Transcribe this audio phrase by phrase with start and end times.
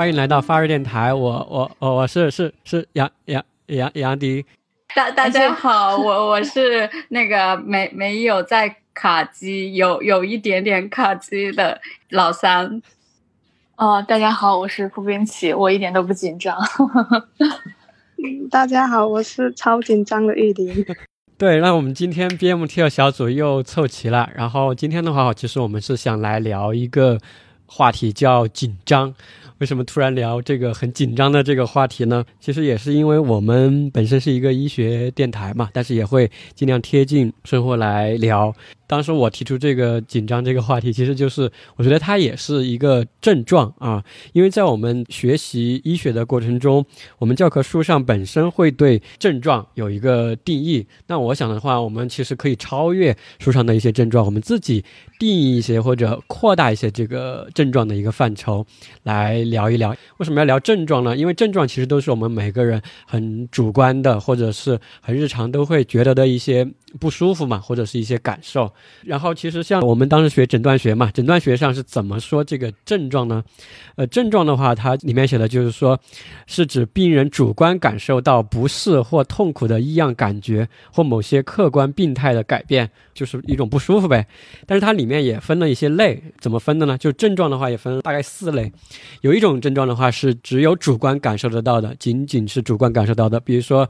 [0.00, 4.42] 欢迎来到发热电台，我我我我是是是杨杨杨杨迪。
[4.96, 11.78] 大大家好，我我是那个没没有在卡机，有有一点点卡机的
[12.08, 12.80] 老三。
[13.76, 16.56] 哦，大家好，我是付冰奇，我一点都不紧张。
[18.50, 20.82] 大家好，我是超紧张的玉林。
[21.36, 27.18] 对，那我们今天 BMT 小组又凑齐了，然后今天的话，其实我们是想来聊一个
[27.72, 29.14] 话题，叫紧张。
[29.58, 32.24] 为什么突然聊这个很紧张的这个话题呢？
[32.40, 38.52] 其实也是因为我们本身是一个医学电台嘛，但是也会尽量贴近生活来聊。
[38.90, 44.02] 当时我提出这个紧张这个话题，其实就是我觉得它也是一个症状啊，
[44.32, 46.84] 因为在我们学习医学的过程中，
[47.18, 50.84] 我们教科书上本身会对症状有一个定义。
[51.06, 54.84] 那我想的话，我们其实可以超越书上的一些症状，我们自己
[55.20, 58.66] 定义一些或者扩大一些这个症状的一个范畴
[59.04, 59.94] 来聊一聊。
[60.16, 61.16] 为什么要聊症状呢？
[61.16, 66.68] 因为症状其实都是我们每个人很主观的，或者是很日常都会觉得的一些。
[66.98, 68.72] 不舒服嘛，或者是一些感受。
[69.04, 73.42] 然后其实像我们当时学诊断学嘛，诊断学上是怎么说这个症状呢？
[73.96, 75.98] 呃，症状的话，它里面写的就是说，
[76.46, 84.26] 是指病人主观感受到不适或痛苦的异样感觉，或某些客观病态的改变，就是一种不舒服呗。
[84.66, 86.96] 但是它里面也分了一些类，怎么分的呢？
[86.96, 88.72] 就症状的话也分大概四类。
[89.20, 93.88] 有一种症状的话是只有主观感受得到的，仅仅是主观感受到的，比如说。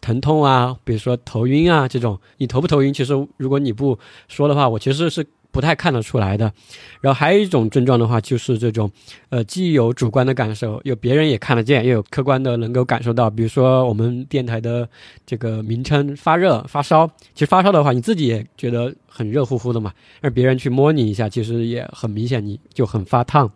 [0.00, 2.92] 疼痛啊，比如说头晕啊，这种你头不头晕？
[2.92, 3.98] 其实如果你不
[4.28, 6.52] 说的话，我其实是不太看得出来的。
[7.00, 8.90] 然后还有一种症状的话，就是这种，
[9.30, 13.30] 呃，既有主观的感受，有别人也看得见，又有客观的能够感受到。
[13.30, 14.86] 比如说我们电台的
[15.24, 23.50] 这个名称发热、发烧，其实发烧的话，你自己也觉得很热乎乎的嘛，让别人去摸你一下，其实也很明显，你就很发烫。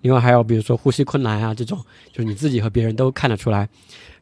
[0.00, 1.78] 另外还有比如说呼吸困难啊，这种
[2.10, 3.68] 就是你自己和别人都看得出来。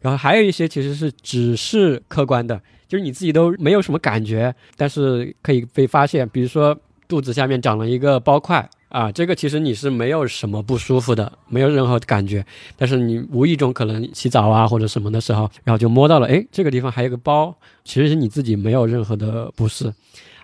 [0.01, 6.29] 然后还有一些其实是只是客观的，就是你自己都没有什么感觉，但是可以被发现。
[6.29, 12.45] 比如说肚子下面长了一个包块啊，这个其实你是没有什么不舒服的，没有任何感觉，
[12.77, 19.93] 但是你无意中可能洗澡啊或者什么的时候，然后就摸到了，哎，这个地方还有个包，其实是你自己没有任何的不适。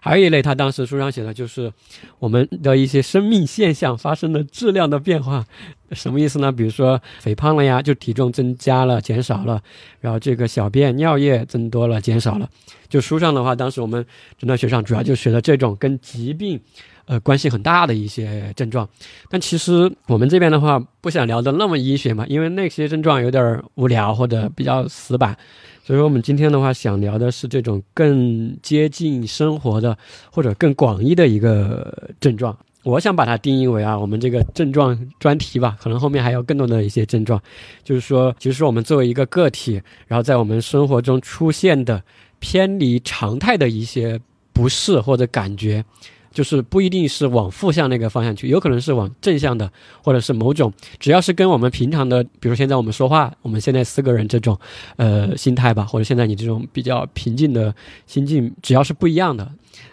[0.01, 1.73] 还有一类，他当时书上写的就是
[2.21, 5.45] 我们的一些生命现象发生的质量的变化，
[5.93, 6.51] 什么意思呢？
[6.53, 9.63] 比如说肥胖了呀，就体重增加了、减少了，
[10.01, 12.49] 然后这个小便、尿液增多了、减少了。
[12.89, 14.05] 就书上的话，当时我们
[14.39, 16.61] 诊断学上主要就学的这种跟疾病。
[17.09, 18.89] 呃，关系很大的一些症状，
[19.31, 25.39] 但其实我们这边的话不想聊的那么医学嘛，因为那些症状有点无聊或者比较死板，
[25.85, 29.97] 所以说我们今天的话想聊的是这种更接近生活的
[30.33, 32.59] 或者更广义的一个症状。
[32.87, 37.43] 我想把它定义为啊，我们这个症状专题吧，可能后面还有更多的一些症状，
[37.83, 42.03] 就是说，其实我们作为一个个体，然后在我们生活中出现的
[42.39, 44.21] 偏离常态的一些
[44.53, 45.85] 不适或者感觉。
[46.33, 49.73] 就是不一定是往负向那个方向去，有可能是往正向的，
[50.03, 50.71] 或者是某种，
[51.01, 54.59] 只要是跟我们平常的，比如现在我们说话，我们现在四个人这种，
[54.97, 57.75] 呃，心态吧，或者现在你这种比较平静的
[58.07, 59.51] 心境，只要是不一样的，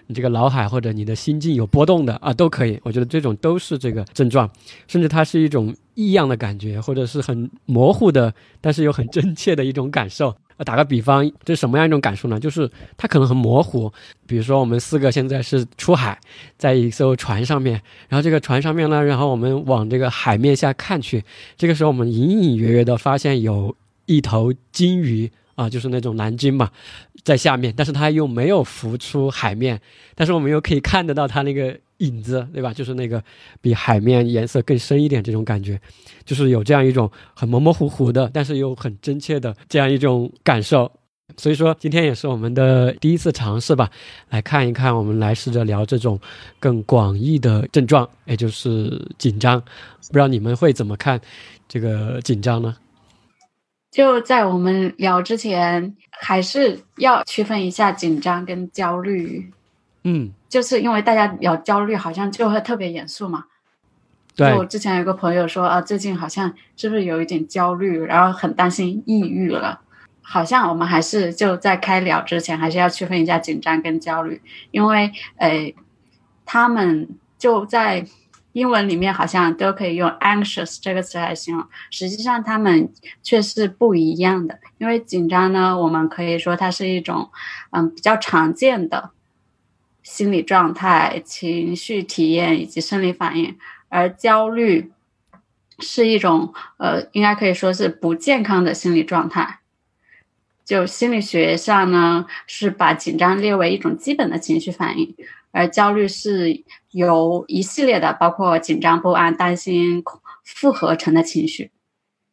[0.07, 2.79] 你这个脑海或者你的心境有波动的啊，都可以。
[2.83, 4.49] 我觉得这种都是这个症状，
[4.87, 10.35] 甚至它是一种异样的感觉，或者是很模糊的，但是又很真切的一种感受。
[10.55, 12.39] 啊，打个比方，这是什么样一种感受呢？
[12.39, 13.91] 就是它可能很模糊。
[14.27, 16.19] 比如说，我们四个现在是出海，
[16.59, 21.23] 在一艘船上面，然后这个船上面呢，然后我们往这个海面下看去，
[21.57, 23.75] 这个时候我们隐隐约约的发现有
[24.05, 26.69] 一头鲸鱼啊，就是那种蓝鲸嘛，
[27.23, 29.79] 在下面，但是它又没有浮出海面，
[30.15, 31.79] 但是我们又可以看得到它那个。
[31.99, 32.73] 影子，对吧？
[32.73, 33.23] 就是那个
[33.61, 35.79] 比海面颜色更深一点，这种感觉，
[36.25, 40.91] 就是有这样一种很模模糊糊的，但是又很真切的这样一种感受。
[41.37, 43.89] 所以说，今天也是我们的第一次尝试吧，
[44.29, 46.19] 来看一看，我们来试着聊这种
[46.59, 49.61] 更广义的症状，也就是紧张。
[49.61, 51.21] 不知道你们会怎么看
[51.69, 52.75] 这个紧张呢？
[53.93, 59.51] 就在我们聊之前，还是要区分一下紧张跟焦虑。
[60.03, 60.33] 嗯。
[60.49, 63.45] 就是因为大家聊焦虑，好像就会特别严肃嘛。
[64.35, 64.55] 对。
[64.57, 69.81] 我之前有个朋友说啊，最近好像是不是有一点焦虑，然后很担心抑郁了。
[70.23, 74.41] 好像我们还是就在开聊之前，还是要区分一下紧张跟焦虑，
[74.71, 75.71] 因为呃，
[76.45, 78.03] 他们就在
[78.53, 82.91] 英文里面好像都可以用 anxious 这个词来形容，实际上他们
[83.21, 84.59] 却是不一样的。
[84.77, 87.29] 因为紧张呢，我们可以说它是一种
[87.71, 89.11] 嗯比较常见的。
[90.03, 93.57] 心理状态、情绪体验以及生理反应，
[93.87, 94.91] 而焦虑
[95.79, 99.59] 是一种呃，应该可以说是不健康的心理状态。
[100.65, 105.15] 就心理学上呢，是把紧张列为一种基本的情绪反应，
[105.51, 106.61] 而焦虑是
[106.93, 110.03] 有一系列的包括紧张、不安、担心
[110.45, 111.71] 复合成的情绪，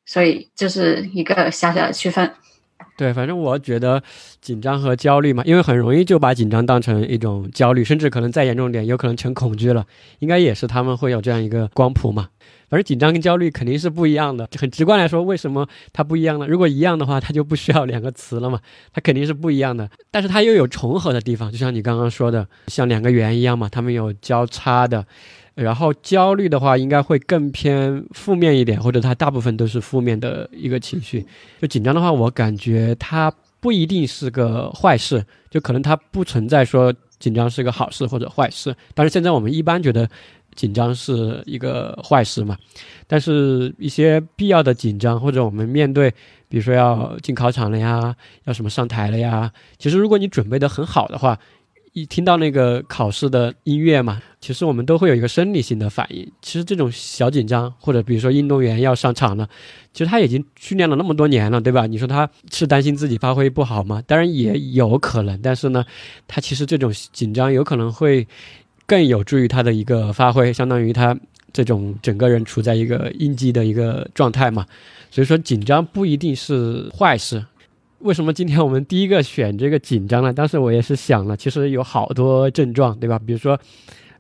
[0.07, 2.31] 所以这是一个小小的区分。
[2.97, 4.03] 对，反正我觉得
[4.41, 9.87] 紧张和焦虑嘛，因为很容易就把紧张当成一种焦虑，甚至可能再严重点，有可能成恐惧了，
[10.19, 12.29] 应该也是他们会有这样一个光谱嘛。
[12.71, 16.47] 反正紧张跟焦虑肯定是不一样的，很直观来说，为什么它不一样呢？
[16.47, 18.61] 如果一样的话，它就不需要两个词了嘛，
[18.93, 19.91] 它肯定是不一样的。
[20.13, 25.05] 但是它又有重合的地方，就像你刚刚说的，像两个圆一样嘛，它们有交叉的。
[25.57, 31.27] 然后焦虑的话，应该会更偏负面一点，或者它大部分都是负面的一个情绪。
[31.61, 38.75] 就紧张的话，我感觉它不一定是个坏事，就可能它不存在说紧张是个好事或者坏事。
[38.95, 40.09] 但是现在我们一般觉得。
[40.55, 42.57] 紧张是一个坏事嘛？
[43.07, 46.11] 但是一些必要的紧张，或者我们面对，
[46.49, 48.15] 比如说要进考场了呀，
[48.45, 51.39] 要什么上台了呀，其实如果你准备的很好的话，
[51.93, 56.31] 一听到那个考试的音乐嘛，其实我们都会有一个生理性的反应。
[56.41, 59.49] 其实这种小紧张，或者比如说运动员要上场了，
[59.93, 61.87] 其实他已经训练了那么多年了，对吧？
[61.87, 64.01] 你说他是担心自己发挥不好吗？
[64.07, 65.85] 当然也有可能，但是呢，
[66.29, 68.25] 他其实这种紧张有可能会。
[68.91, 71.17] 更有助于他的一个发挥，相当于他
[71.53, 74.67] 这种整个人处在一个应激的一个状态嘛。
[75.13, 77.47] 所以说紧张不一定是坏事。
[78.01, 80.33] 为什么今天我们第一个选这个紧张呢？
[80.33, 83.17] 当时我也是想了，其实有好多症状，对吧？
[83.25, 83.57] 比如说，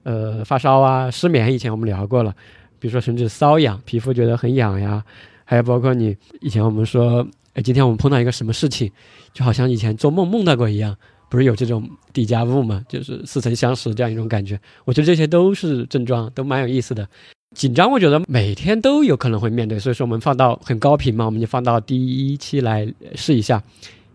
[0.05, 2.33] 呃，发烧啊，失眠，以前我们聊过了。
[2.79, 5.03] 比如说甚至瘙痒，皮肤觉得很痒呀。
[5.45, 8.89] 还有包括你以前我们说，哎，今天我们碰到一个什么事情，
[9.33, 10.97] 就好像以前做梦梦到过一样。
[11.31, 14.61] 不是有这种底加物嘛，就是似曾相识这样一种感觉。
[14.85, 17.09] 我觉得这些都是症状，都蛮有意思的。
[17.57, 23.63] 紧张，我觉得每天都有可能会面对，所以说我们放到很高频嘛，我们就放到第一期来试一下。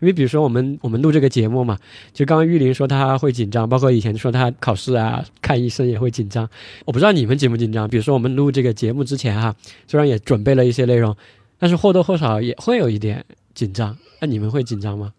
[0.02, 1.80] 因为比如说我们我们录这个节目嘛，
[2.14, 6.48] 就刚刚玉林说他会紧张，包括以前说他考试啊、看医生也会紧张。
[6.84, 7.90] 我不知道你们紧不紧张。
[7.90, 9.56] 比如说我们录这个节目之前哈，
[9.88, 11.16] 虽然也准备了一些内容，
[11.58, 13.24] 但是或多或少也会有一点
[13.54, 13.98] 紧张。
[14.20, 15.12] 那你们会紧张吗？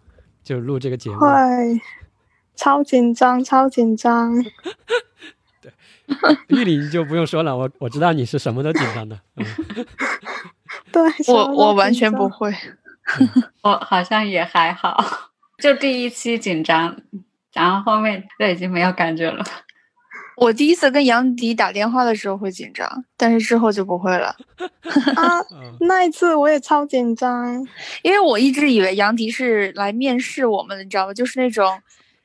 [0.46, 1.26] 就录这个节目，会
[2.54, 4.32] 超紧张，超紧张。
[5.60, 5.72] 对，
[6.46, 9.18] 玉林就不用说了，我我知道你是什么都紧张的。
[10.92, 12.54] 对，我我完全不会，
[13.62, 14.96] 我好像也还好，
[15.58, 16.96] 就第一期紧张，
[17.52, 19.44] 然后后面就已经没有感觉了。
[20.36, 24.36] 我第一次跟杨迪打电话的时候会紧张，但是之后就不会了。
[25.16, 25.40] 啊，
[25.80, 27.66] 那一次我也超紧张，
[28.02, 31.14] 因为我一直以为杨迪是来面试我们的，你知道吗？
[31.14, 31.80] 就是那种，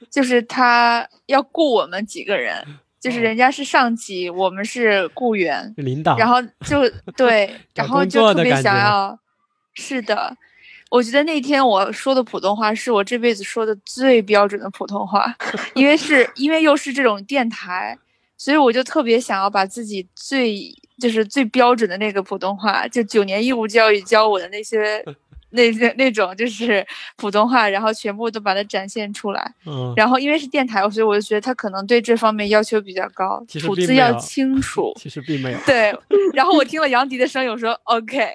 [0.09, 2.63] 就是他要雇我们几个人，
[2.99, 9.17] 就是人家是上级，我们是雇员，领导，然后就对，然后就特别想要，
[9.73, 10.35] 是的。
[10.91, 15.33] 我觉得那天我说的普通话是我这辈子说的最标准的普通话，
[15.73, 17.97] 因为是因为又是这种电台，
[18.37, 25.03] 所以我就特别想要把自己最就是最标准的那个普通话，就九年义务教育教我的那些。
[25.53, 29.53] 那那那种就是普通话，然后全部都把它展现出来。
[29.65, 34.93] 嗯，然后因为是电台，所以我就觉得他可能对这方面要求比较高，吐字要清楚。
[34.95, 35.59] 其实并没有。
[35.65, 35.93] 对，
[36.33, 38.31] 然后我听了杨迪的声音，我说 OK，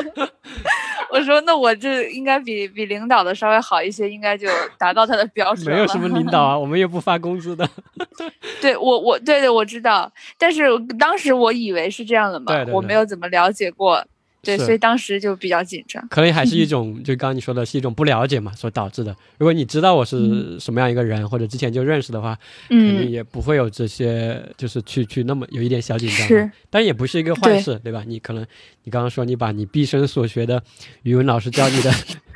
[1.12, 5.66] 我说那我这应该比比领导的稍微好一些，应该就达到他的标准。
[5.66, 7.68] 没有什么领导啊，我们又不发工资的。
[8.62, 10.62] 对我我对对我知道，但是
[10.98, 14.02] 当时我以为是这样的嘛，我没有怎么了解过。
[14.42, 19.16] 对，所以当时就比较紧张，可能还是一 种，就刚刚你说的是一种不了解嘛，所导致的。
[19.38, 22.36] 如果你知道我是什么样一个人，或者之前就认识的话，
[22.68, 26.26] 肯定也不会有这些，就是去去那么有一点小紧张。
[26.26, 28.02] 是，但也不是一个坏事，对吧？
[28.06, 28.44] 你可能
[28.82, 30.60] 你刚刚说你把你毕生所学的
[31.04, 31.92] 语文老师教你的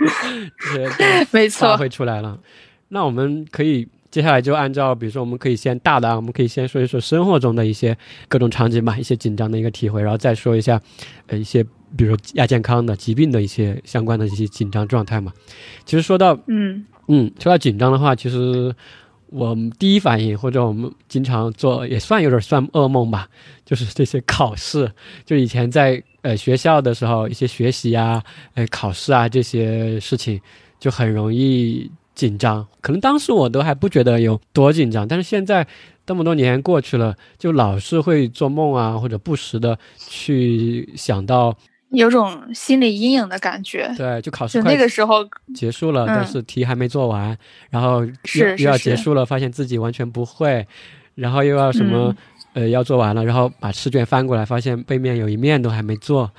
[0.74, 2.38] 这些没错发挥出来了，
[2.88, 3.88] 那我们可以。
[4.10, 7.96] 接下来就按照，比如说，我们可以先大的，我们可以先说一说生活中的一些
[8.28, 10.80] 各种场景吧，一些紧张的一个体会，然后再说一下，
[11.26, 11.62] 呃，一些
[11.96, 15.32] 比如说亚健康的疾病的一些相关的一些紧张状态嘛。
[15.84, 18.74] 其实说到，嗯嗯，说到紧张的话，其实
[19.28, 23.28] 我们第一反应或者我们经常做也算有点算噩梦吧，
[23.64, 24.90] 就是这些考试，
[25.24, 28.22] 就以前在呃学校的时候，一些学习啊，
[28.54, 30.40] 呃考试啊这些事情
[30.78, 31.90] 就很容易。
[32.16, 35.64] 紧张，可能当时我都还不觉得有多紧张，但是现在
[36.04, 41.54] 这么多年过去了，就老是会做梦啊，或者不时的去想到，
[41.90, 43.92] 有种心理阴影的感觉。
[43.96, 45.18] 对，就考试那个时候
[45.54, 47.36] 结束了，但是题还没做完，
[47.70, 50.66] 然后又又要结束了，发现自己完全不会，
[51.16, 52.16] 然后又要什么
[52.56, 56.30] 呃要做完了，然后把试卷翻过来，发现背面有一面都还没做，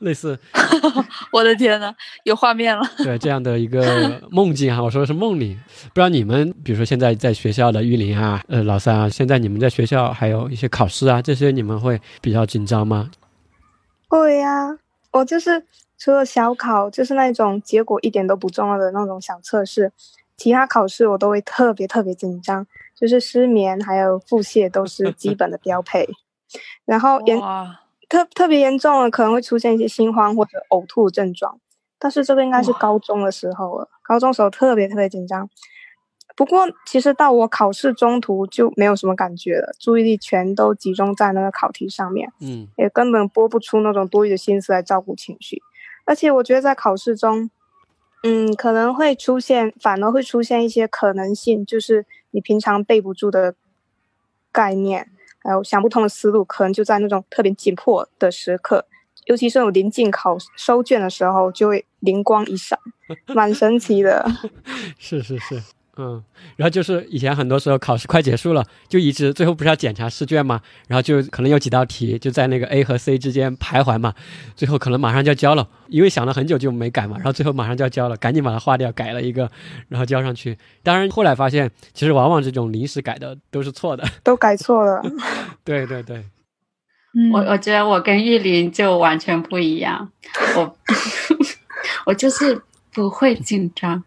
[0.00, 0.38] 类似。
[1.30, 2.82] 我的天呐，有画面了。
[3.04, 5.54] 对这样的一个梦境哈，我说的是梦里。
[5.88, 13.10] 不知道你们，比如说现在在学校的玉林啊，呃老三啊，现在你们在学校还有一些考试啊，这些你们会比较紧张吗？
[14.08, 14.78] 会呀，
[15.12, 15.62] 我就是
[15.98, 19.92] 除了小考，就是那种结果一点都不重要的那种小测试，
[20.38, 22.66] 其他考试我都会特别特别紧张，
[22.98, 26.08] 就是失眠还有腹泻都是 基本的标配。
[26.84, 27.38] 然后严
[28.08, 31.58] 特特别严重了，可能会出现一些心慌或者呕吐症状，
[31.98, 35.48] 但是这个应该是高中的时候了，高中时候特别特别紧张。
[36.36, 45.62] 不过，其实到我考试中途就没有什么感觉了，注意力全都集中在那个考题上面，嗯，也根本拨不出那种多余的心思来照顾情绪。
[46.04, 47.50] 而且，我觉得在考试中，
[48.22, 53.54] 嗯，可能会出现，反而会出现一些可能性，就是你平常背不住的
[54.50, 58.86] 概念，还有想不通的思路，可能就在那种特别紧迫的时刻，
[59.26, 62.78] 尤其是我临近考收卷的时候，就会灵光一闪，
[63.28, 64.28] 蛮神奇的。
[64.98, 65.62] 是 是是。
[65.98, 66.22] 嗯，
[66.56, 74.12] 然后就是以前很多时候考试快结束了，就一直最后不是要检查试卷嘛，然后就可能有几道题就在那个 A 和 C 之间徘徊嘛，
[74.54, 79.50] 最后可能马上就要交了，因为想了很久就没改嘛，然后最后马上就要交了，赶紧把它划掉，改了一个，
[79.88, 80.58] 然后交上去。
[80.82, 85.00] 当然后来发现，其实往往这种临时改的都是错的，都改错了。
[85.64, 86.22] 对 对对，
[87.32, 90.12] 我我觉得我跟玉林就完全不一样，
[90.56, 90.76] 我
[92.04, 92.60] 我就是
[92.92, 94.04] 不会紧张。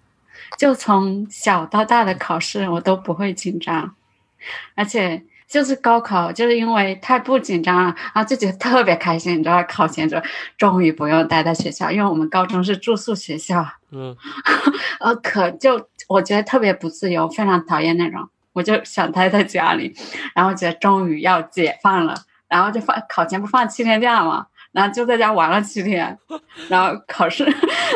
[0.57, 3.95] 就从小到大的考试，我都不会紧张，
[4.75, 9.39] 而且就是高考，就是因为太不紧张了，然后就觉得特别开心。
[9.39, 10.21] 你知道，考前就
[10.57, 14.15] 终于不用待在学校，因为我们高中是住宿学校，嗯，
[14.99, 19.95] 呃，可就我觉得特别不自由，非常讨厌那种，我就想待在家里，
[20.35, 22.15] 然后觉得终于要解放了，
[22.47, 24.47] 然后就放考前不放七天假嘛。
[24.71, 26.17] 然后就在家玩了七天，
[26.67, 27.45] 然后考试，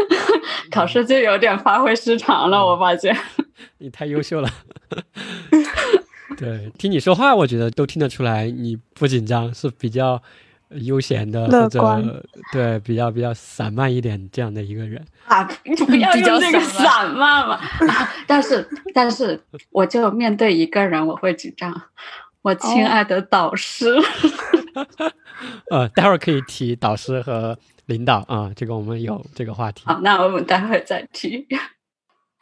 [0.72, 2.65] 考试就有点发挥失常了。
[2.65, 3.15] 我发现
[3.77, 4.50] 你太优秀了，
[6.36, 10.22] 对，听你说话，我觉得都听得出来你不紧张，是比较
[10.70, 15.48] 悠闲的，或者对比较比较散漫一点这样的一个人啊。
[15.63, 17.60] 你不要用这个散漫嘛。
[18.25, 19.39] 但是但是，
[19.70, 21.84] 我就面对一个人我会紧张，
[22.42, 23.96] 我亲爱的导师。
[25.70, 29.84] 呃，待会儿可以提导师和领导啊，这个我们有这个话题。
[29.86, 31.48] 好，那我们待会儿再提。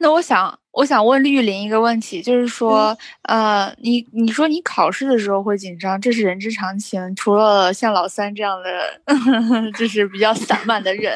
[0.01, 0.57] 那我想。
[0.73, 7.13] 我想问绿林一个问题，就是说，呃，你你说你考试的时候会紧张，这是人之常情。
[7.13, 11.13] 除了像老三这样的， 就是比较散漫的人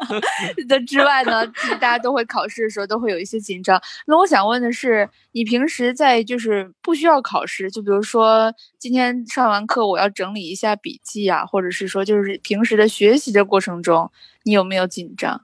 [0.68, 1.46] 的之外呢，
[1.80, 3.80] 大家都会考试的时候都会有一些紧张。
[4.06, 14.10] 那我想问的是，你平时在就是不需要考试，就比如说今天上完课我要整理一下笔记啊，或者是说就是平时的学习的过程中，
[14.42, 15.40] 你有没有紧张？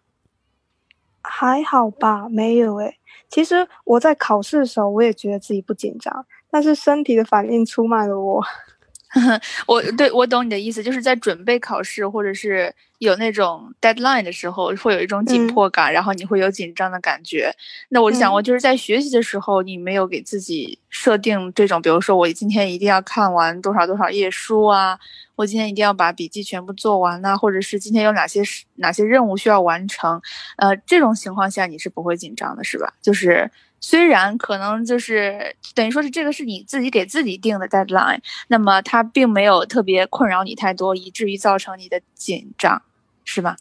[1.30, 2.96] 还好吧，没有诶。
[3.28, 8.42] 其实我在考试的时候，我也觉得自己不紧张，但是身体的反应出卖了我。
[9.66, 17.50] 我对我懂你的意思，就是在准备考试或者是有那种 deadline 的时候，会有一种紧迫感，然后你会有紧张的感觉。
[17.88, 24.98] 那我就想，我就是在学习的时候，你没有给自己设定这种，比如说我今天一定要看完多少多少页书啊，
[25.36, 28.42] 我今天一定要把笔记全部做完呐，或者是今天有哪些
[28.76, 30.20] 哪些任务需要完成，
[30.56, 32.92] 呃，这种情况下你是不会紧张的，是吧？
[33.00, 33.50] 就是。
[33.80, 42.82] 虽然可能就是等于说是这个是你自己给自己定的 deadline，那么它并没有特别困扰你太多，以至于造成你的紧张，
[43.24, 43.56] 是吧？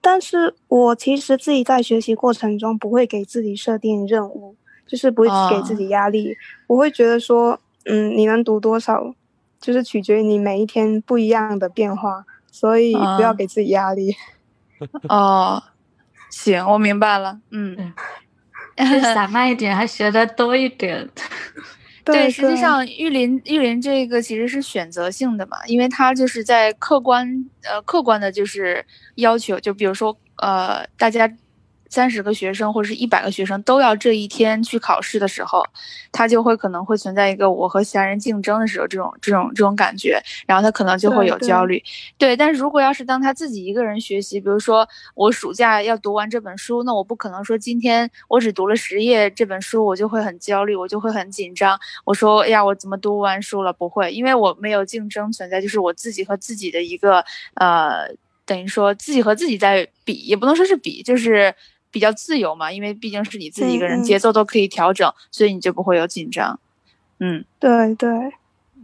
[0.00, 4.56] 但是我其实自己在学习过程中不会给自己设定任务，
[4.86, 6.36] 就是不会给自己压力。
[6.66, 9.14] 我会觉得说，嗯，你能读多少，
[9.60, 14.14] 就是取决于你每一天不一样的变化，所以不要给自己压力。
[15.08, 15.62] 哦，
[16.30, 17.92] 行，我明白了，嗯。
[19.00, 21.08] 散漫 一点，还学的多一点。
[22.04, 28.84] 对，实际上玉林玉林这个其实是选择性的嘛，因为他就是在客观呃客观的，就是
[29.14, 31.30] 要求，就比如说呃大家。
[31.92, 35.62] 三十个学生或者是一百个学生都要这一天去考试的时候，
[36.10, 41.82] 他就会可能会存在一个我和其他人竞争的时候这种这种这种感觉，然后他可能就会有焦虑。
[42.16, 51.78] 对，但是如果要是当他自己一个人学习，比如说我暑假要读完这本书，那我不可能说今天我只读了十页这本书，我就会很焦虑，我就会很紧张。
[52.06, 53.70] 我说，哎呀，我怎么读不完书了？
[53.70, 57.22] 不会，因为我没有竞争存在，就是我自己和自己的一个
[57.56, 58.08] 呃，
[58.46, 61.54] 等于说自己和自己在比，也不能说是比，就是。
[61.92, 66.58] 比较自由嘛，因为毕竟是你自己一个人，节奏都可以调整，所以你就不会有紧张。
[67.20, 68.08] 嗯，对对，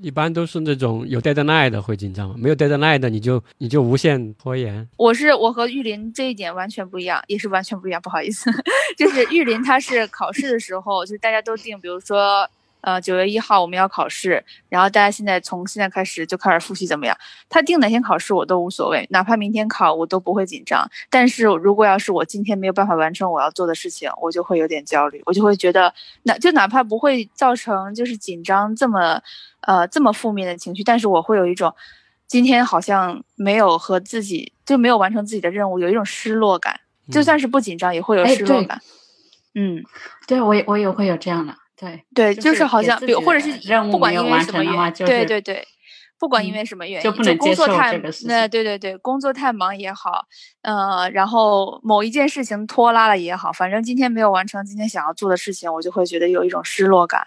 [0.00, 2.34] 一般都是那种有 deadline 的会紧张吗？
[2.38, 4.86] 没有 deadline 的你就你就无限拖延。
[4.96, 8.00] 我是我和玉林这一点完全不一样，也是完全不一样。
[8.00, 8.48] 不好意思，
[8.96, 12.48] 就是玉林他是考试的时候，就是大家都定，比如说。
[12.80, 17.16] 呃，九月一号我们要考试，然后大家现在从现在开始就开始复习，怎么样？
[17.48, 20.88] 他定哪天考试我都无所谓，哪怕明天考我都不会紧张。
[21.10, 25.92] 但是如果要是我今天没有办法完成我要做的事情，我就会有点焦虑，我就会觉得，
[26.22, 29.20] 那就哪怕不会造成就是紧张这么，
[29.62, 31.74] 呃，这么负面的情绪，但是我会有一种，
[32.26, 36.80] 今天好像没有和自己就没有完成自己的任务，有一种失落感。
[37.10, 38.82] 就算是不紧张，也会有失落感。
[39.54, 39.82] 嗯，
[40.26, 41.54] 对我也我也会有这样的。
[41.78, 43.52] 对对，就是好像，比如或者是
[43.90, 45.64] 不管因为什么原因，对对对，
[46.18, 50.26] 不管因为什么原因，就不能工作太那对对对，工作太忙也好，
[50.62, 57.24] 呃，然后某一件事情拖拉了也好，反正今天没有完成今天想要做的事情，我就会觉得有一种失落感。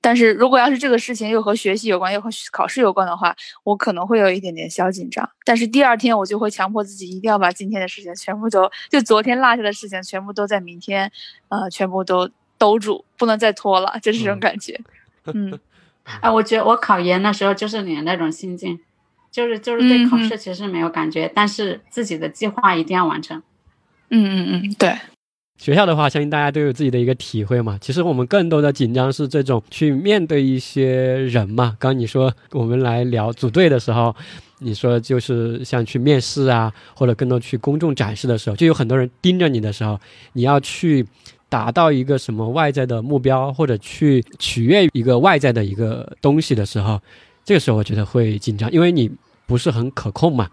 [0.00, 5.28] 但是如果要是这个事情又和学习有关，又和考试有关的话，我可能会有一点点小紧张。
[5.44, 11.10] 但是第二天我就会强迫自己一定要把今天的事情全部都，就昨天落下的事情全部都在明天，
[11.48, 12.30] 呃，全部都。
[12.58, 14.78] 兜住，不能再拖了，就是这种感觉。
[15.32, 15.58] 嗯，
[16.20, 18.78] 啊，我觉得我考研的时候就是你那种心境，
[19.30, 23.42] 就是就是对考试其实没有感觉，但是自己的计划一定要完成。
[24.10, 24.96] 嗯嗯嗯，对。
[25.58, 27.76] 学校的话，相信大家都有自己的一个体会嘛。
[27.80, 31.76] 其实我们更多的紧张是这种去面对一些人嘛。
[31.80, 34.14] 刚你说我们来聊组队的时候，
[34.60, 40.00] 你说就是像去面试啊，或者更多去公众展示的时候，就有很多人盯着你的时候，
[40.32, 41.04] 你要去。
[41.48, 47.00] 达到一个什么外在的目标，或者去取悦一个外在的一个东西的时候，
[47.44, 49.10] 这个时候我觉得会紧张，因为你
[49.46, 50.48] 不是很可控嘛。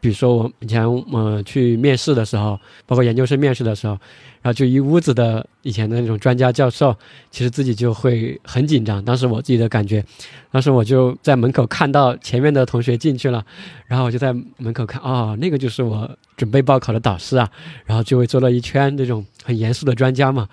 [0.00, 3.92] 比如说我以前呃去面试的时候，包括研究生面试的时候，
[4.40, 6.96] 然后就一屋子的以前的那种专家教授，
[7.30, 9.04] 其实自己就会很紧张。
[9.04, 10.04] 当时我自己的感觉，
[10.50, 13.44] 当时我就在门口看到前面的同学进去了，
[13.86, 17.48] 然后我就在门口看，哦，那个就是我准备报考的导师啊，
[17.84, 20.48] 然后就会坐了一圈这种很严肃的专家嘛，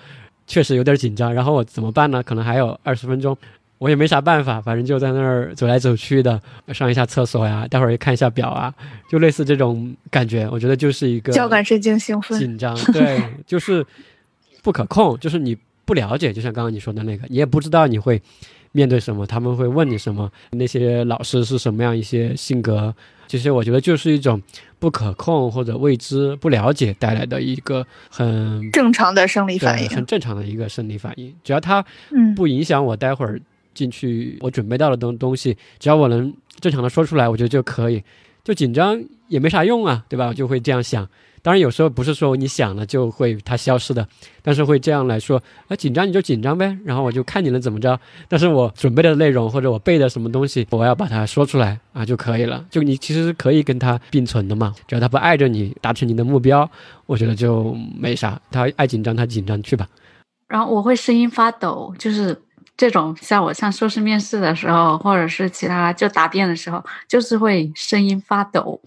[0.45, 1.33] 确实有点紧张。
[1.33, 2.21] 然后我怎么办呢？
[2.21, 3.37] 可能还有二十分钟。
[3.79, 6.41] 我也没啥办法，反正就在那儿走来走去的，
[6.73, 8.73] 上一下厕所呀，待会儿看一下表啊，
[9.07, 10.49] 就类似这种感觉。
[10.51, 13.85] 我觉得就是一个交感神经兴奋、紧张，对，就是
[14.63, 18.19] 不可控，就是你不了解，就像刚刚你说的那个，你也不知道你会
[18.71, 22.95] 面对什么，他们会问你什么，那些老师是什么样一些性格，
[23.27, 24.41] 其实我觉得就是一种
[24.79, 31.31] 不可控或者未知、不了解带来的一个很正常的生理反应，很正常的一个生理反应。
[31.43, 31.85] 只要它
[32.35, 33.39] 不影响我待会儿。
[33.77, 38.03] 进去，我准备到的东东西，只要我能正常的说出来，我觉得就可以。
[38.43, 40.27] 就紧张也没啥用啊，对吧？
[40.27, 41.07] 我就会这样想。
[41.43, 44.07] 当然有时候不是说你想了就会它消失的，
[44.41, 47.99] 但是会这样来说，啊，紧张你就紧张呗，然后我就看你能怎么着。
[48.27, 52.65] 但是我准备的内容或者我背的什么东西，我要把它说出来啊就可以了。
[52.71, 56.69] 就你其实可以跟它并存的嘛，只要它不碍着你达成你的目标，
[57.05, 58.41] 我觉得就没啥。
[58.49, 59.87] 他爱紧张他紧张去吧。
[60.47, 62.41] 然后我会声音发抖，就是。
[62.77, 68.79] 这种像我像硕士面试的时候，或者是其他就答辩的时候，就是会声音发抖。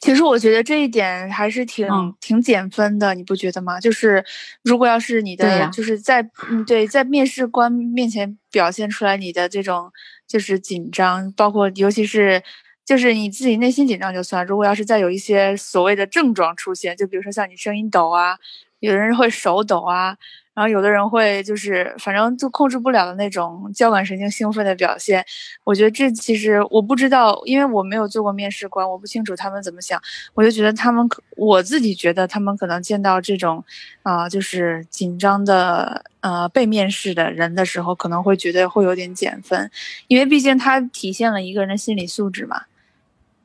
[0.00, 1.88] 其实我觉得这一点还是挺
[2.20, 3.80] 挺减分的，你不觉得吗？
[3.80, 4.22] 就是
[4.62, 9.90] 如果要是你的就是在嗯对在面试官面前表现出来你的这种
[10.28, 12.42] 就是紧张，包括尤其是
[12.84, 18.36] 就是你自己内心紧张就算，如果要是再有一些所谓的症状出现，就比如说像你声音抖啊，
[18.82, 20.16] 有的人会手抖啊。
[20.54, 25.24] 然后有的人会就是反正就控制不了的那种交感神经兴奋的表现，
[25.64, 29.98] 我觉得这其实我不知道，因为我没有做过面试官，我不清楚他们怎么想。
[30.34, 33.64] 我就觉得他们可，我自己觉得他们可能见到这种，
[34.02, 39.70] 啊，就是紧张的呃被面试的人的时候，可能会觉得会有点减分，
[40.06, 42.64] 因为毕竟它体现了一个人的心理素质嘛。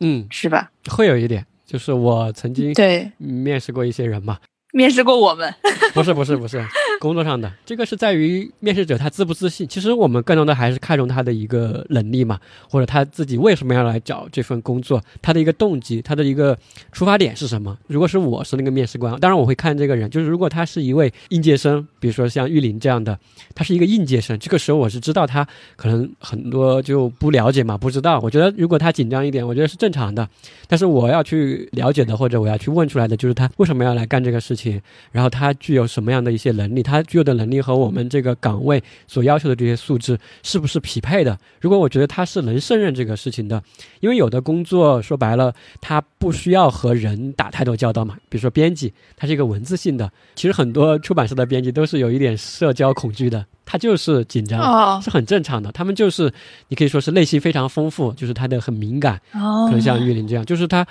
[0.01, 0.71] 嗯，是吧？
[0.89, 4.39] 会有一点，就是我曾经对面试过一些人嘛。
[4.77, 5.51] 面试过我们，
[5.95, 6.63] 不是不是不是。
[7.01, 9.67] 工作上的，这个是在于面试者他自不自信。
[9.67, 16.57] 其实我们更多的还是看重他的一个能力嘛，或者他自己为什么要来找这份工作，他的一个动机，他的一个
[16.91, 17.77] 出发点是什么。
[17.87, 23.17] 如果是我是那个面试官，当然我会看这个人，就是如果他是一位应届生，比如说像玉林这样的，
[23.53, 28.19] 他是一个应届生，这个时候我是知道他可能很多就不了解嘛，不知道。
[28.21, 30.27] 我觉得如果他紧张一点，我觉得是正常的。
[30.67, 34.81] 但是我要去了解的，或者我要去问出来的，就是他为什么要来干这个事情。
[35.11, 36.83] 然后他具有什么样的一些能力？
[36.87, 41.37] 他具有的能力和我们这个岗位所要求的这些素质是不是匹配的？
[41.59, 43.61] 如果我觉得他是能胜任这个事情的，
[43.99, 48.15] 因为有的工作说白了，他不需要和人打太多交道嘛。
[48.29, 55.71] 比如说编辑，他是一个文字性的，其实很多出版社的编辑都是有一点社交恐惧的，他就是紧张，是很正常的。
[55.73, 56.31] 他们就是
[56.69, 60.87] 你可以说是内心非常丰富，就是他的很敏感，可能像玉林这样，就是他。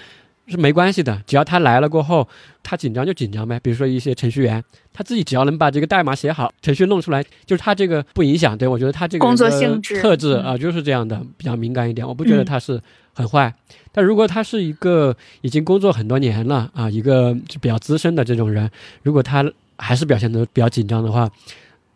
[0.47, 2.27] 是没关系的，只要他来了过后，
[2.63, 3.59] 他紧张就紧张呗。
[3.61, 8.57] 比如说一些程序员，他自己只要能把这个代码写好，程序弄出来，就是他这个不影响。
[8.57, 12.07] 对我觉得他这个工作性质特质啊，就是这样的，比较敏感一点。
[12.07, 12.81] 我不觉得他是
[13.13, 13.53] 很坏，
[13.91, 18.71] 但如果他是一个已经工作很多年了啊，一个就比较资深的这种人，
[19.03, 19.45] 如果他
[19.79, 21.29] 还是表现的比较紧张的话，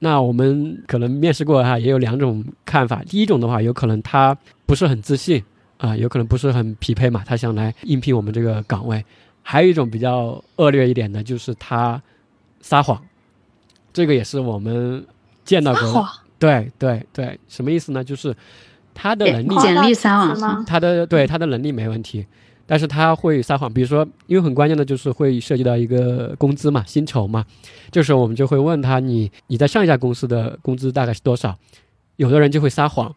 [0.01, 3.03] 那我们可能面试过哈，也有两种看法。
[3.05, 4.37] 第一种的话，有可能他
[4.67, 5.41] 不是很自信。
[5.81, 9.03] 啊，有可能不是很匹配嘛，他想来应聘我们这个岗位。
[9.43, 12.01] 还有一种比较恶劣一点的，就是他
[12.61, 13.03] 撒谎，
[13.91, 15.05] 这个也是我们
[15.43, 16.07] 见到过。
[16.39, 18.05] 对对对，什么意思呢？
[18.05, 18.37] 就是
[18.95, 20.65] 他的能力，简历撒谎吗？
[20.67, 22.27] 他的对他的能力没问题，
[22.67, 23.73] 但是他会撒谎。
[23.73, 27.45] 比如说，因为很关键的就是会涉及到一个工资嘛，薪酬嘛。
[27.91, 31.57] 这时候我们就会问他，你你在上一家公司的工资大概是多少？
[32.17, 33.15] 有的人就会撒谎。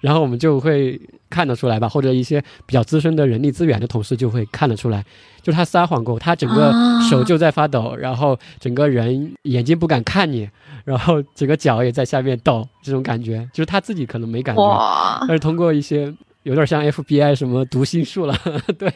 [0.00, 5.04] 然后我们就会看得出来吧，或者一些比较资深的人力资源的同事就会看得出来，
[5.42, 6.72] 就他撒谎过，他整个
[7.08, 10.48] 手就在发抖，然后整个人眼睛不敢看你，
[10.84, 16.12] 然后整个脚也在下面抖，这种感觉就是他自己可能没感觉，但是通过一些
[16.44, 18.36] 有点像 FBI 什么读心术了，
[18.78, 18.92] 对，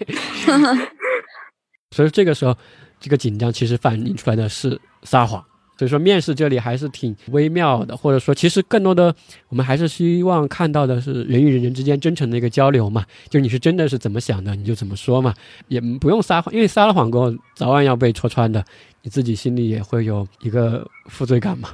[1.91, 2.57] 所以这个时候
[3.01, 5.43] 这个紧张其实反映出来的是撒谎。
[5.81, 9.15] 所以说，面试这里还是挺微妙的，或者说，其实更多的
[9.49, 13.03] 我们还是希望看到的是人与人之间真诚的一个交流嘛。
[13.31, 15.33] 就你是真的是怎么想的，你就怎么说嘛，
[15.69, 18.63] 也不用撒谎，因为撒了谎过后，早晚要被戳穿的，
[19.01, 21.71] 你自己心里也会有一个负罪感嘛。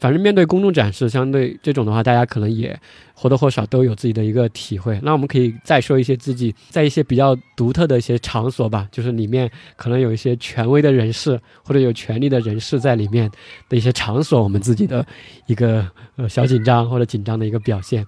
[0.00, 2.76] 反正面对公众展示，相对这种的话，大家可能也
[3.12, 4.98] 或多或少都有自己的一个体会。
[5.02, 13.30] 那我们可以再说一些自己在一些比较独特的一些场所吧，就是里面可能有一些权威的人士或者有权力的人士在里面
[13.68, 15.06] 的一些场所，我们自己的
[15.46, 15.86] 一个
[16.16, 18.06] 呃小紧张或者紧张的一个表现。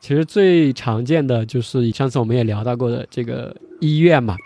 [0.00, 4.36] 其实最常见的就是上次我们也聊到过的这个医院嘛。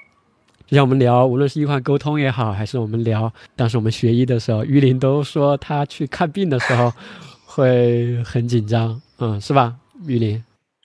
[0.66, 6.92] 就像我们聊，无论是医患沟通也好，还是我们聊当时我们学医的时候，于林都说他去看病的时候
[7.44, 9.76] 会很紧张，嗯，是吧？
[10.06, 10.42] 于林，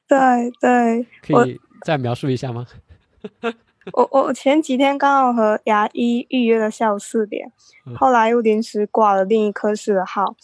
[0.07, 0.17] 对
[0.61, 2.67] 对，可以再描述一下吗？
[3.93, 7.51] 我我前几天刚好和牙医预约了下午四点，
[7.95, 10.35] 后来又临时挂了另一科室的号，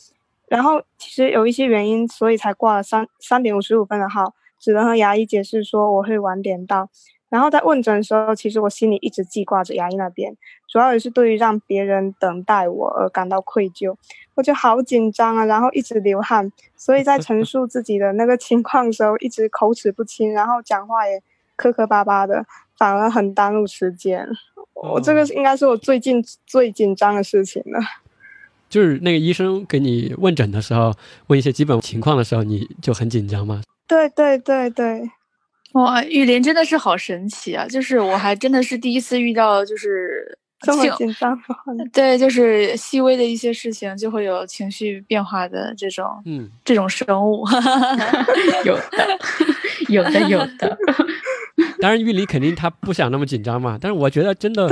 [0.47, 6.89] 然后其实有一些原因，所以才挂了三三点五十五分的号，只能和牙医解释说我会晚点到。
[7.29, 10.35] 然后在问诊的时候，其实我心里一直记挂着牙医那边，
[10.67, 13.95] 主要也是对于让别人等待我而感到愧疚，
[14.35, 21.21] 我就好紧张啊，然后一直流汗，所以在陈述自己的那个情况的时候，一直口齿不清，然后讲话也
[21.55, 22.45] 磕磕巴巴的，
[22.77, 24.25] 反而很耽误时间。
[24.73, 27.79] 我这个应该是我最近最紧张的事情了。
[28.69, 30.93] 就是那个医生给你问诊的时候，
[31.27, 33.63] 问一些基本情况的时候，你就很紧张吗？
[33.87, 35.09] 对对对对。
[35.77, 37.67] 哇，玉林真的是好神奇啊！
[37.67, 41.37] 就是我还真的是第一次遇到，就是 这么紧张。
[41.93, 47.45] 对，就是细微的一些事情就会有情绪变化的这种，嗯，这种生物，
[48.65, 49.19] 有的，
[49.89, 50.77] 有的，有的。
[51.79, 53.77] 当然，玉林肯定他不想那么紧张嘛。
[53.79, 54.67] 但是我觉得真的。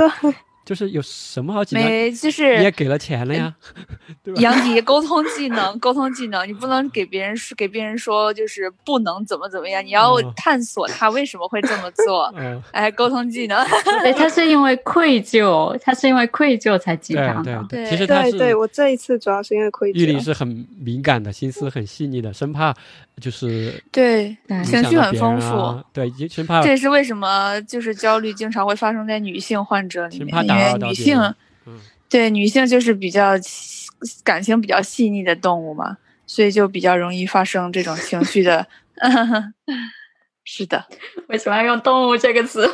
[0.66, 1.88] 就是有什么好紧张？
[1.88, 3.54] 没，就是你也给了钱了呀，
[4.24, 4.40] 对吧？
[4.40, 12.34] 杨迪，沟通技能， 沟通技能，你不能给别人说，给别人说就是不能怎么怎么样，你要探索他为什么会这么做。
[12.72, 13.64] 哎，沟通技能，
[14.02, 17.64] 对他是因为愧疚，他是因为愧疚才紧张的。
[17.68, 19.96] 对，其实他是，对我这一次主要是因为愧疚。
[20.00, 22.74] 玉林是很敏感的，心思很细腻的，生怕
[23.20, 30.46] 就是对情绪很丰富，对，生怕这也是为什么就是焦虑经常会发生在女性患者里面。
[30.46, 31.34] 因为女性，
[32.10, 33.30] 对女性就是比较
[34.22, 38.66] 感情比较细腻的动物嘛，所以就比较容易发生这种情绪的。
[40.44, 40.84] 是的，
[41.28, 42.70] 为什么要用动物这个词？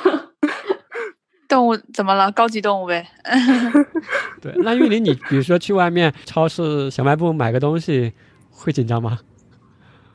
[1.49, 2.31] 动物怎么了？
[2.33, 3.07] 高级动物呗。
[4.41, 8.13] 对，那玉林，你比如说去外面超市小卖部买个东西，
[8.51, 9.21] 会紧张吗？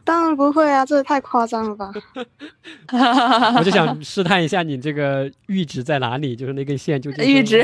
[0.08, 1.91] 当然不会啊，这也太夸张了吧！
[3.60, 7.62] 我就想试探一下你这个阈值在哪里，就是那根线究竟阈值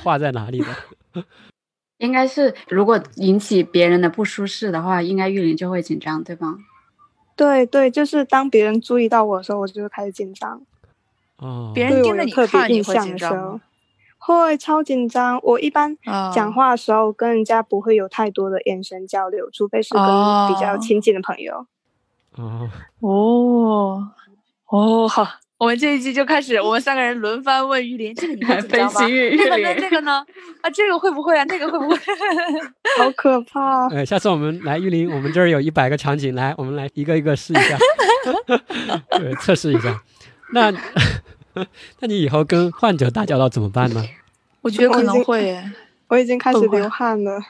[0.00, 1.24] 画在哪里的？
[1.98, 6.54] 应该是如果引起别人的不舒适的话，应该玉林就会紧张，对吧？
[7.34, 10.62] 对对，就是当别人注意到我的时候，我就会开始紧张。
[11.38, 13.60] 哦，别人盯着你看，你会紧张。
[14.16, 15.40] 会超紧张。
[15.42, 15.96] 我一般
[16.32, 20.04] 讲话的时候跟人家不会有太多的眼神交流，除非是跟
[20.48, 21.54] 比较亲近的朋友。
[21.54, 21.66] 哦
[22.40, 24.08] 哦哦
[24.70, 25.26] 哦，好，
[25.58, 29.00] 我们这一季就开始，我们三个人轮番问玉林，这个你会 紧张吗？
[29.06, 29.74] 那个呢？
[29.80, 30.24] 那个呢？
[30.62, 31.44] 啊，这个会不会啊？
[31.44, 31.96] 那个会不会？
[32.98, 33.88] 好可怕！
[33.88, 37.76] 哎，下次我们来玉林，我们这儿有一百个场景，来，我们来一个一个试一下，
[39.18, 40.00] 对，测试一下。
[40.52, 40.72] 那
[41.98, 44.02] 那你以后跟患者打交道怎么办呢？
[44.62, 45.60] 我觉得可能会，
[46.08, 47.40] 我已经开始流汗了。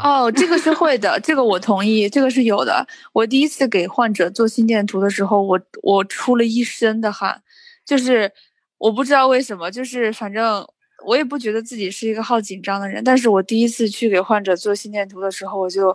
[0.00, 2.86] 哦，这个是会的，这个我同意，这个是有的。
[3.12, 7.42] 我第一次给患者做心电图的时候，我我出了一身的汗，
[7.84, 8.30] 就是
[8.78, 10.66] 我不知道为什么，就是反正
[11.06, 15.86] 我也不觉得自己是一个好紧张的人，但是我第一次去给患者做心电图的时候，我就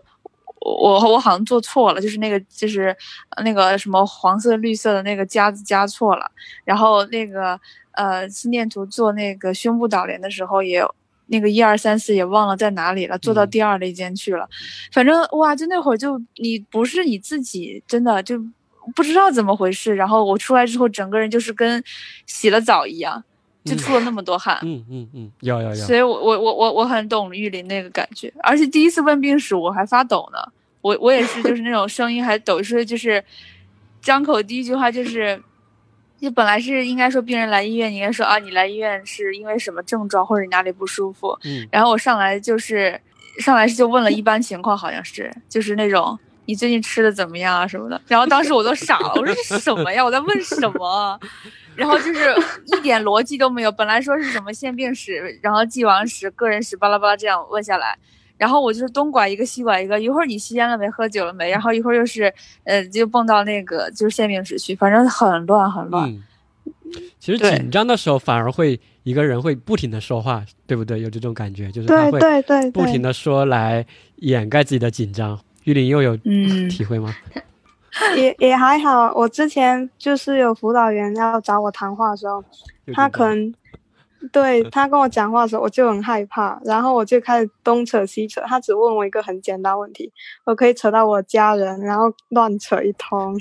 [0.61, 2.95] 我我好像做错了，就是那个就是
[3.43, 6.29] 那个什么黄色绿色的那个夹子夹错了，
[6.63, 7.59] 然后那个
[7.91, 10.83] 呃心电图做那个胸部导联的时候也。
[11.27, 14.47] 那个一二三四也忘了在哪里了，坐到第二那间去了。
[14.91, 18.37] 反正哇，就那会儿就你不是你自己，真的就
[18.95, 19.95] 不知道怎么回事。
[19.95, 21.83] 然后我出来之后，整个人就是跟
[22.25, 23.23] 洗了澡一样，
[23.65, 24.57] 就出了那么多汗。
[24.63, 25.85] 嗯嗯嗯，要要要。
[25.85, 30.39] 所以我我我我我很懂玉林那个感觉，而且第一次问病史我还发抖呢。
[30.81, 33.23] 我我也是，就是那种声音还抖，说就是
[34.01, 35.41] 张口第一句话就是。
[36.19, 41.37] 就本来是应该说病人来医院，你应该说啊，你来医院是因为什么症状或者你哪里不舒服？
[41.43, 42.99] 嗯，然后我上来就是
[43.39, 48.01] 上来就问了一般情况，好像是就是那种你最近吃的怎么样啊什么的。
[48.07, 50.03] 然后当时我都傻了，我说是什么呀？
[50.03, 51.19] 我在问什么？
[51.75, 53.71] 然后就是一点逻辑都没有。
[53.71, 57.95] 本来说是什么腺病史，然后既往史、个人史，巴拉巴拉这样问下来。
[58.37, 62.31] 然后我就是东拐一个西拐一个，一会儿你吸烟了没，喝酒了没，然后一会儿又是，
[62.63, 66.15] 呃，就蹦到那个就是限病史去，反正很乱很乱。
[67.19, 71.01] 其实紧张的时候反而会一个人会不停的说话，对不对？
[71.01, 72.19] 有这种感觉，就是他会
[72.71, 73.85] 不停的说来
[74.17, 75.39] 掩盖自己的紧张。
[75.63, 76.15] 玉林又有
[76.69, 77.13] 体会吗？
[78.15, 82.43] 也也还好，我之前就是有辅导员要找我谈话的时候，
[82.93, 83.53] 他可能。
[84.31, 88.41] 对他跟我讲话的时候，我就很害怕，然后我就开始东扯西扯。
[88.41, 90.11] 他只问我一个很简单问题，
[90.45, 93.37] 我可以扯到我家人，然后乱扯一通。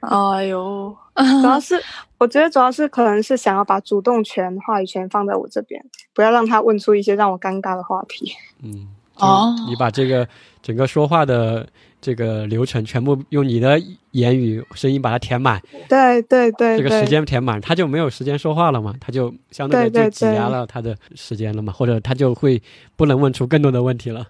[0.00, 1.82] 哎呦，主要 是
[2.18, 5.84] 我觉得主要是可能是想要把主动权、话语权放在我这边，
[6.14, 8.32] 不要让他问出一些让我尴尬的话题。
[8.62, 10.28] 嗯，哦，你把这个
[10.62, 11.68] 整个说话的。
[12.08, 13.78] 这个流程全部用你的
[14.12, 22.62] 言语、声音把它填满，对对对，这个时间填满，他就没有时间说话了嘛，他就相对的就挤压了他的时间了嘛，或者他就会
[22.96, 24.26] 不能问出更多的问题了。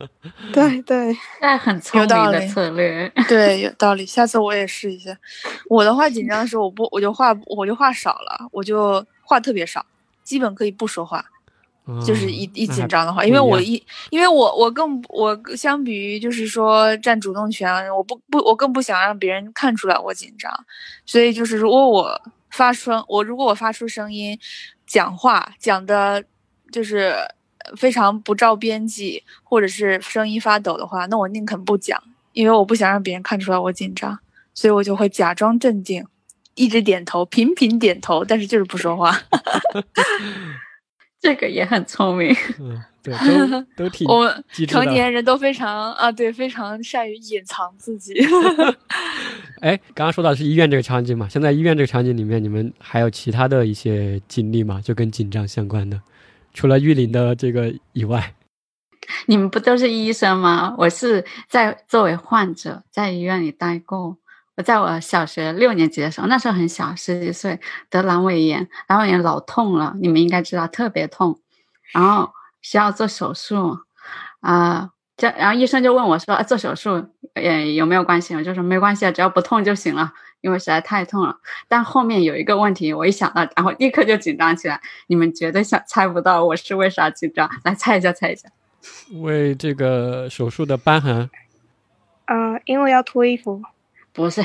[0.52, 4.04] 对对，那很聪明的策略，对，有道理。
[4.04, 5.16] 下次我也试一下。
[5.70, 9.86] 我的话紧张的时候，我不我就话我就话少了，我就话特别少，
[10.22, 11.24] 基本可以不说话。
[12.06, 20.52] 就是一一紧张的话，因为我一，因为我我更我相比于就是说占主动权，我不不我更不想让别人看出来我紧张，
[21.04, 24.38] 所以就是如果我发声，我如果我发出声音，
[24.86, 26.22] 讲话讲的，
[26.70, 27.16] 就是
[27.76, 32.00] 非常不着边际，或者是声音发抖的话，那我宁肯不讲，
[32.32, 34.18] 因为我不想让别人看出来我紧张，
[34.54, 36.06] 所以我就会假装镇定，
[36.54, 39.18] 一直点头，频频点头，但是就是不说话。
[41.22, 44.08] 这个也很聪明，嗯，对，都 都挺。
[44.08, 48.12] 我们成年人都非常啊，对，非常善于隐藏自己。
[49.62, 54.80] 哎，刚刚说到是医院这个场景嘛，现在医院这个场景里面，你们还有其他的一些经历吗？
[54.82, 56.02] 就跟紧张相关的，
[56.52, 58.34] 除了玉林的这个以外，
[59.26, 60.74] 你们不都是医生吗？
[60.76, 64.16] 我是在作为患者在医院里待过。
[64.56, 71.40] 我在我小学六年级的时候，那时候很小，十几岁得阑尾炎，阑尾炎老痛了，你们应该知道，特别痛，
[71.92, 73.78] 然后需要做手术，
[74.40, 80.12] 啊，这然后医生就问我说：“做手术，也，有没有关系？”我就说：“没关系啊，只要不痛就行了，
[80.42, 81.38] 因为实在太痛了。”
[81.68, 84.80] 但后面有一个问题，我一想到，然后立刻就紧张起来。
[85.06, 88.48] 你们绝对想猜不到我是为啥紧张，来猜一下，猜一下。
[89.20, 91.30] 为这个手术的瘢痕。
[92.26, 93.62] 嗯，因为要脱衣服。
[94.14, 94.44] 不是，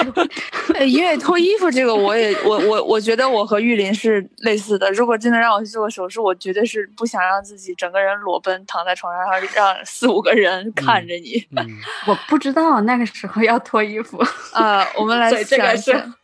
[0.86, 4.90] 因为脱衣服这个，我也我我我觉得我和玉林是类似的。
[4.92, 11.42] 如果真的让我去做手术，我绝对是不想让自己整个人裸奔躺在床上，让 四五个人看着你。
[12.06, 14.86] 我不知道那个时候要脱衣服啊。
[14.94, 16.14] 我们来想一想，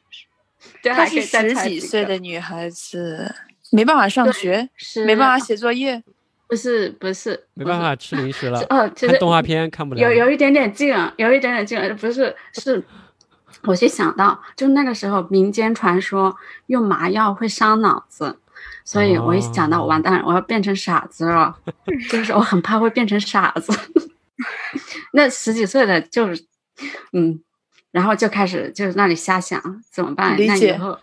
[0.82, 3.34] 她是十几岁的女孩子，
[3.70, 4.68] 没办法上学，
[5.06, 6.02] 没办法写作业。
[6.48, 8.60] 不是不是，没办法吃零食了。
[8.70, 10.00] 哦，看动画片看不了。
[10.00, 11.94] 有有一点点近了，有一点点近了。
[11.94, 12.82] 不是是，
[13.62, 18.38] 我就想到，就那个时候民间传说用麻药会伤脑子，
[18.84, 21.56] 所以我一想到完蛋，我要变成傻子了，
[22.08, 23.72] 就是我很怕会变成傻子。
[25.12, 26.44] 那十几岁的就是，
[27.12, 27.40] 嗯，
[27.90, 30.36] 然后就开始就是那里瞎想怎么办？
[30.38, 30.98] 那以后，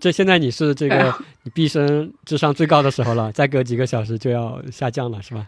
[0.00, 5.46] 这现在你是这个你毕生智商最高的时候了， 再隔几个小时就要下降了，是吧？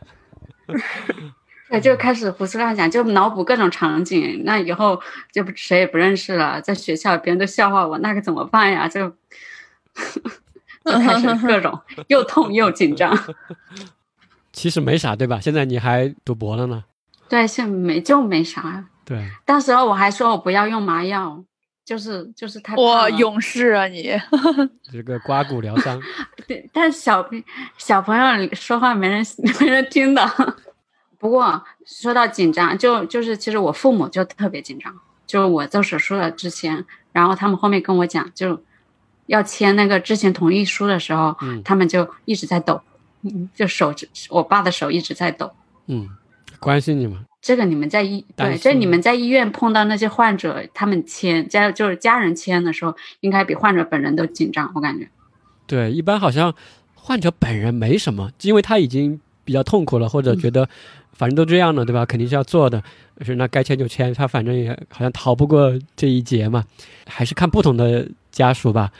[1.70, 4.42] 对，就开始胡思乱想，就脑补各种场景。
[4.44, 5.00] 那以后
[5.32, 8.86] 就谁也不认识了，在学校别人都笑话我，那可怎么办呀？
[8.86, 9.08] 就
[10.84, 13.18] 就开始各种又痛又紧张。
[14.52, 15.40] 其实没啥，对吧？
[15.40, 16.84] 现在你还读博了呢。
[17.28, 18.84] 对，现没就没啥。
[19.06, 21.42] 对，到时候我还说我不要用麻药，
[21.92, 24.10] 就是就是太哇，勇士啊你！
[24.90, 26.00] 这个刮骨疗伤。
[26.48, 27.28] 对，但是小
[27.76, 29.22] 小朋友说话没人
[29.60, 30.26] 没人听的。
[31.18, 34.90] 不过说到紧张，就就是其实我父母就特别紧张，
[35.26, 38.62] 就是我做手术了之前，然后他们后面跟我讲，就
[39.26, 42.80] 要签那个知情同意书的时候，他们就一直在抖，
[43.54, 43.94] 就手
[44.30, 45.52] 我爸的手一直在抖。
[45.88, 46.08] 嗯，
[46.62, 47.18] 关心你们？
[47.40, 55.08] 这个你们在医对，这你们在医院碰到那些患者，他们签家就是家人签的时候，应该比患者本人都紧张，我感觉。
[55.66, 56.54] 对，一般好像
[56.94, 60.68] 患者本人没什么，因为他已经比较痛苦了，或者觉得。
[61.14, 62.06] 反正都这样了，对吧？
[62.06, 62.82] 肯定是要做的，
[63.20, 64.12] 是那该签就签。
[64.14, 66.64] 他反正也好像逃不过这一劫嘛，
[67.06, 68.90] 还是看不同的家属吧，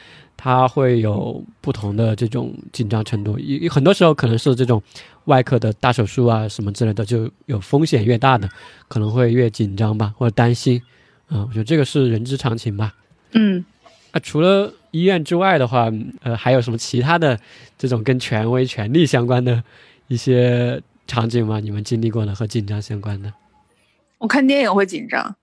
[0.43, 3.39] 他会有不同的这种紧张程度。
[3.39, 4.83] 有很多时候可能是这种
[5.27, 8.49] 外科的大手术啊什么之类的，就有风险越大的
[8.89, 10.83] 可能会越紧张吧，或者担心。
[11.29, 12.93] 嗯，我觉得这个是人之常情吧。
[13.35, 13.65] 嗯，
[14.13, 15.89] 那除了医院之外的话，
[16.23, 17.39] 呃，还有什么其他的
[17.79, 19.63] 这种跟权威、权力相关的
[20.09, 20.83] 一些？
[21.05, 21.59] 场景吗？
[21.61, 23.31] 你们经历过的和紧张相关的？
[24.19, 25.35] 我看电影会紧张，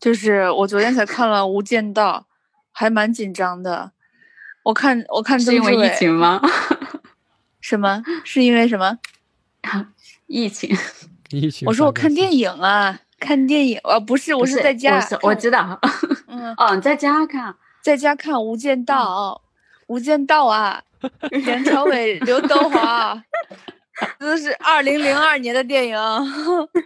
[0.00, 2.26] 就是我昨天才看了《无间道》，
[2.72, 3.92] 还蛮紧张的。
[4.64, 6.40] 我看我看是因为疫情吗？
[7.60, 8.02] 什么？
[8.24, 8.98] 是因为什么？
[10.26, 10.76] 疫情？
[11.30, 11.68] 疫情？
[11.68, 15.06] 我说我看电影啊，看电影啊，不是，我是在家。
[15.22, 15.78] 我知道。
[16.26, 19.40] 嗯哦，在家看，在家看《无间道》，
[19.86, 20.82] 《无间道》啊，
[21.30, 23.22] 梁朝伟、刘德华。
[24.18, 25.96] 这是二零零二年的电影，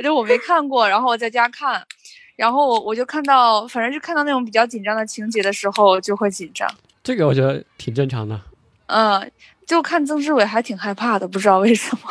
[0.03, 1.83] 就我没看过，然后我在家看，
[2.37, 6.69] 然后我我就看到，反正是看到那种比较紧张的情节的时候就会紧张。
[7.09, 8.38] 这个我觉得挺正常的。
[8.88, 9.33] 嗯，
[9.66, 12.03] 就看曾志伟还挺害怕的，不知道为什么，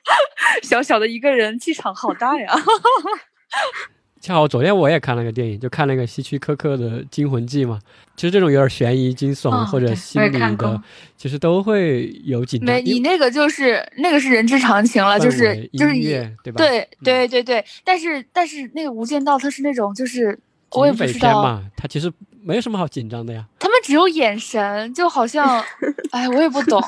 [0.62, 2.52] 小小的一个人，气场好大呀。
[4.20, 7.78] 恰好昨天我也看了个电影，就看那个希区柯克的《惊魂记》嘛。
[8.16, 10.82] 其实这种有点悬疑、惊悚或者心理的，
[11.16, 12.66] 其实都会有紧张。
[12.66, 15.94] 没，你那个就是那个是人之常情了，就是就是
[16.42, 16.58] 对吧？
[16.58, 17.64] 对对对对。
[17.82, 20.38] 但是但是那个《无间道》它是那种就是
[20.72, 23.46] 我也不知道嘛，它其实没有什么好紧张的呀。
[23.58, 25.62] 他们只有眼神，就好像
[26.10, 26.82] 哎，我也不懂，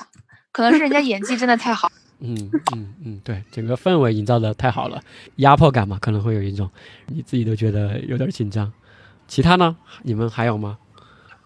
[0.50, 1.92] 可能是人家演技真的太好。
[2.20, 4.98] 嗯嗯嗯，对，整个氛围营造的太好了，
[5.36, 6.70] 压迫感嘛，可能会有一种，
[7.08, 8.72] 你自己都觉得有点紧张。
[9.28, 9.76] 其他呢？
[10.04, 10.78] 你们还有吗？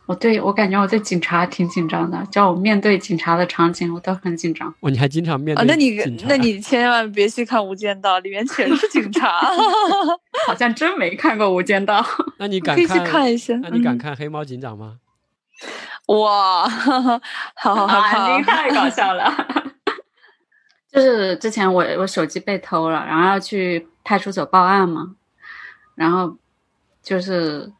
[0.06, 4.72] 我对我感觉我对警察挺紧张的，叫我面对警察的场景，我都很紧张。
[4.78, 5.66] 哦，你还经常面对？
[5.66, 5.96] 那你
[6.28, 9.40] 那你千万别去看《无间道》，里面全是警察。
[10.46, 12.00] 好像真没看过《无间道》。
[12.38, 13.54] 那你敢可以去看一下？
[13.62, 14.98] 那你敢看《黑猫警长》吗？
[16.06, 19.32] 哇，好好好，你太搞笑了。
[20.90, 25.14] 就是之前我我手机被偷了，然后要去派出所报案嘛，
[25.94, 26.36] 然后
[27.02, 27.72] 就是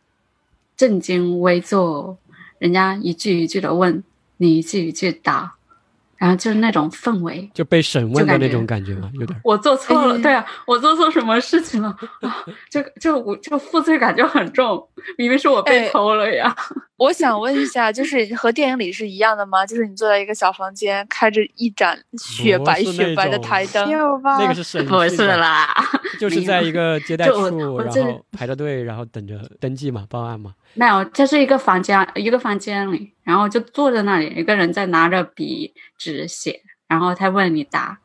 [0.77, 2.16] 正襟危坐，
[2.59, 4.05] 人家一句一句的问，
[4.37, 5.57] 你一句一句答。
[6.21, 9.11] 然后就是那种氛围，就被审问的那种感觉吗？
[9.15, 9.37] 有点。
[9.43, 11.89] 我做错了，对啊，我做错什么事情了
[12.21, 12.45] 啊？
[12.71, 16.55] 就就我就负罪感就很重，明明是我被偷了呀。
[16.99, 19.65] 我想问一下，就是和电影里是一样的吗？
[19.65, 23.91] 就是你坐在一个小房间，开着一盏雪白雪白的台灯，
[24.23, 25.75] 那个是审不是啦，
[26.21, 30.53] 就是在一个接待处，然后排着队，然后等着登记嘛，报案嘛。
[30.75, 37.99] 没有，这是一个房间，一个房间里，然后就坐在那里，一个人在拿着笔纸写，然后他问你答，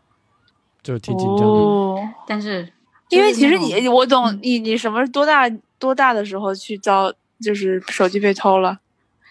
[0.83, 2.13] 就挺紧张的。
[2.27, 2.67] 但是，
[3.09, 8.79] 因为其实你，我懂你，你什么多大多大的时候去遭，就是手机被偷了？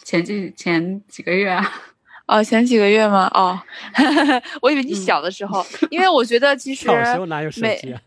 [0.04, 1.72] 前几前几个月啊？
[2.26, 3.30] 哦，前几个月吗？
[3.34, 3.60] 哦，
[4.62, 8.00] 我以为你小的时候，因为我觉得其实小时候哪有手机啊？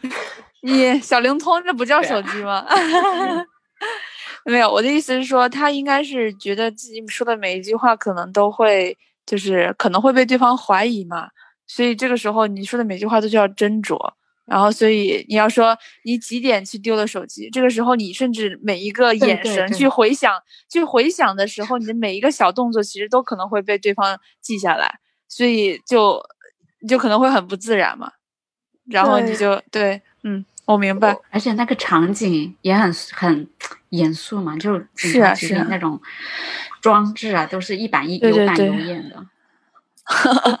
[0.60, 2.66] 你小灵通这不叫手机吗？
[4.46, 11.28] 没有，我的意思是说，他应该是觉得自己说的每一句话可能都会，就是可能会被对方怀疑嘛，
[11.66, 13.98] 所以这个时候你说的每句话都需要斟酌。
[14.46, 20.40] 然后所以你要说你几点去丢了手机，这个时候你甚至每一个眼神去回想，
[20.70, 26.22] 去回想的时候，你的每一个小动作其实都可能会被对方记下来，所以就
[26.88, 28.12] 就可能会很不自然嘛。
[28.84, 31.16] 然后你就对，嗯，我明白。
[31.30, 33.48] 而且那个场景也很很
[33.88, 36.00] 严肃嘛，就是啊是那种
[36.82, 39.26] 装置啊，都是一板一有板有眼的。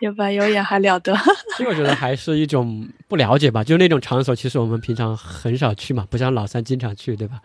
[0.00, 1.16] 有板有眼还了得？
[1.56, 7.38] 其实我觉得还是一种不了解吧，就那种场所，其实我们平常很少去嘛，不像老三经常去，对吧？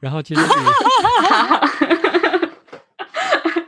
[0.00, 0.40] 然后其实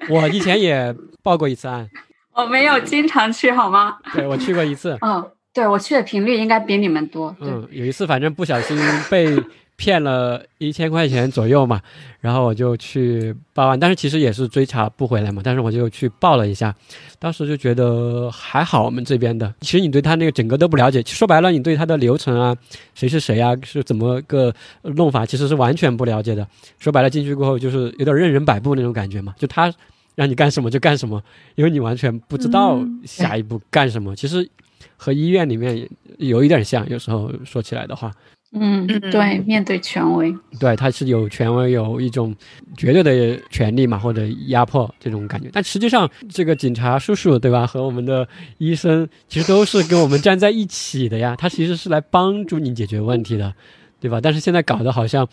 [0.08, 1.90] 我以前也报过一次案，
[2.32, 3.98] 我没有经常去，好吗？
[4.14, 4.96] 对我去过一次。
[5.02, 5.30] 嗯。
[5.54, 7.34] 对我去的频率应该比你们多。
[7.40, 8.76] 嗯，有一次反正不小心
[9.08, 9.40] 被
[9.76, 11.80] 骗了一千块钱左右嘛，
[12.20, 16.72] 然后我就去报案，但是其实也是追查不回来嘛，但是我就去报了一下，
[17.18, 22.56] 当时就觉得还好，我们这边的，其实你对他那个整个都不了解，说白了，你对他的流程啊，
[22.94, 26.46] 谁是谁啊，是怎么个弄法，其实是完全不了解的。
[26.78, 29.72] 说白了，进去过后就是有点任人摆布那种感觉嘛，就他
[30.14, 31.22] 让你干什么就干什么，
[31.54, 34.14] 因为你完全不知道下一步干什么。
[34.16, 34.48] 其实。
[34.96, 35.88] 和医院里面
[36.18, 38.12] 有一点像，有时候说起来的话，
[38.52, 42.34] 嗯，对，面对权威，对，他是有权威，有一种
[42.76, 45.48] 绝对的权利嘛，或者压迫这种感觉。
[45.52, 48.26] 但实际上，这个警察叔叔，对吧，和我们的
[48.58, 53.52] 医生其实都是跟我们站在一起的呀，他其实是来帮助你解决问题的，
[54.00, 54.20] 对吧？
[54.20, 55.26] 但是现在搞得好像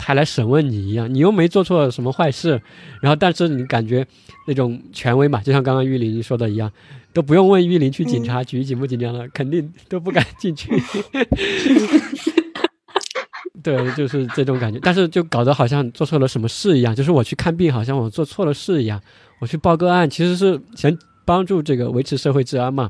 [0.00, 2.60] 他来审问你一样，你又没做错什么坏事，
[3.02, 4.06] 然后但是你感觉
[4.46, 6.72] 那种权威嘛，就像刚刚玉林说的一样。
[7.12, 10.70] 都不用问玉林去警察局紧不紧张了，肯定都不敢进去。
[13.64, 14.78] 对，就是这种感觉。
[14.80, 19.02] 但是就搞得好像做错了什么事一样，就是我去看病，好像我做错了事一样。
[19.40, 22.88] 我去报个案，其实是想帮助这个维持社会治安嘛。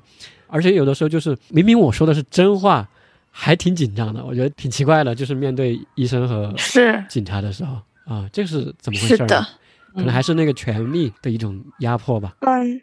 [0.49, 2.87] 而且有的时候就是明明我说的是真话，
[3.31, 4.25] 还挺紧张的。
[4.25, 9.17] 我觉得挺奇怪的，就是面对医生和是警察的时候啊，这是怎么回事？
[9.17, 9.47] 是的，
[9.95, 12.37] 可能还是那个权力的一种压迫吧。
[12.41, 12.81] 嗯。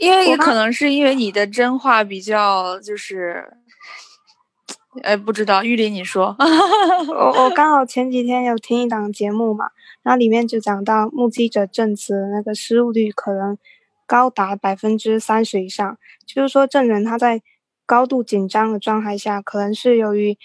[0.00, 3.44] 因为也可能是因为你的真话比较就是，
[5.02, 6.34] 哎，不知道玉林，你说，
[7.06, 9.66] 我我刚好前几天有听一档节目嘛，
[10.02, 13.58] 然后里面就讲到目击者证词那个失误率可能
[14.06, 17.42] 高达百分之三十以上，就是说证人他在
[17.86, 20.36] 高度紧张的状态下，可能是由于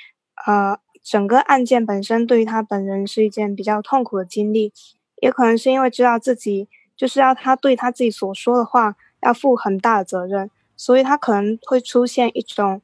[0.46, 4.74] 呃整个案件本身对于他本人是一件比较痛苦的经历，
[5.22, 8.96] 也可能是因为知道自己就是要他对他自己所说的话。
[9.22, 12.82] 要负很大的责任，所以他可能会出现一种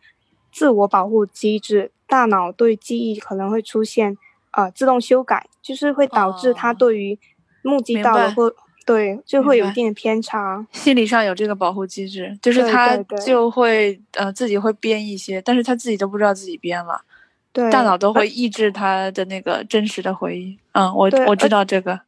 [0.51, 4.18] 自我保护机制，大脑对记忆可能会出现
[4.51, 7.18] 呃自动修改，就是会导致他对于
[7.62, 8.53] 目击到的或
[8.86, 10.65] 对就会有一定的偏差。
[10.71, 17.01] 心理上有这个保护机制，就是他就会呃自己会编一些，但是他自己都不知道自己编了，
[17.51, 20.57] 对，大脑都会抑制他的那个真实的回忆。
[20.73, 22.01] 嗯，我我知道这个。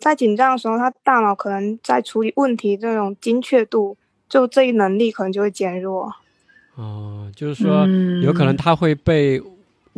[0.00, 3.96] 在紧张的时候，他大脑可能在处理问题这种精确度，
[4.28, 6.12] 就这一能力可能就会减弱。
[6.76, 7.84] 哦，就是说，
[8.22, 9.42] 有可能他会被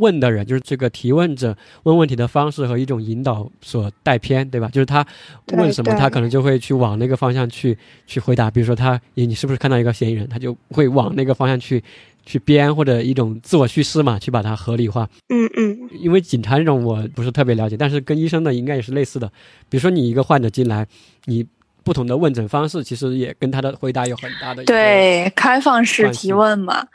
[0.00, 4.68] 问的人，就是这个提问者问问题的方式和一种引导所带偏，对吧？
[4.72, 5.06] 就是他
[5.52, 8.50] 问什么，他可能就会去往那个方向去去回答。
[8.50, 11.80] 比如说，他你是不是看到一个嫌疑人，他就会往那个方向去。
[12.22, 15.08] 去编或者一种自我叙事嘛，去把它合理化。
[15.30, 15.88] 嗯嗯。
[15.98, 19.26] 因为警察这种我不是特别了解，但是跟医生的应该也是类似的。
[19.70, 20.86] 比如说你一个患者进来，
[21.24, 21.44] 你
[21.82, 26.86] 不同的问诊方式，其实也跟他的回答有很大的对开放式提问嘛。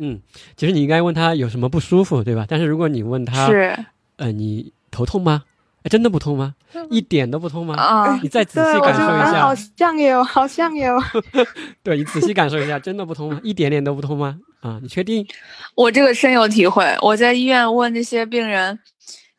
[0.00, 0.20] 嗯，
[0.56, 2.46] 其实你应该问他有什么不舒服，对吧？
[2.48, 3.76] 但是如果你问他是
[4.16, 5.44] 呃你头痛吗？
[5.82, 6.54] 哎，真的不痛吗？
[6.90, 7.74] 一点都不痛吗？
[7.74, 8.18] 啊！
[8.22, 10.94] 你再仔细感受一下，好像有， 好像有。
[11.82, 13.40] 对你仔细感受一下，真的不痛吗？
[13.42, 14.38] 一点点都不痛吗？
[14.60, 15.26] 啊，你确定？
[15.74, 16.94] 我这个深有体会。
[17.00, 18.78] 我在医院问那些病人，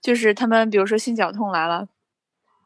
[0.02, 1.88] 就是他们，比如说心绞痛来了，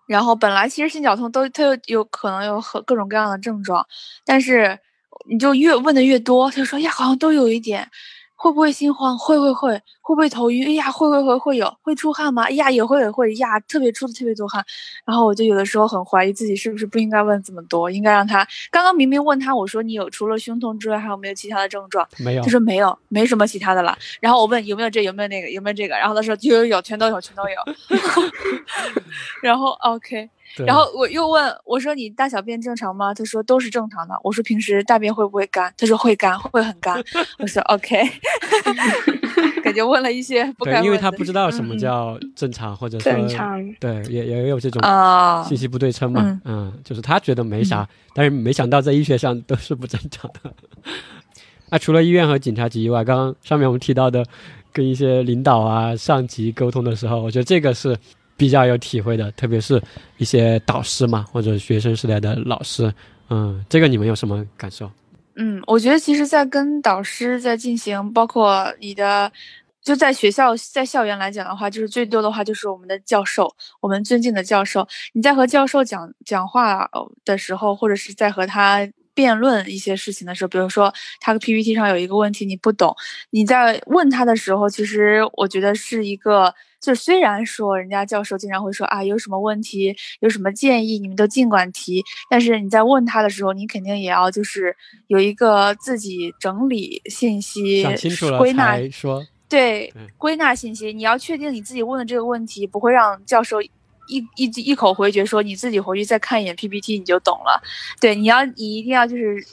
[0.08, 3.86] 然后本来其实心绞痛都，他有有可能有很各种各样的症状，
[4.26, 4.80] 但是
[5.30, 7.90] 你就越问的越多，他就说呀，好像都有一点。
[8.38, 9.18] 会不会心慌？
[9.18, 10.68] 会会会，会不会头晕？
[10.68, 12.44] 哎呀，会会会会有，会出汗吗？
[12.44, 14.64] 哎呀，也会也会呀，特别出的特别多汗。
[15.06, 22.06] 然后我就有的时候很怀疑自己是不是不应该问这么多，应该让他刚刚明明问他，我说你有除了胸痛之外还有没有其他的症状？
[22.18, 22.44] 没有。
[22.44, 23.98] 他说没有，没什么其他的了。
[24.20, 25.96] 然后我问有没有这有没有那个有没有这个？
[25.98, 27.56] 然后他说有有有，全都有全都有。
[29.42, 30.30] 然后 OK。
[30.66, 37.04] 然后我又问我说：“你大小便正常吗？”他说：“都是正常的。”我说：“平时大便会不会干？”他说：“会干，会很干。”
[37.40, 38.02] 我说：“OK。
[39.64, 46.40] ”感觉问了一些不该问因为他不知道什么叫正常，或者说正常，对，也也有这种啊信息不对称嘛。
[46.46, 50.54] 嗯，就是他觉得没啥，但是没想到在医学上都是不正常的。
[51.72, 54.24] 那除了医院和警察局以外，刚刚上面我们提到的，
[54.72, 57.98] 跟一些领导啊、上级沟通的时候，我觉得这个是
[58.38, 59.82] 比较有体会的，特别是
[60.18, 62.94] 一些导师嘛，或者学生时代的老师，
[63.30, 64.90] 嗯，这个你们有什么感受？
[65.36, 69.32] 嗯，我觉得其实，在跟导师在进行，包括你的。
[69.86, 74.88] 就在学校，在校园来讲的话，就是最多的话就是我们的教授，我们尊敬的教授。
[75.14, 76.90] 你在和教授讲讲话
[77.24, 78.80] 的时候，或者是在和他
[79.14, 82.96] 辩论一些事情的时候，比如说他的 PPT 上有一个问题你不懂，
[83.30, 86.52] 你在问他的时候，其实我觉得是一个，
[86.86, 94.76] 就虽然说人家教授经常会说啊，有什么问题，有什么建议，你们都尽管提，但是你在问他的时候，你肯定也要就是
[95.08, 97.84] 有一个自己整理信息、
[98.38, 99.26] 归纳说。
[99.50, 103.70] 对，归纳信息，你要确定你自己问的这个问题不会让教授一
[104.36, 107.62] 一一口回绝，说你自己回去再看一眼 PPT 你就懂了。
[108.00, 109.44] 对，你要你一定要就是。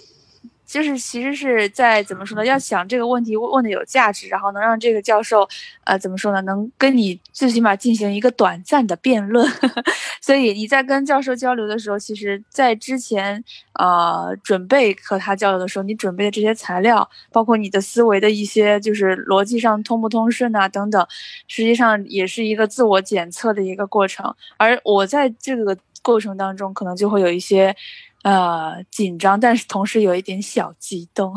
[0.72, 2.46] 就是其实是在怎么说呢？
[2.46, 5.46] 要想这个问题问的有价值，然后能让这个教授，
[5.84, 6.40] 呃，怎么说呢？
[6.40, 9.46] 能跟你最起码进行一个短暂的辩论。
[10.22, 13.44] 所以你在跟教授交流的时候，其实，在之前
[13.74, 21.06] 呃准备和他交流的时候，你准备的这些材料，包括你的思维的一些就是逻辑上通不通顺啊等等，
[21.48, 24.34] 实际上也是一个自我检测的一个过程。
[24.56, 27.76] 而我在这个过程当中，可能就会有一些。
[28.22, 31.34] 呃，紧张，但是同时有一点小激动，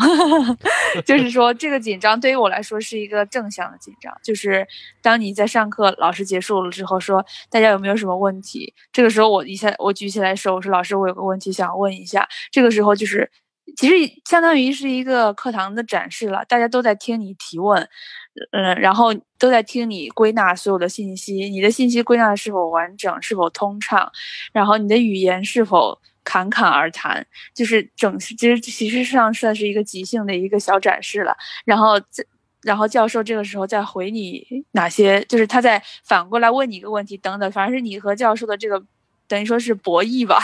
[1.04, 4.16] 就是说这个紧张对于我来说是一个正向的紧张。
[4.24, 4.68] 就是
[5.02, 12.28] 当你在上课，老师结束了之后说大家有没有什么问题，这个时候我一下我举起来手，我说老师我有个问题想问一下。
[12.52, 13.32] 这个时候就是
[13.76, 17.82] 其实相当于是一个课堂的展示了，大家都在听你提问，
[18.52, 24.12] 嗯，然后都在听你归纳所有的信息，你的信息归纳是否完整，是否通畅，
[24.54, 26.00] 然后你的语言是否。
[26.26, 31.38] 侃侃而谈，就是整，其实其实上算是一个即兴的一个小展示了。
[31.64, 32.22] 然后这，
[32.64, 38.84] 然后教授这个时候再回你哪些，就是他在反过来问你一个问题，等等，反正是你和教授的这个
[39.28, 40.40] 等于说是博弈吧。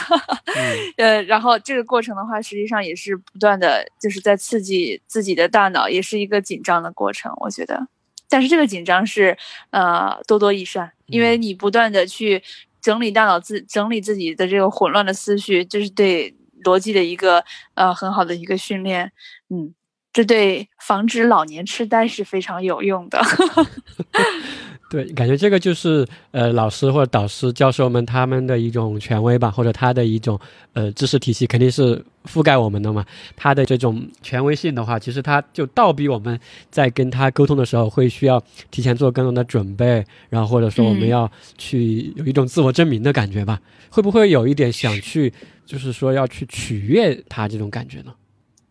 [0.98, 7.88] 呃，然后这个过程的话，实际上也是不断的就是在刺激自己的大脑，也是一个紧张的过程，我觉得。
[8.30, 9.36] 但是这个紧张是
[9.72, 12.42] 呃多多益善，因为你不断的去。
[12.82, 17.44] 整理大脑自整理自己的这个混乱的思绪，就是对逻辑的一个
[17.76, 19.12] 呃很好的一个训练，
[19.50, 19.74] 嗯，
[20.12, 23.22] 这对防止老年痴呆是非常有用的。
[24.92, 30.38] 对，感觉这个就是呃，老师或者导师、教授们他们的一种权威吧，或者他的一种
[30.74, 33.06] 呃知识体系，肯定是覆盖我们的嘛。
[33.38, 36.38] 他的这种权威性的话，其实他就倒逼我们
[36.70, 43.62] 在跟他沟通的时候，会需要提前做更多的准备，然后或者说我们要去有一种自我证明的感觉吧。
[43.90, 45.32] 会不会有一点想去，
[45.66, 48.14] 就是说要去取悦他这种感觉呢？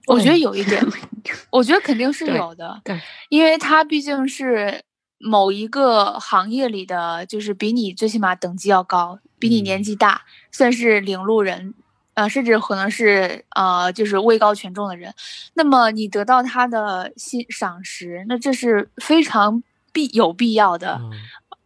[0.06, 0.86] 我觉得有一点，
[1.50, 3.00] 我觉得肯定是有的，对，
[3.30, 4.82] 因为他毕竟是。
[5.20, 11.74] 某一个行业里的，就是比你最起码等级要高，比你年纪大，算是领路人，
[12.14, 15.14] 呃，甚至可能是呃，就是位高权重的人。
[15.54, 19.62] 那么你得到他的欣赏识，那这是非常
[19.92, 20.98] 必有必要的。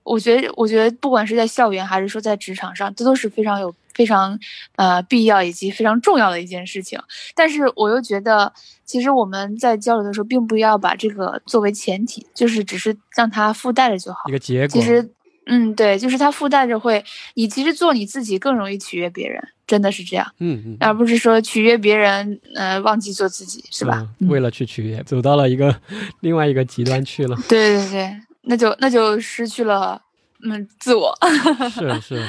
[0.02, 3.74] 我觉得，我觉得不管是在校园还是说在职场上，这都是非常有。
[3.94, 4.38] 非常，
[4.76, 6.98] 呃，必要以及非常重要的一件事情，
[7.34, 8.52] 但是我又觉得，
[8.84, 14.28] 其实我们在交流的时候，并不要把这个作为前提，就是只是让它附带着就好。
[14.28, 14.68] 一个结果。
[14.68, 15.08] 其实，
[15.46, 20.26] 嗯，对，就是它附带着会，你其实做你自己更容易取悦别人，真的是这样。
[20.40, 20.76] 嗯嗯。
[20.80, 24.08] 而不是说取悦别人，呃，忘记做自己，是吧？
[24.28, 25.78] 为了去取悦，走到了一个
[26.20, 27.36] 另外一个极端去了。
[27.48, 30.00] 对对对，那就那就失去了。
[30.44, 31.12] 嗯，自我
[31.72, 32.22] 是是，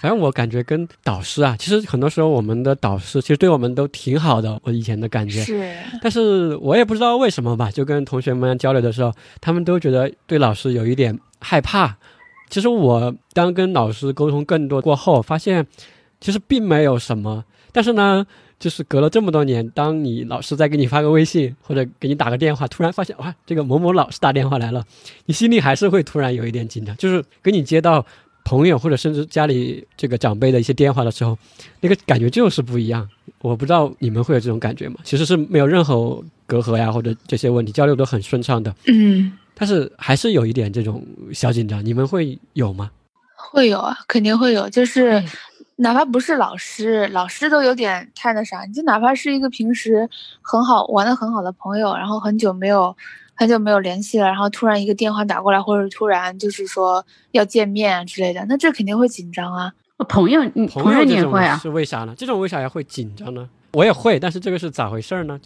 [0.00, 4.60] 反正我感觉跟导师啊，其实很多时候我们的导师其实对我们都挺好的。
[4.62, 11.96] 我以前的感觉是，但是我也不知道为什么吧，就跟同学们交流的时候，他们都觉得对老师有一点害怕。
[12.50, 15.66] 其实我当跟老师沟通更多过后，发现
[16.20, 18.26] 其实并没有什么，但是呢。
[18.62, 24.84] 就是隔了这么多年，当你老师再给你发个微信或者给你打个电话，突然发现哇，这个某某老师打电话来了，
[25.26, 26.96] 你心里还是会突然有一点紧张。
[26.96, 28.06] 就是跟你接到
[28.44, 31.36] 朋友或者甚至家里这个长辈的一些电话的时候，
[31.80, 33.08] 那个感觉就是不一样。
[33.40, 35.00] 我不知道你们会有这种感觉吗？
[35.02, 38.72] 其实是没有任何隔阂呀，或者这些问题交流都很顺畅的。
[38.86, 42.92] 嗯，但是还是有一点这种小紧张，你们会有吗？
[43.50, 45.20] 会有啊，肯定会有，就是。
[45.82, 48.64] 哪怕不是老师，老师都有点太那啥。
[48.64, 50.08] 你就哪怕是一个平时
[50.40, 52.96] 很好玩的很好的朋友，然后很久没有
[53.34, 59.72] 很久没有联系了，然后突然一个电话打过来，或者突然就是说要见面之类的，那这肯定会紧张啊。
[60.08, 61.58] 朋友，朋友你也会啊？
[61.58, 62.14] 是为啥呢？
[62.16, 63.48] 这种为啥要会紧张呢？
[63.72, 65.38] 我也会，但是这个是咋回事呢？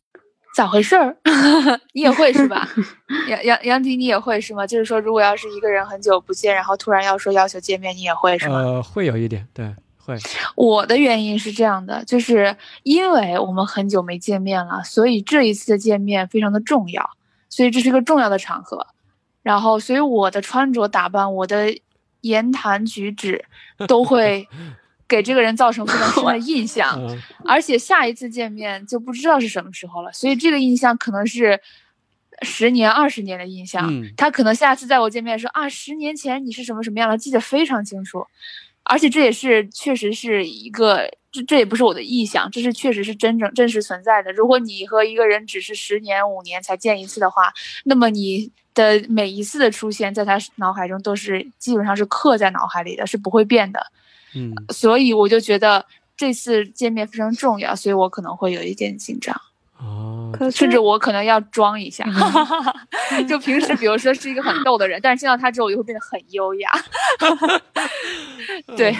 [0.54, 1.14] 咋回事儿？
[1.92, 2.66] 你也会是吧？
[3.28, 4.66] 杨杨杨迪，你也会是吗？
[4.66, 8.56] 就是说，如果要是一个人很久不见，然后突然要说要求见面，你也会是吗？
[8.56, 9.74] 呃，会有一点，对，
[10.06, 10.16] 会。
[10.54, 17.10] 我的原因是这样的，就是因为我们很久没见面了，所以这一次的见面非常的重要，
[17.48, 18.86] 所以这是一个重要的场合。
[19.42, 21.76] 然后，所以我的穿着打扮，我的
[22.20, 23.44] 言谈举止，
[23.88, 24.48] 都会。
[25.08, 27.00] 给这个人造成非常深的印 象，
[27.44, 31.60] 而且下一次见面就不知道是什么时候了，所以这个印象可能是
[32.42, 33.88] 十年、二十年的印象。
[34.16, 38.26] 他可能下次在我见面说啊，十年前你是什么什么样的，记得非常清楚。
[38.88, 44.32] 而且这也是确实是一个，这这也不是我的臆想，这是确实是真正真实存在的。
[44.32, 47.52] 如果你和一个人只是十年、五年才见一次的话，
[47.84, 53.80] 那么你的每一次的出现在他脑海中都是基本上是刻在脑海里的，是不会变的。
[54.34, 55.84] 嗯，所以我就觉得
[56.16, 59.34] 这次见面非常重要，所以我可能会有一点紧张
[59.78, 62.04] 哦，甚至我可能要装一下，
[63.28, 66.70] 就平时比如说是一个很逗的人，但是见到他之后，我就会变得很优雅。
[68.76, 68.94] 对，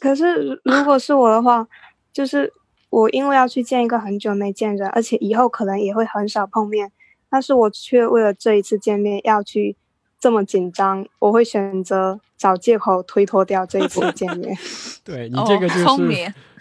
[0.00, 1.66] 可是如果是我的话，
[2.12, 2.52] 就是
[2.90, 6.92] 我因为要去见一个很久没见人，而且以后可能也会很少碰面，
[7.30, 9.76] 但是我却为了这一次见面要去。
[10.20, 14.56] 这么紧张，我会选择找借口推脱掉这一次见面。
[15.02, 15.84] 对你这个就是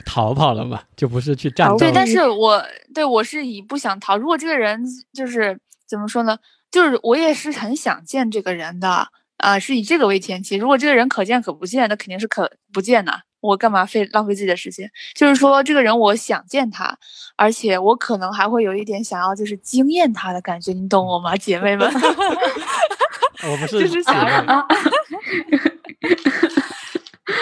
[0.06, 1.78] 逃跑了嘛，就不是去战斗。
[1.78, 4.18] 对，但是我对我是以不想逃。
[4.18, 4.84] 如果这个人
[5.14, 6.38] 就是怎么说呢？
[6.72, 10.56] 就是我也是很想见这个人的啊，是以这个为前提。
[10.56, 13.22] 如果这个人可见可不见，那肯定是可不见的。
[13.42, 14.90] 我干嘛费浪费自己的时间？
[15.16, 16.96] 就是说，这个人我想见他，
[17.36, 21.92] 而且我可能还会有一点想要就是惊艳他的感觉，你懂我吗，姐妹们？
[23.44, 24.14] 我不是，就是想
[24.46, 24.46] 让，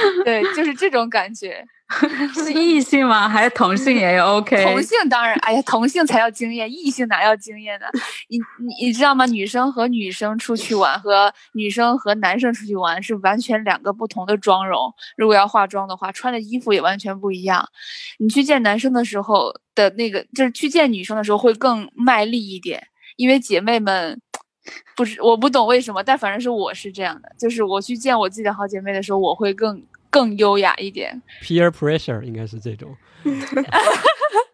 [0.26, 1.66] 对，就是这种感觉。
[2.36, 3.28] 是异性吗？
[3.28, 4.64] 还是同性也 OK？
[4.64, 7.88] 同性当然，哎呀，同性才要经验，异性哪要经验呢？
[8.30, 9.26] 你你你知道吗？
[9.26, 14.94] 女生和女生出去玩，和女生和男生出去玩是完全两个不同的妆容。
[15.18, 17.68] 如果要化妆的话，穿的衣服也完全不一样。
[18.20, 24.22] 你去见男生的时候的那个，就是去见女生的时候会更卖力一点，因为姐妹们。
[25.00, 31.22] 不是，我不懂为什么，但反正是我是这样的，就是我去见我自己的好姐妹的时候，我会更更优雅一点。
[31.42, 32.94] Peer pressure 应该是这种。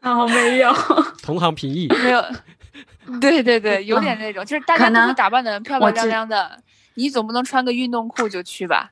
[0.02, 0.72] 啊， 没有，
[1.24, 2.24] 同行评议没有。
[3.20, 6.62] 对对对，有点那种，就是大家都打扮的漂漂亮亮的，
[6.94, 8.92] 你总不能穿个运动裤就去吧，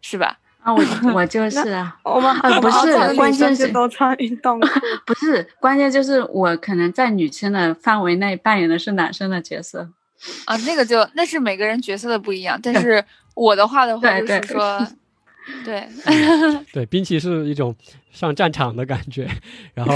[0.00, 0.38] 是吧？
[0.62, 4.66] 啊，我我就是啊，我们不是，关键是都穿运动裤，
[5.04, 9.90] 不是，关键就是我可能在女生的范围内扮演的是男生的角色。
[10.46, 13.04] 啊，那个就那是每个人角色的不一样，但 是
[13.34, 14.86] 我的话的话就是说，
[15.64, 15.88] 对
[16.72, 17.74] 对，兵器是一种
[18.12, 19.28] 上战场的感觉，
[19.74, 19.94] 然后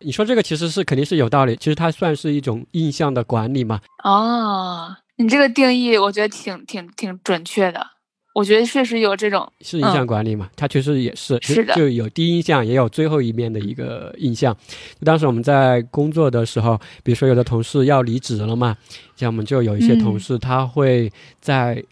[0.00, 3.80] 你说这个其实是肯定是有道理，其实它算是一种印象的管理嘛。
[4.04, 7.86] 哦，你这个定义我觉得挺挺挺准确的。
[8.32, 14.56] 我觉得确实有这种是印象管理嘛，它确实也是，是的，就有第一印象，也有最后一面的一个印象。
[15.04, 18.76] 当时我们在工作的时候，比如说有的同事要离职了嘛，
[19.16, 21.10] 像我们就有一些同事，他会
[21.40, 21.82] 在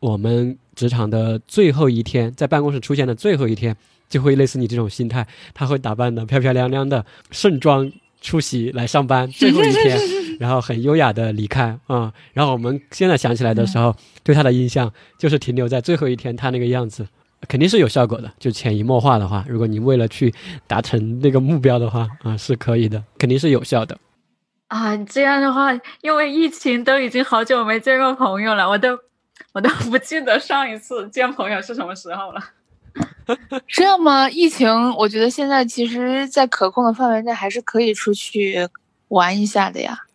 [0.00, 3.74] 我们职场的最后一天，在办公室出现的最后一天，
[4.08, 7.90] 就会类似你这种心态，他会打扮的漂漂亮亮的，盛装
[8.20, 9.98] 出席来上班，最后一天。
[10.38, 17.06] 然后很优雅的离开啊，然后我们现在想起来的时候，对他的印象就是停留在最后一天他那个样子，
[17.48, 18.32] 肯定是有效果的。
[18.38, 20.34] 就潜移默化的话，如果你为了去
[20.66, 23.98] 达成那个目标的话啊，是可以的，肯定是有效的。
[24.68, 28.98] 啊，这样的话，因为疫情都已经好久没见过朋友了，我都
[29.52, 32.40] 我都不记得上一次见朋友是什么时候了。
[33.68, 34.28] 这样吗？
[34.30, 38.66] 疫情，我觉得现在其实，在可控的范围内，还是可以出去
[39.08, 40.05] 玩一下的呀。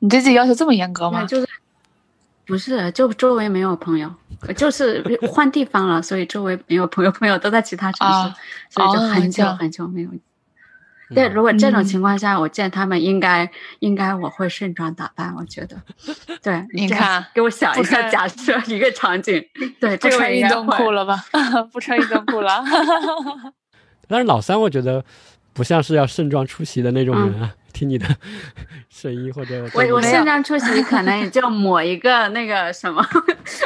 [0.00, 1.24] 你对自己要求这么严格吗？
[1.24, 1.48] 就是，
[2.46, 4.12] 不是，就周围没有朋友，
[4.56, 8.34] 就是换地方了，所以周围没有朋友，朋友都在其他城市，
[8.70, 10.10] 所以就很久很久没有。
[11.14, 15.74] 对，如果这种情况下，我见他们，应该应该我会盛装打扮，我觉得。
[16.42, 19.42] 对，你看，给我想一下，假设一个场景，
[19.80, 21.24] 对， 不穿运动裤了吧？
[21.72, 22.62] 不穿运动裤了。
[24.06, 25.02] 但是老三，我觉得
[25.54, 27.54] 不像是要盛装出席的那种人啊。
[27.78, 28.04] 听你的
[28.90, 33.00] 声音或者我我现在出席，可能也就抹一个那个什么，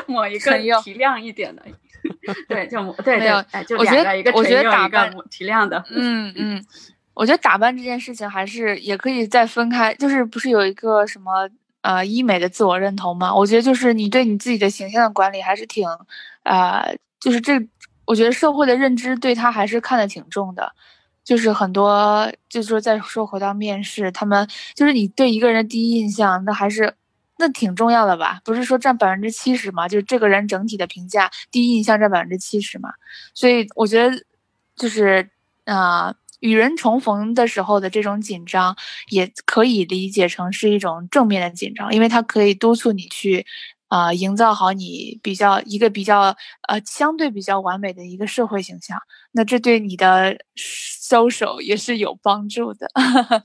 [0.06, 0.52] 抹一个
[0.82, 1.62] 提亮一点的，
[2.46, 6.62] 对，就对对，就两个一个我觉得打扮提亮的，嗯嗯，
[7.14, 11.48] 我觉得打扮这件事情还是也可以再分开，就是不是有一个什么
[11.80, 13.34] 呃医美的自我认同吗？
[13.34, 15.88] 我觉得就是你对你自己的形象的管理还是挺
[16.42, 17.54] 呃，就是这
[18.04, 20.70] 我觉得社会的认知对他还是看得挺重的。
[21.24, 26.94] 就是很多，就是说再说回到面试，他们就是你对一个人的第一印象，那还是
[27.38, 28.40] 那挺重要的吧？
[28.44, 29.86] 不是说占百分之七十嘛？
[29.88, 32.92] 就是这个人整体的评价，第一印象占百分之七十嘛？
[33.34, 34.24] 所以我觉得，
[34.76, 35.30] 就是
[35.64, 38.76] 啊，与人重逢的时候的这种紧张，
[39.10, 43.46] 也可以理解成是一种正面的紧张，因为它可以督促你去。
[43.92, 46.34] 啊，营造好你比较一个比较
[46.66, 48.98] 呃相对比较完美的一个社会形象，
[49.32, 52.88] 那这对你的收手也是有帮助的。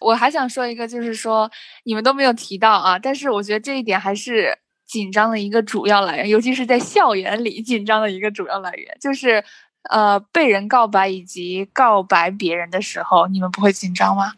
[0.00, 1.48] 我还想说一个，就是说
[1.84, 4.58] 你们都没有提到啊，但是我觉得这一点还是
[4.88, 9.44] 紧张的一个主要来源，尤其是在校园里紧张的一个主要来源，就是
[9.90, 14.32] 呃被人告白以及告白别人的时候，你们不会紧张吗？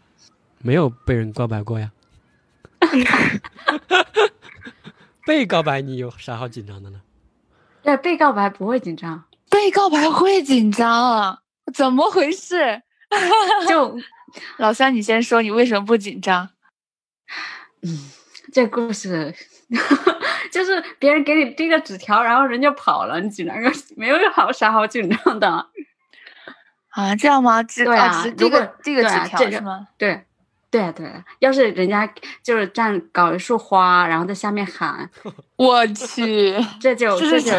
[0.59, 1.91] 没有被人告白过呀。
[5.29, 7.03] 被告白你有啥好紧张的呢？
[7.83, 11.41] 对，被告白不会紧张，被告白会紧张啊？
[11.75, 12.81] 怎么回事？
[13.69, 13.95] 就
[14.57, 16.49] 老三，你先说，你为什么不紧张？
[17.83, 18.11] 嗯，
[18.55, 19.35] 这故事
[20.51, 25.47] 就是别人给你递个纸条，然后人家跑了，你紧张个没有好啥好紧张的
[26.89, 27.15] 啊？
[27.17, 27.63] 这样吗？
[27.63, 29.89] 对啊，这个这个纸条是吗？
[29.99, 30.25] 对。
[30.71, 32.07] 对啊，对啊，要是人家
[32.43, 35.09] 就是站搞一束花，然后在下面喊，
[35.57, 37.51] 我去， 这就这就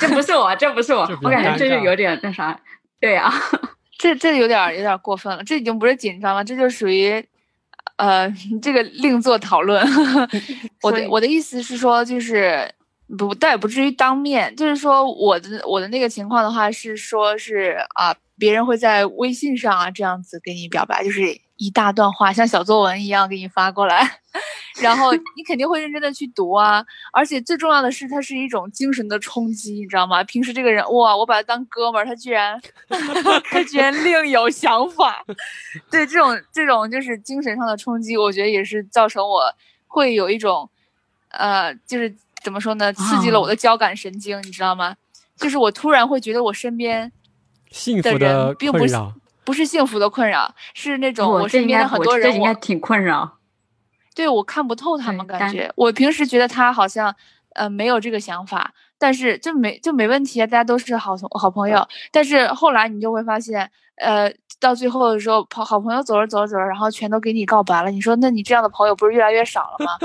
[0.00, 2.58] 这不是我，这不是我，我感觉这就有点那啥，
[3.00, 3.32] 对啊，
[3.96, 7.24] 这这有点有点过分了，这已经不是紧张了，这就属于，
[7.96, 8.28] 呃，
[8.60, 9.86] 这个另作讨论。
[10.82, 12.68] 我的我的意思是说，就是
[13.16, 21.40] 不但也不至于当面，就是说我的我的那个情况的话是说是啊，别人会在微信上啊这样子给你表白，就是。
[21.58, 24.20] 一大段话像小作文一样给你发过来，
[24.80, 26.82] 然后你肯定会认真的去读啊。
[27.12, 30.22] 而且最重要的是，它是一种精神的冲击，你知道吗？
[30.24, 32.58] 平时这个人哇，我把他当哥们儿，他居然
[33.50, 35.24] 他居然另有想法。
[35.90, 39.42] 对这种这种就是精神上的冲击，我觉得也是造成我
[39.86, 40.70] 会有一种
[41.30, 44.96] 呃，就是怎么说呢，刺激了我的交感神经，你知道吗？
[45.36, 47.10] 就是我突然会觉得我身边
[47.70, 48.94] 幸福的并不是。
[49.48, 53.38] 不是幸福的困扰，是那种我身边的很多人，我应该挺困扰。
[54.14, 57.16] 对我看不透他们，感觉我平时觉得他好像
[57.54, 61.88] 呃没有这个想法，但是就没就没问题啊，大家都是好同好朋友。
[62.12, 64.30] 但是后来你就会发现，呃，
[64.60, 67.90] 到最后的时候，朋好朋友走着走着走着，然后全都给你告白了。
[67.90, 69.96] 你说，那你这样的朋友不是越来越少了吗？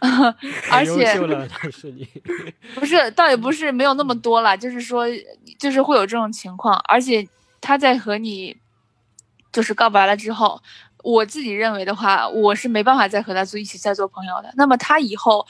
[0.72, 1.14] 而且
[2.74, 5.04] 不是，倒也不是没有那么多了，就是说，
[5.58, 7.28] 就是会有这种情况，而且
[7.60, 8.56] 他在和你。
[9.52, 10.60] 就是告白了之后，
[11.02, 14.52] 我自己认为的话，我是没办法再和他做一起再做朋友的。
[14.56, 15.46] 那么他以后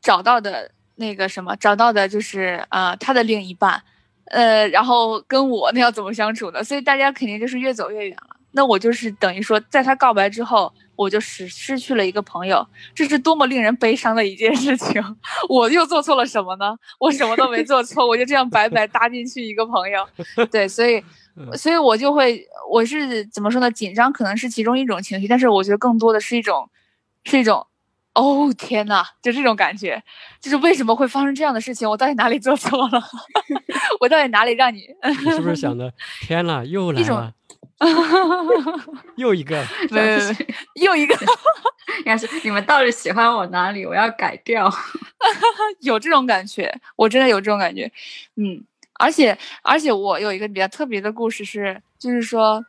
[0.00, 3.82] 找到的那个什么，找到的就是呃他的另一半，
[4.26, 6.64] 呃，然后跟我那要怎么相处呢？
[6.64, 8.36] 所以大家肯定就是越走越远了。
[8.52, 15.04] 那我就是等于说，在他告白之后，我就失失去了一个朋友，这是多么令人悲伤的一件事情！
[15.50, 16.74] 我又做错了什么呢？
[16.98, 20.08] 我什么都没做错，我就这样白白搭进去一个朋友。
[20.50, 21.04] 对，所以。
[21.56, 23.70] 所以我就会，我是怎么说呢？
[23.70, 26.68] 紧张可能是其中一种情绪，但是我觉得更多的是一种，
[27.24, 27.66] 是一种，
[28.14, 30.02] 哦天呐，就这种感觉，
[30.40, 31.88] 就是为什么会发生这样的事情？
[31.88, 33.02] 我到底哪里做错了？
[34.00, 34.86] 我到底哪里让你？
[35.24, 35.92] 你是不是想的？
[36.22, 37.34] 天呐，又来了，
[39.16, 39.62] 又一个，
[40.76, 41.14] 又一个，
[41.98, 43.84] 应该是你们到底喜欢我哪里？
[43.84, 44.72] 我要改掉。
[45.80, 47.90] 有这种感觉，我真的有这种感觉，
[48.36, 48.64] 嗯。
[48.98, 52.64] 而且，而且我有一个比较特别的故事是，就是说，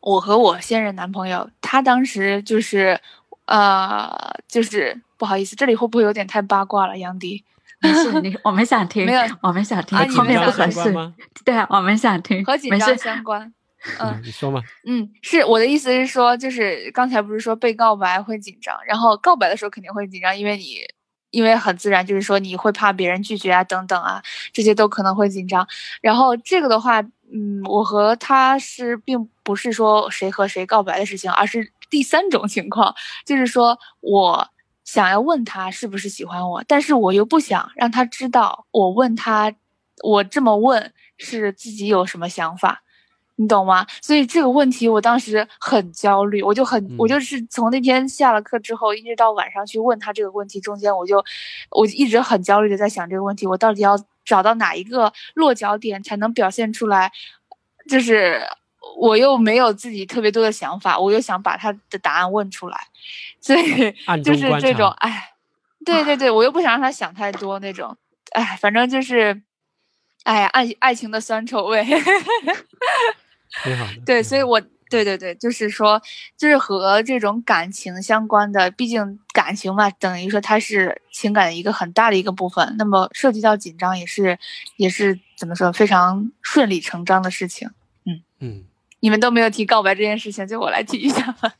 [0.00, 2.98] 我和我现任男朋友，他当时就是，
[3.46, 4.10] 呃，
[4.48, 7.44] 就是不好意思，这里会不会有点太八卦了，杨迪？
[7.80, 11.14] 没事，你我们想听，没有，我们想听，后面不合适吗？
[11.44, 13.52] 对啊，我们想听，和紧张相关。
[14.00, 14.62] 嗯，你说嘛。
[14.86, 20.78] 嗯，是我的意思是说，就是刚才不是说被告白会紧张，然后告白的时候肯定会紧张，因为你。
[21.34, 24.22] 因为很自然，就是说你会怕别人拒绝啊，等等啊，
[24.52, 25.66] 这些都可能会紧张。
[26.00, 27.00] 然后这个的话，
[27.32, 32.94] 嗯，我和他是并不是说谁和谁告白的事情，而是第三种情况，
[33.26, 34.48] 就是说我
[34.84, 39.52] 想要问他是不是喜欢我，但是我又不想让他知道我问他，
[40.04, 42.83] 我这么问是自己有什么想法。
[43.36, 43.84] 你懂吗？
[44.00, 51.24] 所以这个问题我当时很焦虑，我就很，我就是从那天下了课之后，一直到晚上去问他这个问题，中间我就，
[51.70, 57.10] 我一直很焦虑的在想这个问题，我到底要找到哪一个落脚点才能表现出来，
[57.88, 58.40] 就是
[58.96, 62.78] 我又没有自己特别多的想法，我又想把他的答案问出来，
[63.40, 65.30] 所以 就是这种，哎，
[65.84, 67.96] 对对对，我又不想让他想太多那种，
[68.30, 69.42] 哎，反正就是，
[70.22, 71.84] 哎呀，爱爱情的酸臭味。
[73.62, 73.92] 挺好的。
[74.04, 76.00] 对，所以我对对对，就是说，
[76.36, 82.74] 就是和这种感情相关的，毕竟感情嘛，等于说它是情感的一个很大的一个部分。
[82.78, 84.38] 那么涉及到紧张，也是
[84.76, 87.70] 也是怎么说，非常顺理成章的事情。
[88.04, 88.64] 嗯嗯，
[89.00, 91.54] 你们都没有提告白这件事情，就我来提一下吧。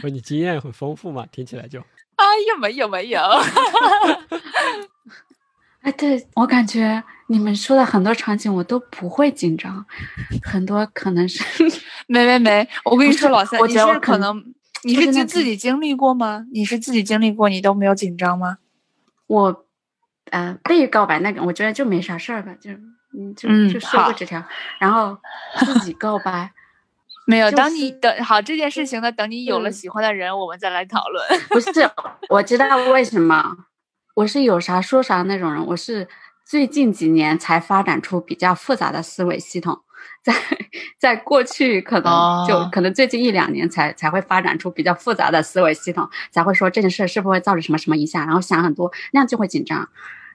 [0.00, 1.80] 不，你经验很丰富嘛，听起来就。
[2.16, 3.20] 哎 呀，没有没有。
[5.80, 9.86] 哎，对我感觉你们说的很多场景我都不会紧张，
[10.42, 11.44] 很多可能是
[12.08, 12.68] 没没没。
[12.84, 14.44] 我跟你说， 老三，我觉得可能
[14.82, 16.44] 你是经自己经历过吗？
[16.52, 18.58] 你是自己经历过，你都没有紧张吗？
[19.28, 19.64] 我，
[20.32, 22.72] 呃，被告白那个，我觉得就没啥事儿吧，就
[23.16, 24.42] 嗯就就收个纸条，
[24.80, 25.16] 然后
[25.60, 26.50] 自己告白。
[27.26, 31.24] 没有，等你等好这件事情呢，等你有了喜欢的人，我们再来讨论。
[31.50, 31.70] 不是，
[32.28, 33.56] 我知道为什么，
[34.14, 35.64] 我是有啥说啥那种人。
[35.64, 36.08] 我是
[36.50, 39.82] 最近几年才发展出比较复杂的思维系统，
[40.20, 40.34] 在
[40.98, 49.88] 在过去可能就可能最近一两年才才会发展出比较复杂的思维系统，才会说这件事是不是会造成什么什么影响，然后想很多，那样就会紧张。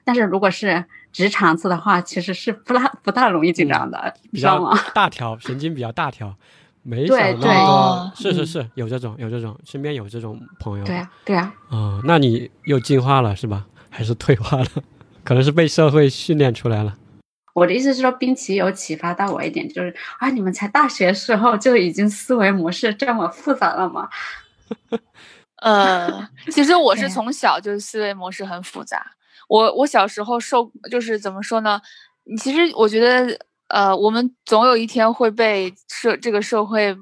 [0.04, 4.74] 但是如果是直肠子的话，其实是不大不大容易紧张的，知道吗？
[4.94, 6.34] 大条神经比较大条。
[6.82, 10.84] 没想那么多，是是是，有这种有这种，身边有这种朋友。
[10.86, 11.52] 对啊，对啊。
[11.68, 13.66] 啊，那你又进化了是吧？
[13.90, 14.66] 还是退化了？
[15.26, 16.96] 可能是被社会训练出来了。
[17.52, 24.08] 我的意思是说，冰淇有启发到我一点，就是啊，你们才大学时候就已经思维模式这么复杂了吗？
[25.62, 29.04] 呃， 其实我是从小就思维模式很复杂。
[29.48, 31.80] 我我小时候受就是怎么说呢？
[32.38, 33.38] 其实我觉得。
[33.68, 36.96] 呃，我们总有一天会被社这个社会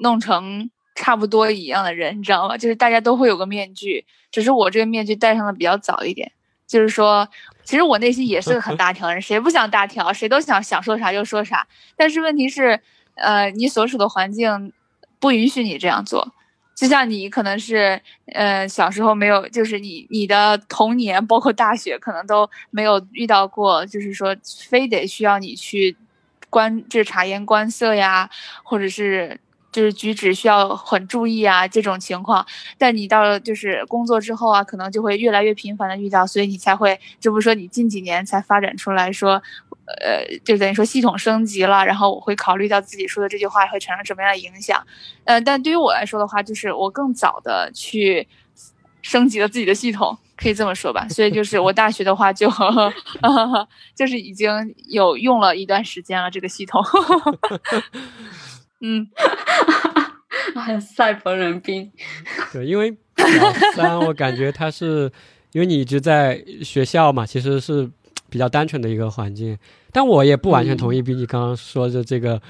[0.00, 2.58] 弄成差不多一样的人，你知道吗？
[2.58, 6.30] 就是大家都会有个面具，只是我这个面具戴上的比较早一点。
[6.70, 7.28] 就是说，
[7.64, 10.12] 其实我内心也是个很 大条人，谁不想大条？
[10.12, 11.66] 谁都想想说啥就说啥。
[11.96, 12.80] 但是问题是，
[13.16, 14.72] 呃，你所处的环境
[15.18, 16.32] 不允许你这样做。
[16.76, 18.00] 就像你可能是，
[18.32, 24.36] 呃，小时候没有，就是你你的童年，包括大学，可能都没有遇到过，就是说
[24.68, 25.96] 非得需要你去。
[26.48, 28.28] 观就是察言观色呀，
[28.64, 29.38] 或者是
[29.72, 32.44] 就是举止需要很注意啊这种情况，
[32.76, 39.42] 但你到了就是工作之后啊，可能就会越来越频繁的遇到，所以你才会，这不说你近几年才发展出来说，
[39.86, 44.84] 呃，就等于说系统升级了，然后我会考虑到自己说的这句话会产生什么样的影响，
[45.24, 48.26] 呃，但对于我来说的话，就是我更早的去
[49.02, 50.18] 升级了自己的系统。
[50.42, 52.50] 可以这么说吧，所以就是我大学的话就，
[53.94, 56.82] 就是已经有用了一段时间了这个系统，
[58.80, 59.06] 嗯，
[60.80, 61.90] 赛博人兵，
[62.52, 65.10] 对，因为老三我感觉他是，
[65.52, 67.88] 因为你一直在学校嘛，其实是
[68.28, 69.56] 比较单纯的一个环境，
[69.92, 72.40] 但我也不完全同意，比你刚刚说的这个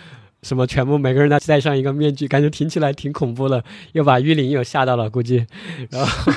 [0.42, 5.46] 什么全部每个人都戴上一个面具，感觉听起来挺恐怖的，又把玉林又吓到了，估计，
[5.90, 6.32] 然后。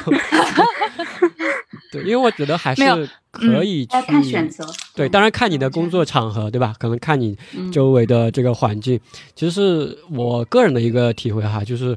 [1.93, 2.83] 对，因为我觉得还是
[3.29, 4.65] 可以去看选择。
[4.95, 6.73] 对，当然看你的工作场合，对吧？
[6.79, 7.37] 可能看你
[7.71, 8.99] 周围的这个环境。
[9.35, 11.95] 其实是我个人的一个体会哈，就是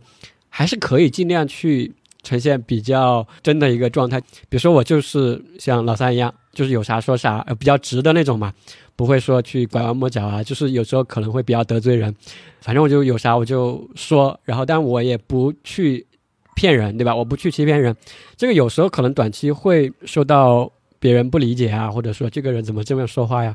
[0.51, 1.91] 还是可以尽量去
[2.23, 4.21] 呈现比较真的一个状态。
[4.21, 8.53] 比如说我就是像老三一样，就是有啥说啥，呃，比较直的那种嘛，
[8.97, 10.43] 不会说去拐弯抹角啊。
[10.43, 12.15] 就是有时候可能会比较得罪人，
[12.61, 16.07] 反正我就有啥我就说，然后但我也不去。
[16.57, 17.15] 骗人对吧？
[17.15, 17.95] 我不去欺骗人，
[18.37, 23.55] 这个有时候可能短期会受到别人不理解啊，或者说这个人怎么这么说话呀？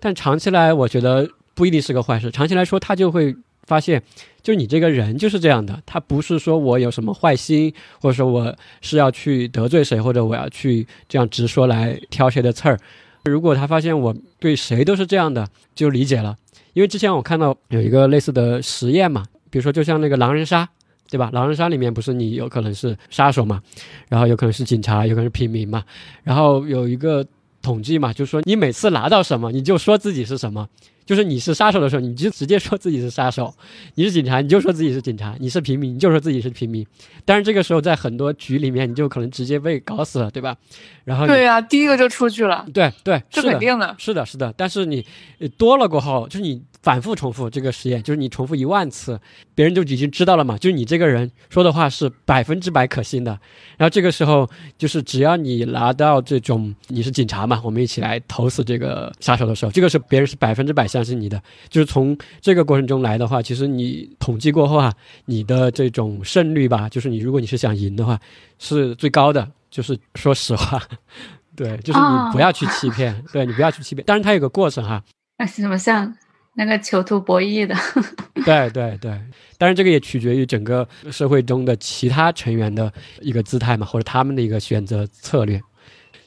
[0.00, 2.30] 但长期来，我觉得不一定是个坏事。
[2.30, 4.02] 长期来说，他就会发现，
[4.42, 5.82] 就你这个人就是这样的。
[5.84, 12.78] 他不是说我有什么坏心，或者说我是要去得罪谁，或者我要去这样直说来挑谁的刺儿。
[13.24, 16.36] 如果他发现我对谁都是这样的，就理解了。
[16.72, 20.66] 因为之前我看到有一个类似的实验嘛，比如说就像那个狼人杀。
[21.10, 21.30] 对吧？
[21.32, 23.62] 狼人杀里面不是你有可能是杀手嘛，
[24.08, 25.84] 然后有可能是警察，有可能是平民嘛，
[26.22, 27.26] 然后有一个
[27.62, 30.68] 统计嘛，就是说你每次拿到什么，你就说自己是什么。
[31.06, 33.46] 就是你是杀手的时候，你就直接说自己是杀手；
[33.94, 36.86] 你是警察，你就说自己是警察；你是平民，你就说自己是平民。
[37.24, 40.54] 但是这个时候，在很多局里面，你就可能直接被搞死了，对吧？
[41.04, 42.66] 然后对呀，第一个就出去了。
[42.74, 43.96] 对对，是肯定的。
[43.96, 44.52] 是的，是的。
[44.54, 45.02] 但是你
[45.56, 49.20] 多了过后，就是你反复重复这个实验，就是你重复一万次，
[49.54, 50.56] 别人就已经知道了嘛。
[50.56, 53.38] 就是你这个人说的话是百分之百可信的。
[53.76, 61.04] 然后这个时候，就是只要你拿到这种你是警察嘛，我们一起来投死这个杀手的时候，这个是别人是百分之百相。
[61.04, 64.90] 信你的，就是从这个过程中来的话，其实你统计过后啊，
[65.26, 68.18] 你的这种胜率吧，就是你如果你是想赢的话，
[68.58, 69.46] 是最高的。
[69.70, 70.82] 就是说实话，
[71.54, 74.02] 对，就是你不要去欺骗，对你不要去欺骗。
[74.06, 75.04] 当然，它有个过程哈。
[75.38, 76.16] 那是什么像
[76.58, 77.74] 那个囚徒博弈的。
[78.44, 79.10] 对对对，
[79.56, 85.60] 当然这个也取决于整个社会中的其他成员的一个姿态嘛，或者他们的一个选择策略。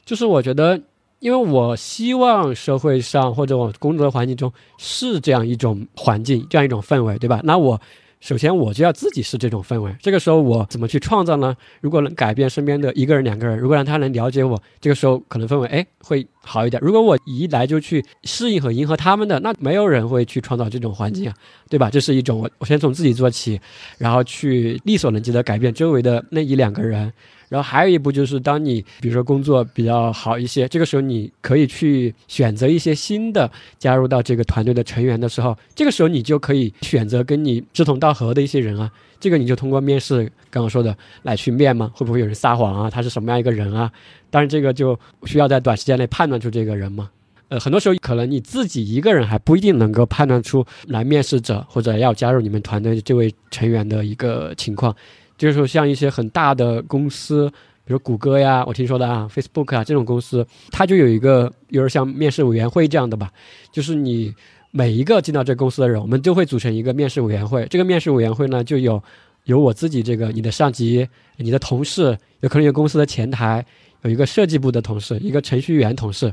[0.06, 0.80] 就是我觉得，
[1.18, 7.40] 因为我希望社会上或者我工作的环境中是这样一种环境，这样一种氛围，对吧？
[7.44, 7.80] 那我。
[8.22, 9.92] 首先，我就要自己是这种氛围。
[10.00, 11.56] 这个时候，我怎么去创造呢？
[11.80, 16.80] 如果能改变身边的一个人、两个人，如果让他能了解我，这个时候可能氛围哎会好一点。
[16.80, 21.34] 如果我一来就去适应和迎合他们的，那没有人会去创造这种环境啊，
[21.68, 21.90] 对吧？
[21.90, 23.60] 这是一种我我先从自己做起，
[23.98, 27.12] 然后去力所能及的改变周围的那一两个人。
[27.52, 38.90] 然后还有一步就是，当你比如说工作比较好一些，这个时候你可以去选择一些新的加入到这个团队的成员的时候，这个时候你就可以选择跟你志同道合的一些人啊。
[39.20, 42.88] 这个你就通过面试刚刚说的来去面嘛，会不会有人撒谎啊？
[42.88, 43.92] 他是什么样一个人啊？
[44.30, 47.10] 当然这个就需要在短时间内判断出这个人嘛。
[47.48, 54.96] 呃，很多时候可能你自己一个人还不一定能够判断出来面试者或者要加入你们团队这位成员的一个情况。
[55.42, 57.50] 就是说，像一些很大的公司，
[57.84, 63.28] 比如谷歌呀，我听说的啊，Facebook 啊这种公司，它就有一个有点像面试委员会这样的吧。
[63.72, 64.32] 就是你
[64.70, 67.66] 每一个进到这公司的人，我们就会组成一个面试委员会。
[67.68, 69.02] 这个面试委员会呢，就有
[69.46, 73.66] 有我自己这个你的上级、你的同事，有可能有公司的前台，
[74.02, 76.32] 有一个设计部的同事，一个程序员同事，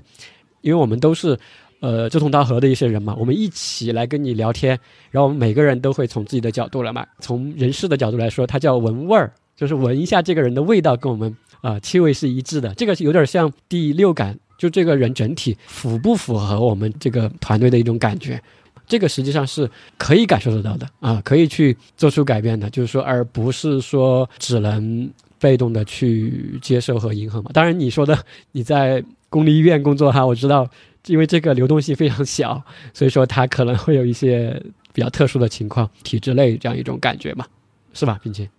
[0.61, 1.35] 因为我们都是。
[1.81, 4.77] 呃，志同道合的一些人嘛，我们一起来跟你聊天，
[5.11, 18.41] 然后我们每个人都会从自己的角度来嘛，从人事的角度来说，它叫闻味儿，就是闻一下这个人的味道跟我们啊气味是一致的，这个有点像第六感，就这个人整体符不符合我们这个团队的一种感觉，
[18.85, 25.09] 这个实际上是可以感受得到的啊，可以去做出改变的，就是说，而不是说只能
[25.39, 27.51] 被动的去接受和迎合嘛。
[27.53, 28.19] 当然，你说的
[28.51, 30.69] 你在公立医院工作哈，我知道。
[31.05, 32.61] 因为这个流动性非常小，
[32.93, 34.61] 所以说它可能会有一些
[34.93, 37.45] 比较特殊的情况，体制内这样一种感觉嘛，
[37.93, 38.49] 是吧，并且，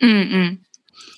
[0.00, 0.58] 嗯嗯，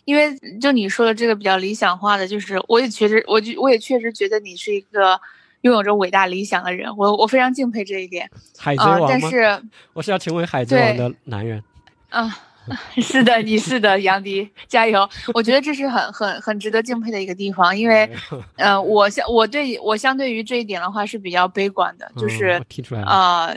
[0.04, 5.20] 因为就你说的这个比较理想化的，就是我也确实，我就我也确实觉得你是一个
[5.62, 8.30] 拥有着伟大理想的人，我我非常敬佩这一点。
[8.56, 9.60] 海贼王但是
[9.92, 11.62] 我是要成为海贼王的男人。
[12.10, 12.44] 啊。
[13.02, 15.08] 是的，你是的，杨迪，加油！
[15.34, 18.08] 我觉得这是很很很值得敬佩的一个地方，因为，
[18.56, 23.54] 呃，我相我对我相对于这一点的话是比较悲观的，就是听出来啊，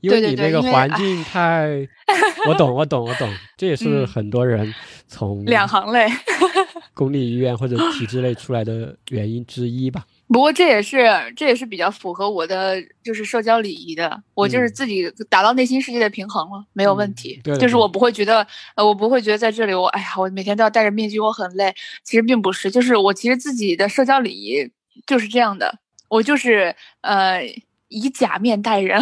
[0.00, 1.86] 因为你那个环境太，
[2.48, 4.74] 我懂，我懂，我懂，这也 是很多人
[5.06, 6.08] 从两行泪，
[6.94, 10.04] 公立医院或者体制内出来的原因之一吧。
[10.32, 11.04] 不过这也是
[11.36, 17.40] 这也是比较符合我的就是社交礼仪的，我就是自己达到内心世界的平衡了，没有问题。
[17.42, 21.74] 对就是我不会觉得，呃，我不会觉得在这里我，哎呀，我每天都要戴着面具，我很累。
[22.04, 24.70] 其实并不是，就是我其实自己的社交礼仪
[25.04, 25.78] 就是这样的，
[26.08, 27.42] 我就是呃
[27.88, 29.00] 以假面待人，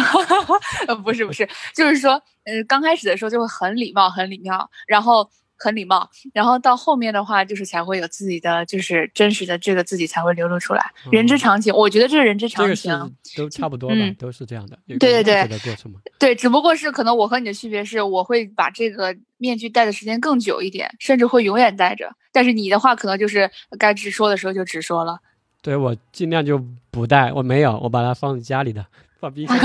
[0.87, 2.13] 呃 不是不是， 就是说，
[2.45, 5.29] 呃刚开始的时候就会很礼貌很礼貌，然后。
[5.59, 10.83] 很礼貌，然后到后面的话，就是才会有自己的，就是真实的这个自己才会流露出来。
[11.11, 14.79] 人之常情，我觉得这是人之常情，都差不多吧，都是这样的。
[14.99, 15.47] 对对对，
[16.17, 22.09] 对，只不过是可能我和你的区别是，我会把这个面具戴的时间更久一点，甚至会永远戴着。
[22.31, 25.19] 但是你的话，可能就是该直说的时候就直说了。
[25.61, 28.85] 对我尽量就不戴，我没有，我把它放在家里的。
[29.19, 29.57] 放冰箱。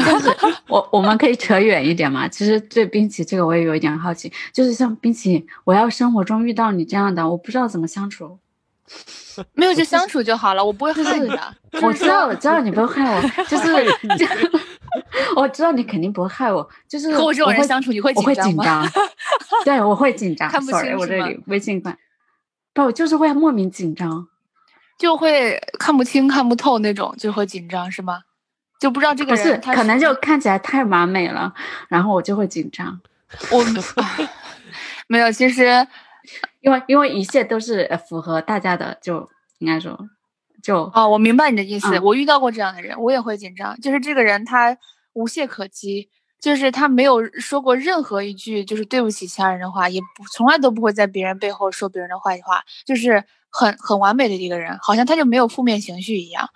[0.68, 2.26] 我我们可以扯远一点嘛？
[2.28, 8.38] 其实对冰淇这个我也有一点好奇，就是像冰淇，我要生活中遇到你这样的，我不知道怎么相处。
[9.54, 11.54] 没有就相处就好了，我不会害你的。
[11.82, 13.72] 我知道，我知道你不会害我，就是
[15.34, 18.86] 我知道你肯定不会害我，就是和我这种人相处你会紧张吗？
[19.64, 20.48] 对，我会紧张。
[20.48, 21.96] 看不清我这里微信关，
[22.72, 24.28] 不，就是会莫名紧张，
[24.98, 28.20] 就会看不清、看不透那种，就会紧张，是吗？
[28.84, 31.54] 就不知道这个人，可能就看起来太完美了，
[31.88, 33.00] 然后我就会紧张。
[33.50, 33.64] 我
[35.08, 35.86] 没有，其实
[36.60, 39.26] 因为因为一切都是符合大家的，就
[39.60, 39.98] 应该说
[40.62, 41.98] 就哦，我明白你的意思。
[42.00, 43.74] 我遇到过这样的人，我也会紧张。
[43.80, 44.76] 就是这个人他
[45.14, 56.46] 无懈可击，就是他没有说过任何一句就是对不起其他人的话，也不从来都不会在别人背后说别人的坏话，就是很很完美的一个人，好像他就没有负面情绪一样。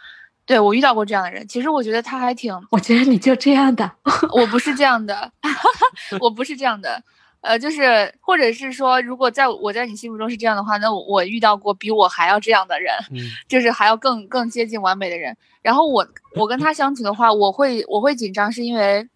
[0.48, 2.52] 对我遇到过这样的人，其实我觉得他还挺……
[2.70, 3.92] 我觉得你就这样的，
[4.32, 5.30] 我不是这样的，
[6.20, 7.02] 我不是这样的，
[7.42, 12.94] 呃，就是或者是说，如果在我在你心目中是这样的话，那我遇到过比我还要这样的人，
[13.46, 15.36] 就是还要更更接近完美的人。
[15.60, 19.06] 然后我 我跟他相处的话，我会我会紧张，是因为，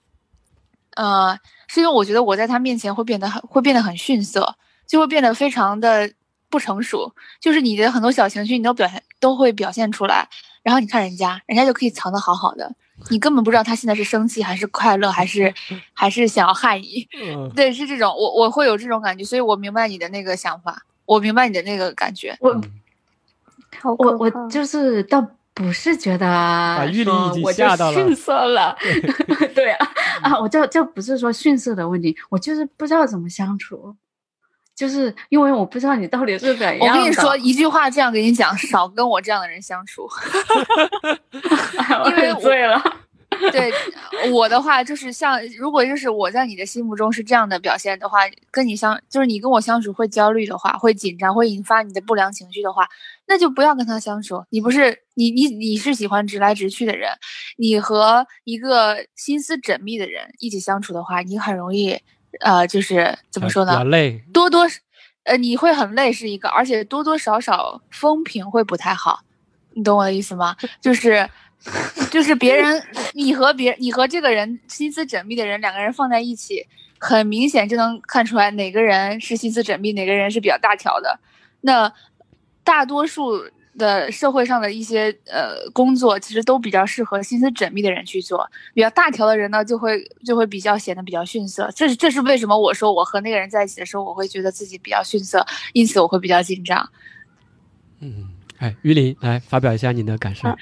[0.97, 4.55] 呃，是因为我觉得我在他面前会变得很会变得很逊色，
[4.87, 6.13] 就会变得非常的
[6.53, 10.29] 不成熟，就是你的很多小情绪你都表现都会表现出来。
[10.63, 12.71] 然后你看人家，人家就可以藏得好好的，
[13.11, 15.53] 你根本不知道他现在是生气还是快乐，还是
[15.95, 17.09] 还是想要害你。
[17.57, 22.37] 对，是这种，我我会有这种感觉，所以我明白你的那个想法，我明白你的那个感觉。
[22.41, 22.61] 我
[23.99, 28.77] 我我就是倒不是觉得把玉林已经吓到了，逊色了。
[29.57, 29.89] 对啊
[30.23, 33.97] 啊， 我就就不是说逊色的问题，我就是不知道怎么相处。
[34.75, 36.79] 就是因为我不知道你到底是怎样。
[36.81, 40.09] 我跟你说一句话，这样跟你讲，少跟我这样的人相处。
[42.09, 42.83] 因为醉了。
[43.51, 43.73] 对
[44.31, 48.21] 我的话，就是像如果就是我在你的心目中是这样的表现的话，
[48.53, 52.87] 跟你相就是你跟我相处会焦虑的话，会紧张，会引发你的不良情绪的话，
[53.27, 54.45] 那就不要跟他相处。
[54.51, 57.11] 你不是你你你是喜欢直来直去的人，
[57.57, 61.99] 你和一个心思缜密的人一起相处的话，你很容易。
[62.41, 63.85] 呃，就是怎么说呢？
[63.85, 64.67] 累，多多，
[65.25, 69.21] 呃，你会很累是一个，而且多多少少风评会不太好，
[69.75, 70.57] 你懂我的意思吗？
[70.81, 71.29] 就是，
[72.11, 72.83] 就是别人，
[73.15, 76.67] 你和别，你和这个人心思缜密的人，两个人放在一起，
[76.99, 81.21] 很明显就能看出来哪个人是心思缜密，哪个人是比较大条的。
[81.61, 81.93] 那
[82.65, 83.45] 大多数。
[83.79, 88.49] 的社会上的一些呃工作，其实都比较适合心思缜密的人去做。
[88.75, 91.71] 比较大条的人呢，就会就会比较显得比较逊色。
[91.75, 92.59] 这是这是为什么？
[92.59, 96.91] 我说我和那个人在一起的时候，我会觉得自己比较逊色，因此我会比较紧张。
[98.01, 100.49] 嗯，哎，于林来发表一下你的感受。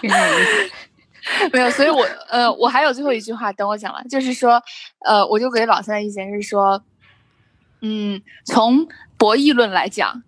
[1.52, 4.62] 没有，所以我呃，我还有最后一句话等我讲完，就是说，
[5.00, 6.82] 呃，我就给老三的意见是说，
[7.82, 8.88] 嗯，从
[9.18, 10.22] 博弈论来讲。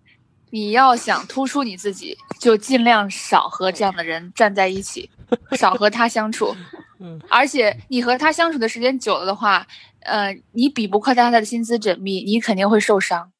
[0.53, 5.09] 你要想突出你自己，就尽量少和这样的人站在一起，
[5.57, 6.55] 少和他相处。
[7.27, 9.65] 而且你和他相处的时间久了的话，
[10.01, 13.31] 呃，你比不过他的心思缜密，你肯定会受伤。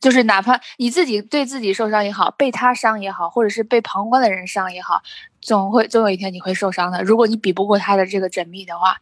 [0.00, 5.02] 就是哪怕你自己对自己受伤也好，被他伤也好，或者是被旁观的人伤也好，
[5.40, 7.02] 总会总有一天你会受伤的。
[7.02, 8.96] 如果你比不过他的这个缜密的话，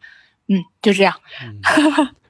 [0.47, 1.13] 嗯，就这样。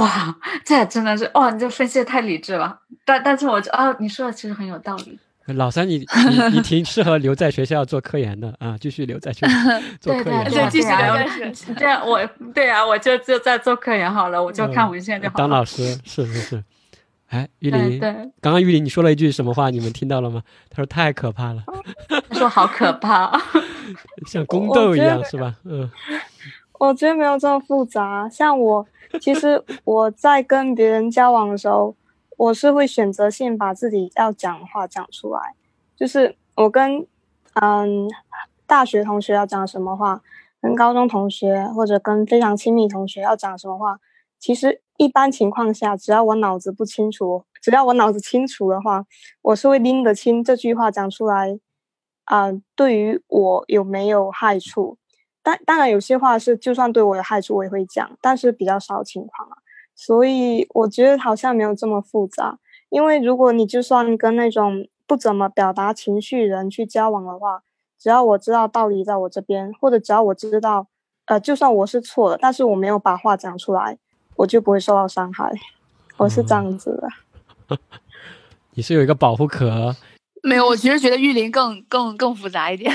[0.00, 1.50] 哇，这真的是哇！
[1.50, 5.18] 你这分析的太理智了，但但是我啊，你说的其实很有道理。
[5.54, 9.54] 老三，你你你挺适合留在学校做科研的啊，继续留在学校
[10.00, 11.72] 做科研，对，继续留在学校。
[11.74, 12.20] 这样我
[12.52, 15.38] 对啊，我就就在做科研好了，我就看文献就好了。
[15.38, 16.64] 当老师是是是。
[17.28, 19.68] 哎，玉林，对，刚刚玉林你说了一句什么话？
[19.70, 20.42] 你们听到了吗？
[20.70, 21.62] 他说太可怕了。
[22.28, 23.40] 他说好可怕，
[24.26, 25.54] 像宫斗一样是吧？
[25.64, 25.90] 嗯。
[26.78, 28.86] 我觉得没有这么复杂，像我。
[29.20, 31.94] 其实我在跟别人交往的时候，
[32.36, 35.54] 我是会选择性把自己要讲的话讲出来。
[35.96, 37.06] 就是我跟
[37.54, 38.10] 嗯
[38.66, 40.20] 大学同学要讲什么话，
[40.60, 43.98] 跟高中同学或者跟非常亲密同学要讲什么话，
[44.38, 49.06] 其实一般情况下，只要我脑子不清楚，只要我脑子清楚的话，
[49.40, 51.58] 我是会拎得清这句话讲出来
[52.24, 54.98] 啊，对于我有没有害处。
[55.46, 59.58] 当当然，有些话是就算对我有害处，我也会讲，但是比较少情况啊。
[59.94, 62.58] 所以我觉得好像没有这么复杂。
[62.88, 67.62] 因为如果你就算跟那种不怎么表达情绪人去交往的话，
[67.96, 70.88] 只要我知道道理在我这边，或者只要我知道，
[71.26, 73.96] 呃，就算我是错了，但是我没有把话讲出来，
[74.34, 75.52] 我就不会受到伤害。
[76.16, 77.78] 我是这样子的。
[78.74, 79.94] 你是有一个保护壳。
[80.46, 82.94] 没有，我其实觉得玉林更更更复杂一点。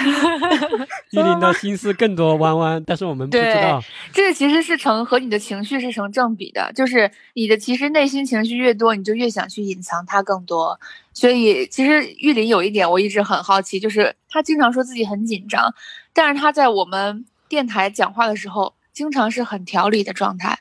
[1.11, 3.83] 玉林的心思更多弯弯，但是我们不知道。
[4.13, 10.79] 这个其实是成和你的情绪是成正比的，就是你的其实内心情绪越多，你就越想去隐藏它更多。
[11.11, 15.75] 所以其实玉林有一点我一直很好奇，就是他经常说自己很紧张，
[16.13, 20.59] 但是他在我们电台讲话的时候，经常是很条理的状态，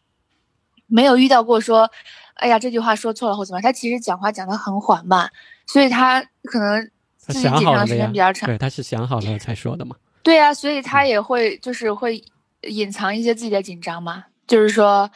[0.89, 1.89] 没有遇到过说，
[2.35, 3.63] 哎呀这句话说错了或怎么样。
[3.63, 5.31] 他其实讲话讲得很缓慢。
[5.73, 9.95] 所以他可能自己紧张时间比较长，对，他是想好了才说的嘛。
[10.23, 12.23] 对呀，所以他也会就是会
[12.63, 14.25] 隐藏一些自己的紧张嘛。
[14.49, 15.09] 就是说，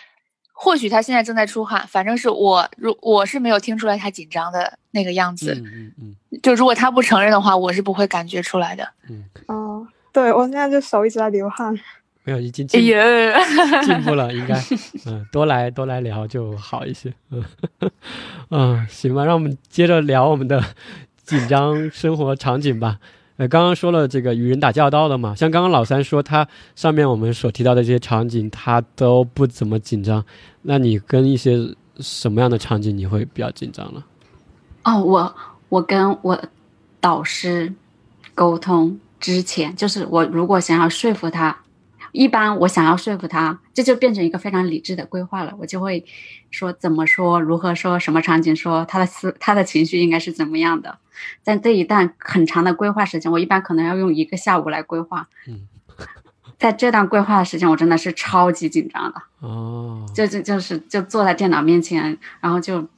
[0.52, 5.54] 或许他现在正在出汗，反正是我如我是没有听出来他紧张的那个样子。
[5.54, 6.16] 嗯嗯。
[6.40, 8.88] 就如果他不承认的话，我是不会感觉出来的。
[9.08, 9.24] 嗯。
[9.46, 11.76] 哦，对我现在就手一直在流汗。
[12.24, 12.80] 没有，已经进
[13.84, 14.58] 进步了，应该，
[15.06, 17.44] 嗯，多来多来聊就好一些，嗯，
[18.50, 20.62] 嗯，行吧，让我们接着聊我们的
[21.22, 22.98] 紧张生活场景吧。
[23.36, 26.46] 呃，刚刚说了这个与人打交道的嘛，像刚刚老三说他
[26.76, 30.24] 上面我们所提到的这些场景，他都不怎么紧张。
[30.62, 31.58] 那你跟一些
[31.98, 34.02] 什么样的场景你会比较紧张呢？
[34.84, 35.34] 哦，我
[35.68, 36.40] 我跟我
[37.00, 37.72] 导师
[38.34, 41.54] 沟通之前，就是我如果想要说服他。
[42.14, 45.52] 一般我想要说服他，这就变成一个非常理智的规划了。
[45.58, 46.04] 我就会
[46.52, 50.98] 说怎么说，如何说，什么场景说，他的思他的情绪应该是怎么样的。
[51.42, 55.28] 在这一段很长的规划时间，我一般可能要用一个下午来规划。
[55.48, 55.66] 嗯，
[56.56, 59.20] 在这段规划的时间，我真的是超级紧张的。
[59.40, 62.88] 哦，就就就是就坐在电脑面前，然后就。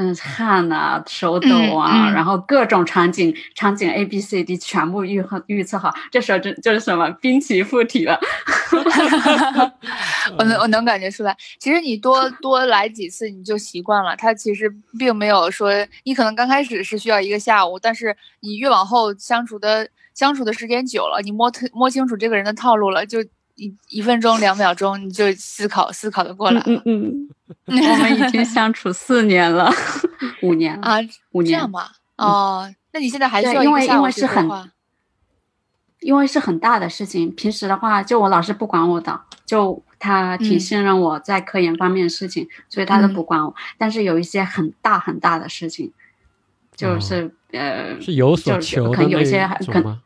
[0.00, 8.18] 真的是汗呐，手抖啊，然后各种场景，场景 A B C D 全部预预测好，这时候就就是什么兵棋附体了。
[10.38, 14.16] 我能我能感觉出来，其实你多多来几次你就习惯了。
[14.16, 15.70] 他其实并没有说，
[16.04, 23.22] 你可能刚开始是需要一个下午，但是你越往后相处的相处的时间久了，你摸摸清楚这个人的套路了，就。
[23.60, 27.28] 一一分钟两秒钟你就思考思考的过来，嗯嗯，
[27.68, 29.70] 我们已经相处四年了，
[30.40, 30.96] 五年啊，
[31.32, 31.92] 五年这样吧？
[32.16, 34.48] 哦，那你现在还需要因为因为是很，
[36.00, 37.30] 因为是很大的事情。
[37.34, 43.54] 平时的话，就我老师不管我的，就他挺信任我在科研方面的事情，所以他都不管我。
[43.76, 45.92] 但是有一些很大很大的事情，
[46.74, 50.00] 就是呃，是有所求的有一些很吗？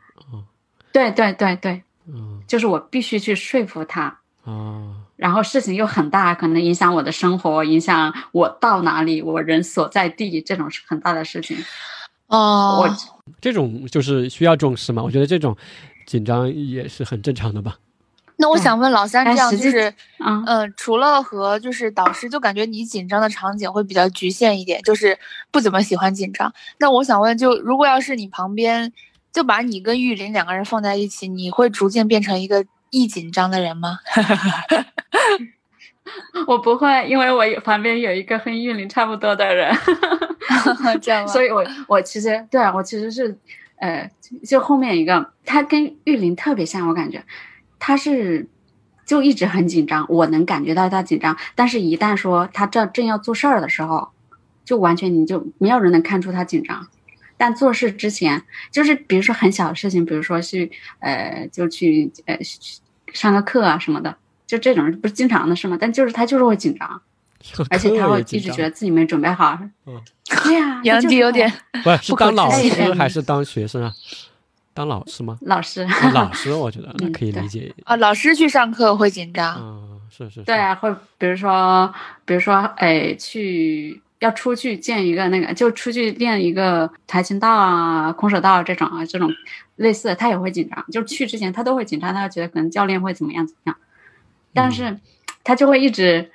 [0.93, 1.84] 对对对对。
[2.45, 11.57] 嗯，就是我必须去说服他，哦，然后事情又很大，可能影响我的生活，影响我到哪里，我人所在地，这种是很大的事情。
[12.27, 12.97] 哦，我
[13.41, 15.03] 这种就是需要重视嘛？
[15.03, 15.57] 我觉得这种
[16.07, 17.77] 紧张也是很正常的吧。
[18.37, 25.19] 那我想问老三，这样就是，嗯嗯，除了和就是导师，就感觉你紧张的场景会比较局限一点，就是
[25.51, 26.53] 不怎么喜欢紧张。
[26.79, 28.93] 那我想问，就如果要是你旁边。
[29.35, 33.98] 就把你跟玉林两个人放在一起，你会逐渐变成一个易紧张的人吗？
[36.47, 39.77] 我不会，因为我有旁边有一个和玉林差不多的人，
[41.02, 43.36] 这样，所以我我其实对啊，我其实是
[43.78, 44.09] 呃，
[44.47, 47.24] 就后面一个他跟玉林特别像，我感觉
[47.81, 48.48] 他是
[49.05, 54.11] 就一直很紧张，我能感觉到他紧张，但是一旦说他正正要做事儿的时候，
[54.65, 56.86] 就完全你就没有人能看出他紧张。
[57.36, 60.70] 但做事之前，就是比如说很小的事情，比如说去
[61.01, 62.39] 呃，就去呃
[63.12, 64.16] 上个课啊什么的，
[64.47, 65.77] 就这种不是经常的事吗？
[65.81, 67.02] 但就是他就是会紧张，
[67.70, 69.59] 而且他会一直觉得自己没准备好。
[69.86, 70.01] 嗯，
[70.44, 71.52] 对呀， 杨迪有点
[71.82, 73.93] 不是是当老师还是当学生啊？
[74.73, 75.39] 当老师吗？
[75.43, 77.94] 老师， 老师，我觉得那可以理解啊。
[77.97, 81.93] 老师去上课会紧张，嗯，是是，对啊，会比如说，
[82.24, 84.01] 比如说，哎，去。
[84.24, 89.30] 要出去见一个那个，就出去练一个跆拳道啊、空手道这种啊，这种
[89.76, 90.84] 类似的，他也会紧张。
[90.90, 93.76] 就去之前他都会紧张，他觉得可能教练会怎么样怎么样，
[94.52, 94.98] 但是
[95.44, 96.30] 他就会一直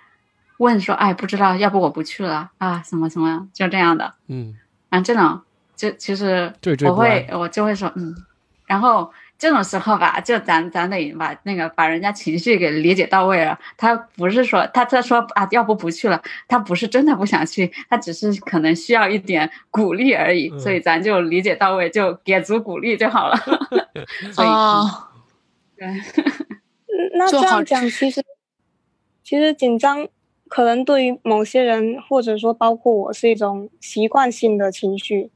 [0.57, 2.81] 问说：“哎，不知道，要不我不去了啊？
[2.85, 4.55] 什么什么，就这样的。”嗯，
[4.89, 5.41] 啊，这种
[5.75, 6.53] 就其实
[6.85, 8.15] 我会我就会说嗯，
[8.67, 9.11] 然后。
[9.39, 13.57] 这种时候吧，就咱咱得把那个把人家情绪给理解到位了。
[13.77, 20.49] 他不是说他他说啊，要不不去了，他不是真的不想去，他只是可能需要一点鼓励而已。
[20.59, 23.37] 所以咱就理解到位，就给足鼓励就好了。
[24.33, 24.49] 所以，
[25.79, 25.87] 对，
[27.17, 28.21] 那这样讲，其实
[29.23, 30.05] 其实紧张
[30.49, 35.31] 可能对于某些人，或者说包括我，是一种习惯性的情绪。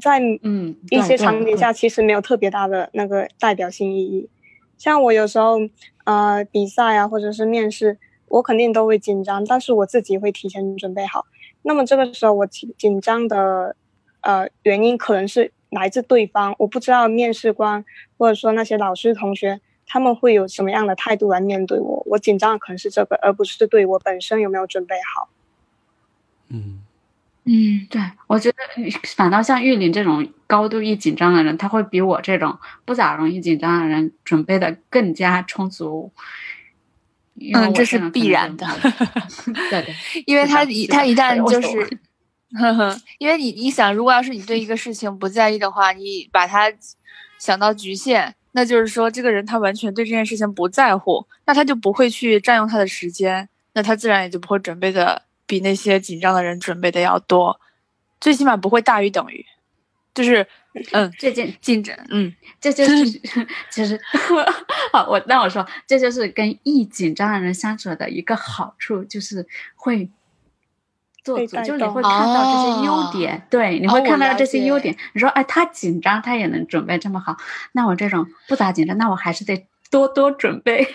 [0.00, 4.28] 在嗯一些场景下，其实没有特别大的那个代表性意义。
[4.76, 5.58] 像我有时候
[6.04, 7.98] 呃比赛啊，或者是面试，
[8.28, 11.26] 我肯定都会紧张，但是我自己会提前准备好。
[11.62, 13.76] 那么这个时候我紧紧张的
[14.20, 17.84] 呃原因可能是来自对方，我不知道面试官
[18.18, 22.02] 或者说那些老师同学他们会有什么样的态度来面对我。
[22.06, 25.28] 我紧张的可能是这个，而不是对我本身有没有准备好。
[26.48, 26.83] 嗯。
[27.46, 28.56] 嗯，对，我觉得
[29.16, 36.10] 反倒像玉林这种高度易紧张的人，他会比我这种不咋容易紧张的人准备的更加充足。
[37.52, 38.66] 嗯，这是必然的。
[39.70, 39.94] 对对，
[40.24, 41.98] 因为他一他一旦就是，
[42.58, 46.72] 呵呵，因为你你想，如果要是你对一个事情不在意的话，你把他
[47.38, 55.20] 想到局限，那就是说这个人他完全对这件事情不在乎，那他就不会去占用他的时间，那他自然也就不会准备的。
[55.46, 57.60] 比那些紧张的人准备的要多，
[58.20, 59.44] 最起码不会大于等于，
[60.14, 60.46] 就是，
[60.92, 63.04] 嗯，这件竞争，嗯， 这就是
[63.70, 64.00] 其实，
[64.92, 70.08] 好，我那我说，这就是跟易紧张的人相处的一个好处，就是会
[71.22, 74.96] 做足，就你会看到这些优点，对，你会看到这些优点。
[75.12, 77.36] 你说，哎，他紧张，他也能准备这么好，
[77.72, 80.86] 那我这种不咋紧张，那我还是得多多准备。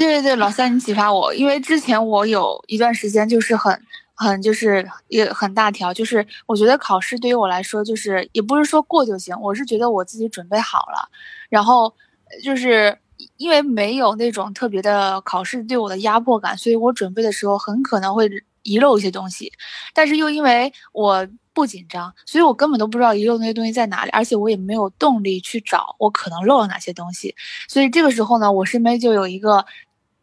[0.00, 3.78] 对对对，老三，你启发我，因为之前我有一段时间就是很
[4.14, 11.06] 很就是也很大条，就是我觉得考试对于我来说就是也不是说过就行，我是觉得我自己准备好了，
[11.50, 11.94] 然后
[12.42, 12.96] 就是
[13.36, 18.26] 因为没有那种特别的考试对我的压迫感，所以我准备的时候很可能会
[18.62, 19.52] 遗漏一些东西，
[19.92, 27.34] 但是又因为我不紧张，所以我根本都不知道遗漏那些东西在哪里，而且我也没有动力去找我可能漏了哪些东西。
[27.68, 29.66] 所以这个时候呢，我身边就有一个。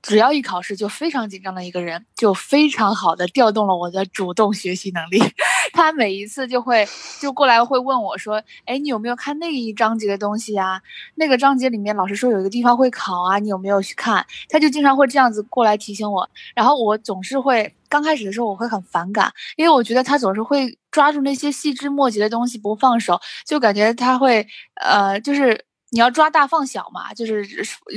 [0.07, 5.21] 只要一考试就非常紧张的一个人，就非常好的调动了我的主动学习能力。
[5.73, 6.87] 他每一次就会
[7.19, 10.81] 就过来会问我说：“哎，你有没有看那一章节的东西呀？
[11.15, 16.27] 那个章节里面老师说有一个地方会考啊，你有没有去看？”他就经常会这样子过来提醒我。
[16.55, 25.66] 然后我总是会刚开始的时候我会很反感，因为我觉得他总是会抓住那些细枝末节的东西不放手，就感觉他会呃就是。
[25.89, 27.45] 你要抓大放小嘛，就是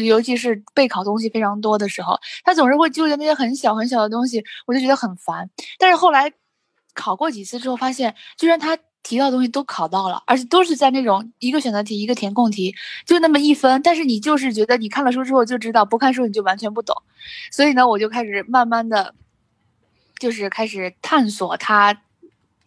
[0.04, 5.50] 尤其是备考东西非常多的时候，他总是会纠结那些很小很小的东西，我就觉得很烦。
[5.78, 6.32] 但是后来
[6.94, 12.74] 考过几次之后，发现居然他提到的东西都考到了，而且都是在那种一个选择题一个填空题，
[13.06, 13.80] 就那么一分。
[13.82, 16.94] 但是你就是觉得你看了书之后就知道，不看书你就完全不懂。
[17.50, 19.14] 所以呢，我就开始慢慢的，
[20.18, 22.02] 就是开始探索他。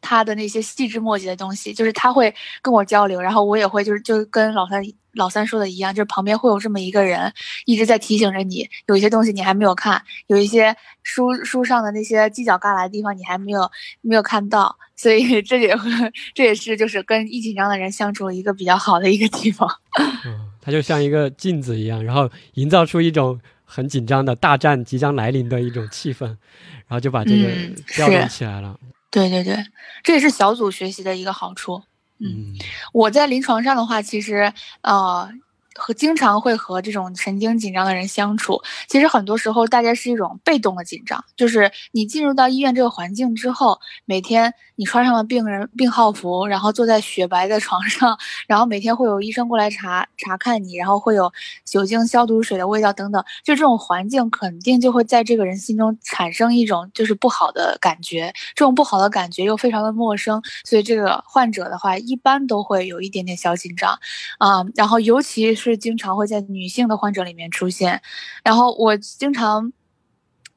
[0.04, 7.32] 他的那些细枝末节的东西，就是他会跟我交流，然后我也会，就是就跟老三老三说的一样，就是旁边会有这么一个人
[7.66, 13.72] 一直在提醒着你，有一些东西你还没有看，有一些书书上的那些犄角旮旯的地方你还没有
[14.02, 15.90] 没有看到，所以 这也会
[16.36, 19.70] 这也是就是跟一紧张的人相处一个比较好的一个地方。
[20.26, 27.48] 嗯，他就像一个镜子一样，然后营造出一种很紧张的大战即将来临的一种气氛，然后就把这个
[27.88, 28.78] 调动起来了。
[29.14, 29.64] 对对对，
[30.02, 31.84] 这也是小组学习的一个好处。
[32.18, 32.58] 嗯，
[32.92, 35.30] 我在临床上的话，其实呃。
[35.76, 48.18] 和经常会和这种神经紧张的人相处，其实很多时候大家是一种被动的紧张，就是你进入到医院这个环境之后，每天你穿上了病人病号服，然后坐在雪白的床上，
[48.48, 51.32] 然后每天会有医生过来查查看你，然后会有
[51.66, 63.98] 酒精消毒水的味道等等，就这种环境肯定就会在这个人心中产生一种就是不好的感觉，这种不好的感觉又非常的陌生，所以这个患者的话一般都会有一点点小紧张，
[64.38, 65.63] 啊，然后尤其。
[65.72, 68.02] 是经常会在女性的患者里面出现，
[68.44, 69.74] 然后我经常。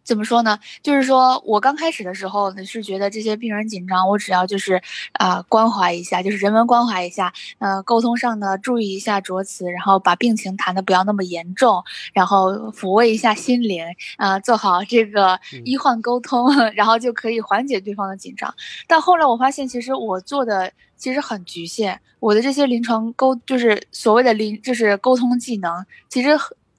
[0.07, 0.61] 怎么说呢？
[0.85, 4.81] 就是说我刚开始的时候呢，是觉得这些病人紧张，我只要就是
[5.15, 13.85] 啊关怀一下，就是人文关怀一下，呃，沟通上呢注意一下着词，然后把病情谈的不要那么严重，然后抚慰一下心灵，
[14.17, 18.55] 啊，做好这个医患沟通， 然后就可以缓解对方的紧张。
[18.87, 26.31] 但后来我发现，其实我做的其实很局限，我的这些临床沟就是所谓的临就是沟通技能，其实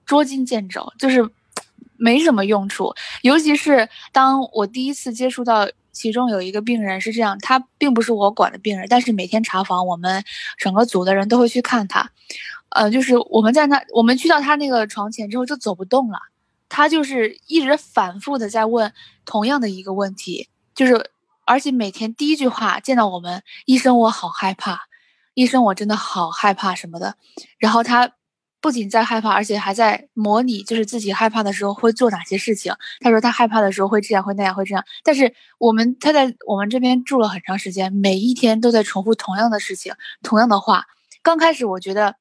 [0.05, 1.27] 捉襟见肘，就是。
[1.99, 10.23] 没什么用处，尤其是当我第一次接触到其中有一个病人是这样，他并不是我管的病人，但是每天查房，我们
[10.59, 12.11] 整个组的人都会去看他，
[12.69, 16.19] 呃，就是我们在那，我们去到他那个床前之后就走不动了，
[16.69, 18.93] 他就是一直反复的在问
[19.25, 21.09] 同样的一个问题，就是
[21.47, 24.81] 而且每天第一句话见到我们医生，我好害怕，
[25.33, 27.15] 医生我真的好害怕什么的，
[27.57, 28.11] 然后他。
[28.59, 32.73] 不仅在害怕，而且还在模拟，就是自己害怕的时候会做哪些事情。
[32.99, 34.83] 他说他害怕的时候会这样，会那样，会这样。
[35.03, 39.93] 但是我们他在我们这边住了很长时间，每一天都在重复同样的事情，
[40.23, 40.87] 同样的话。
[41.21, 42.15] 刚开始我觉得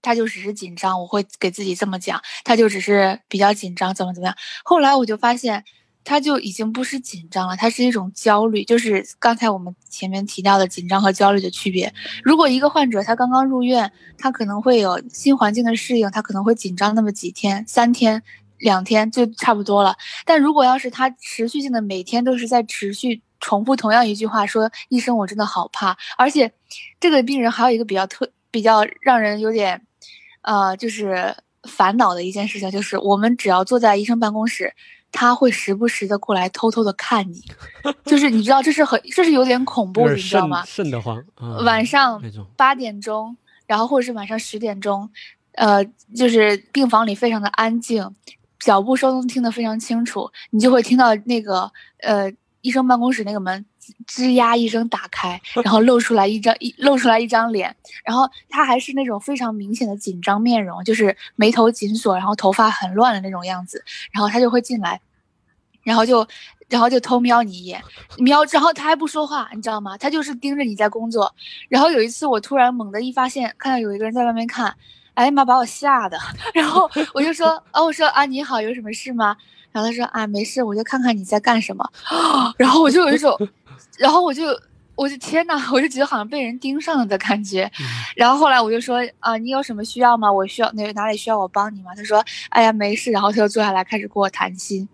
[0.00, 4.34] 他就只是紧张，我会给自己这么讲，他就只是比较紧张，怎么怎么样。
[4.64, 5.64] 后来我就发现。
[6.04, 11.92] 他就已经不是紧张了，他是一种焦虑，就是刚才我们前面提到的紧张和焦虑的区别。
[12.24, 18.22] 如果一个患者他刚刚入院，他可能会有新环境的适应，他可能会紧张那么几天、三天、
[18.58, 19.96] 两天就差不多了。
[20.24, 26.52] 但如果要是他持续性的每天都是在持续重复同样一句话，说医生我真的好怕，而且
[26.98, 29.80] 这个病人还有一个比较特、比较让人有点，
[30.40, 34.74] 呃，就是烦恼的一件事情，就是我们只要坐在医生办公室。
[35.12, 37.44] 他会时不时的过来偷偷的看你，
[38.04, 40.64] 就是你知道这是很这是有点恐怖，你知道吗？
[40.64, 41.22] 瘆得慌。
[41.64, 42.20] 晚上
[42.56, 43.36] 八点钟，
[43.66, 45.08] 然后或者是晚上十点钟，
[45.52, 45.84] 呃，
[46.16, 48.10] 就是病房里非常的安静，
[48.58, 52.32] 脚步声都听得非常清楚，你就会听到那个呃
[52.62, 53.64] 医生办公室那个门
[54.06, 65.00] 吱呀一声打开，然后露出来一张一露出来一张脸，然后他还是那种非常明显的紧张面容，就是眉头紧锁，然后头发很乱的那种样子，然后他就会进来。
[65.84, 66.24] 然后就，
[66.68, 67.82] 然后就偷瞄你一眼，
[68.18, 69.98] 瞄，然后他还不说话，你知道吗？
[69.98, 71.34] 他就是盯着你在工作。
[71.68, 74.72] 然后有一次，我突然猛地一发现，看到有一个人在外面看，
[75.14, 76.16] 哎呀妈，把我吓的。
[76.54, 79.36] 然后我就说，哦，我说啊，你好，有什么事吗？
[79.72, 81.84] 然后他说啊，没事，我就看看你在干什么。
[82.56, 83.36] 然后我就有一种，
[83.98, 84.44] 然后我就，
[84.94, 87.70] 我就天呐，我就觉得好像被人盯上了的感觉。
[88.16, 90.30] 然后后来我就说啊，你有什么需要吗？
[90.30, 91.94] 我需要哪哪里需要我帮你吗？
[91.96, 93.10] 他说，哎呀，没事。
[93.10, 94.88] 然后他就坐下来开始跟我谈心。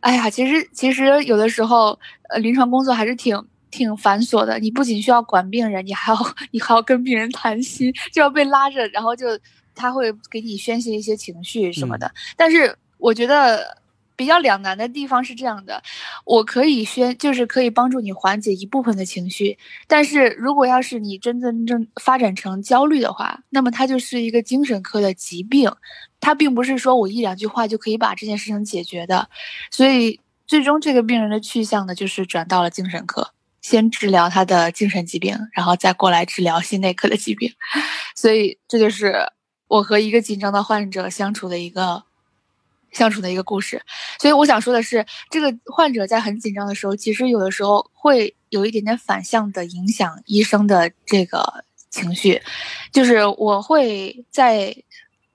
[0.00, 1.98] 哎呀，其实其实有的时候，
[2.30, 3.40] 呃，临床工作还是挺
[3.70, 4.58] 挺繁琐的。
[4.58, 6.18] 你不仅需要管病人，你还要
[6.50, 9.26] 你还要跟病人谈心，就要被拉着，然后就
[9.74, 12.10] 他会给你宣泄一些情绪什么的。
[12.36, 13.76] 但是我觉得。
[14.16, 15.82] 比较两难的地方是这样的，
[16.24, 25.70] 我可以宣，就是可以帮助你缓解一部分的情绪，但是如果要是你真真正发展成焦虑的话，那么它就是一个精神科的疾病，
[26.18, 29.28] 它并不是说我一两句话就可以把这件事情解决的，
[29.70, 37.52] 所以最终这个病人的去向呢，就是转到了精神科，先治疗他的精神疾病，然后再过来治疗心内科的疾病，
[38.16, 39.14] 所以这就是
[39.68, 42.04] 我和一个紧张的患者相处的一个。
[42.96, 43.82] 相处的一个故事，
[44.18, 52.40] 所以我想说的是，这个患者在很紧张的时候，其实有的时候会有一点点反向的影响医生的这个情绪，
[52.90, 54.74] 就是我会在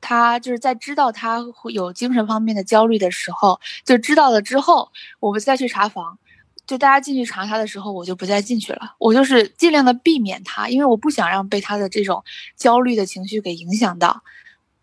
[0.02, 4.90] 他就是在知道他会有精神方面的焦虑的时候，就知道了之后，
[5.20, 6.18] 我们再去查房，
[6.66, 12.24] 就大家进去查他的时候，我就不再进去了，我就是尽量的避免他，因为我不想让被他的这种
[12.58, 14.24] 焦虑的情绪给影响到，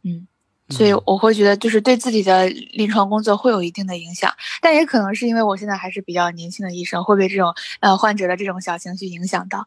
[0.04, 0.28] 嗯。
[0.70, 9.66] 所以我会觉得，就是对自己的临床工作会有一定的影响，但也可能是因为我现在还是比较年轻的医生，会被这种呃患者的这种小情绪影响到，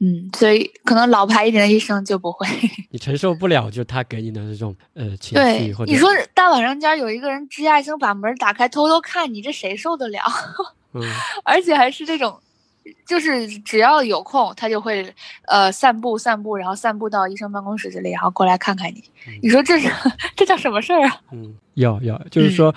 [0.00, 2.46] 嗯，所以可能老牌一点的医生就不会。
[2.90, 10.20] 你承受不了，就他给你的这种呃情绪，你说大晚上间有一个人吱呀一声把门打开，偷偷看你，这谁受得了？
[10.94, 11.02] 嗯，
[11.44, 12.40] 而且还是这种。
[13.06, 15.06] 就是只要有空，他就会
[15.46, 19.02] 呃散步散步，然后散步到医生办公室这里，然后过来看看你。
[19.42, 19.88] 你说这是
[20.34, 21.20] 这叫什么事儿啊？
[21.32, 22.74] 嗯，有有，就是说，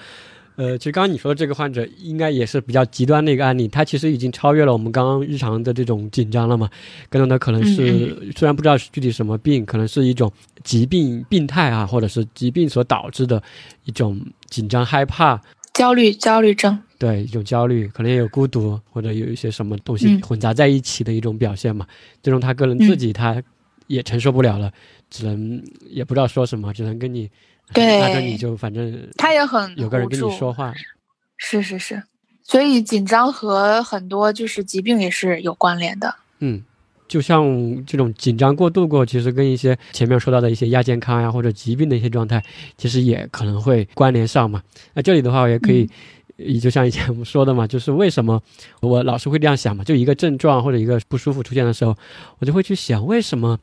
[0.55, 6.69] 呃，其实刚刚你说的这个患者应该也是比较极端的一个案例，他其实已经超越了我们刚刚日常的这种紧张了嘛。
[7.09, 10.31] 更多的可能是虽然不知道具体什么病，可能是一种
[10.63, 13.41] 疾病病态啊，或者是疾病所导致的
[13.85, 14.19] 一种
[14.49, 15.41] 紧张害怕。
[15.73, 21.85] 焦虑，焦虑症，对一种焦虑，可能也有孤独，或者有一些什么东西混杂在一起的一种表现嘛。
[22.21, 23.43] 最终他个人自己他
[23.87, 24.71] 也承受不了了，
[25.09, 27.29] 只能也不知道说什么，只能跟你
[27.73, 30.73] 对拉着你就反正他也很有个人跟你说话，
[31.35, 32.01] 是是是，
[32.41, 36.15] 所以紧张和很多就是疾病也是有关联的。
[36.39, 36.63] 嗯。
[37.05, 37.45] 就像
[37.85, 42.41] 这种紧张过度过，其实跟一些前面说到的一些亚健康呀或者疾病的一些状态，
[42.75, 44.63] 其实也可能会关联上嘛。
[44.95, 45.87] 那这里的话，我也可以，
[46.61, 48.41] 就像以前我们说的嘛，就是为什么
[48.81, 49.83] 我老是会这样想嘛？
[49.83, 51.95] 就一个症状或者一个不舒服出现的时候，
[52.39, 53.59] 我就会去想为什么。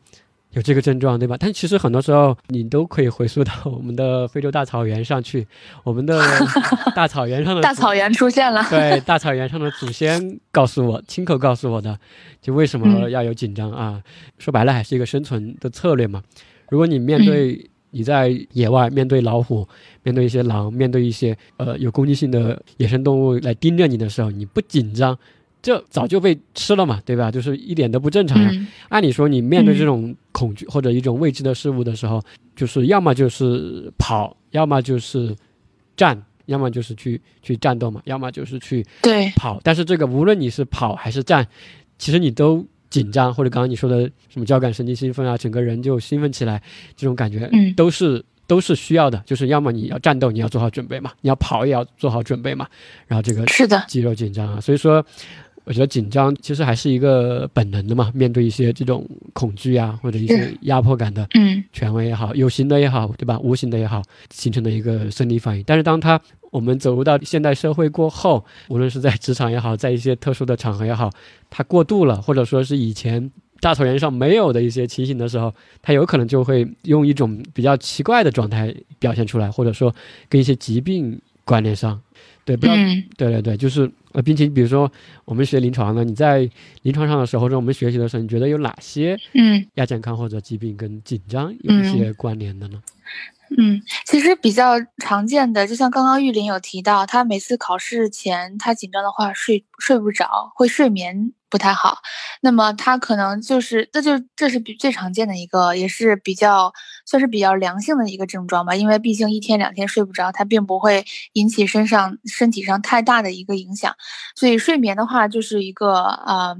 [0.53, 1.37] 有这个症状，对吧？
[1.39, 5.47] 但其实很多时候你都可以回溯到我们的非洲大草原上去，
[5.85, 6.21] 我们的
[6.93, 8.61] 大草原上的大草原出现了。
[8.69, 11.97] 对，大草原上的祖先告诉我，亲口告诉我的，
[12.43, 14.03] 就为什么要有紧张啊？
[14.41, 16.21] 说白了，还是一个生存的策略嘛。
[16.69, 19.69] 如果你面对你在野外面对老虎、
[20.03, 25.19] 面对一些狼、面对一些呃有攻击性的野生动物来盯着你的时候，你不紧张。
[25.63, 27.31] 这早就被吃了嘛，对吧？
[27.31, 28.51] 就是一点都不正常呀。
[28.89, 32.19] 按理说，你面对这种恐惧或者一种未知的事物的时候，
[32.57, 35.37] 就是要么就是跑，要么就是
[35.95, 39.61] 战，要么就是去去战斗嘛，要么就是去对跑。
[39.63, 41.47] 但是这个无论你是跑还是战，
[41.99, 46.63] 其实你都紧张，或者刚刚你说的什么交感神经兴奋啊，整个人就兴奋起来，
[46.97, 49.23] 这种感觉都是都是需要的。
[49.25, 52.67] 就是要么你要战斗，你要做好准备嘛；你要跑也要做好准备嘛。
[53.07, 55.05] 然后这个是的，肌肉紧张啊，所以说。
[55.65, 63.39] 我觉得紧张其实还是一个本能的嘛，面对一些这种恐惧啊，或者一些压迫感的，嗯，权威也好，有形的也好，对吧？
[63.39, 65.63] 无形的也好，形成的一个生理反应。
[65.65, 66.19] 但是当他
[66.51, 71.09] 我们走入到现代社会过后，无论是在职场也好，在一些特殊的场合也好，
[71.51, 73.31] 它过度了，或者说是以前
[73.61, 79.95] 大草原上没有的一些情形的时候，他有可能就会用一种比较奇怪的状态表现出来，或者说
[80.29, 82.01] 跟一些疾病关联上。
[82.45, 82.75] 对，不要，
[83.17, 84.91] 对对对，就是呃，并且比如说
[85.25, 86.49] 我们学临床的，你在
[86.83, 92.83] 临床上的时候，或者我们学习的时候，你觉得有哪些嗯亚健康或者疾病跟紧张有一些关联的呢？
[92.83, 92.91] 嗯，
[93.59, 101.99] 嗯其实比较常见的，就像刚刚玉林有提到，他每次考试前他紧张的话，睡睡不着，会睡眠不太好。
[102.43, 106.73] 那么他可能就是，这就这是比最常见的一个，也是比较
[107.05, 108.77] 算是比较良性的一个症状吧。
[108.77, 113.95] 因为毕竟一天两天睡不着，它并不会引起身上身体上太大的一个影响。
[114.37, 116.57] 所以睡眠的话，就是一个呃。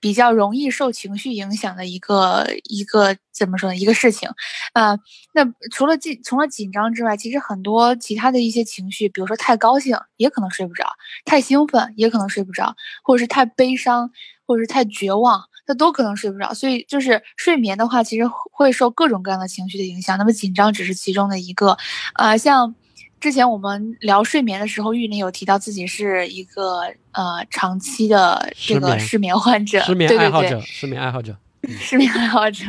[0.00, 3.76] 比较容易受情绪影响的一个一个怎么说呢？
[3.76, 4.28] 一个事情，
[4.74, 4.98] 呃，
[5.34, 10.84] 那除了紧除了紧张之外，其实很多其他的一些情绪，比如说太高兴也可能睡不着，
[11.24, 14.10] 太兴奋也可能睡不着，或者是太悲伤，
[14.46, 16.54] 或者是太绝望，它都可能睡不着。
[16.54, 20.16] 所以就是睡眠的话，其实会受各种各样的情绪的影响。
[20.18, 21.76] 那么紧张只是其中的一个，
[22.14, 22.74] 呃，像。
[23.20, 26.82] 之前我们聊睡眠的时候，玉林有提到自己是一个
[27.12, 31.36] 呃长期的这个失眠患者，失眠爱好者，失眠爱好者，
[31.80, 32.64] 失眠爱好者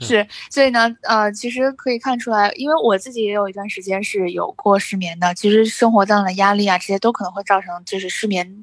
[0.00, 0.26] 是。
[0.50, 5.34] 所以呢，呃，其实可以看出来，因为我自己也有一段时间是有过失眠的。
[5.34, 8.62] 其实生活上的压力啊，这些都可能会造成就是失眠，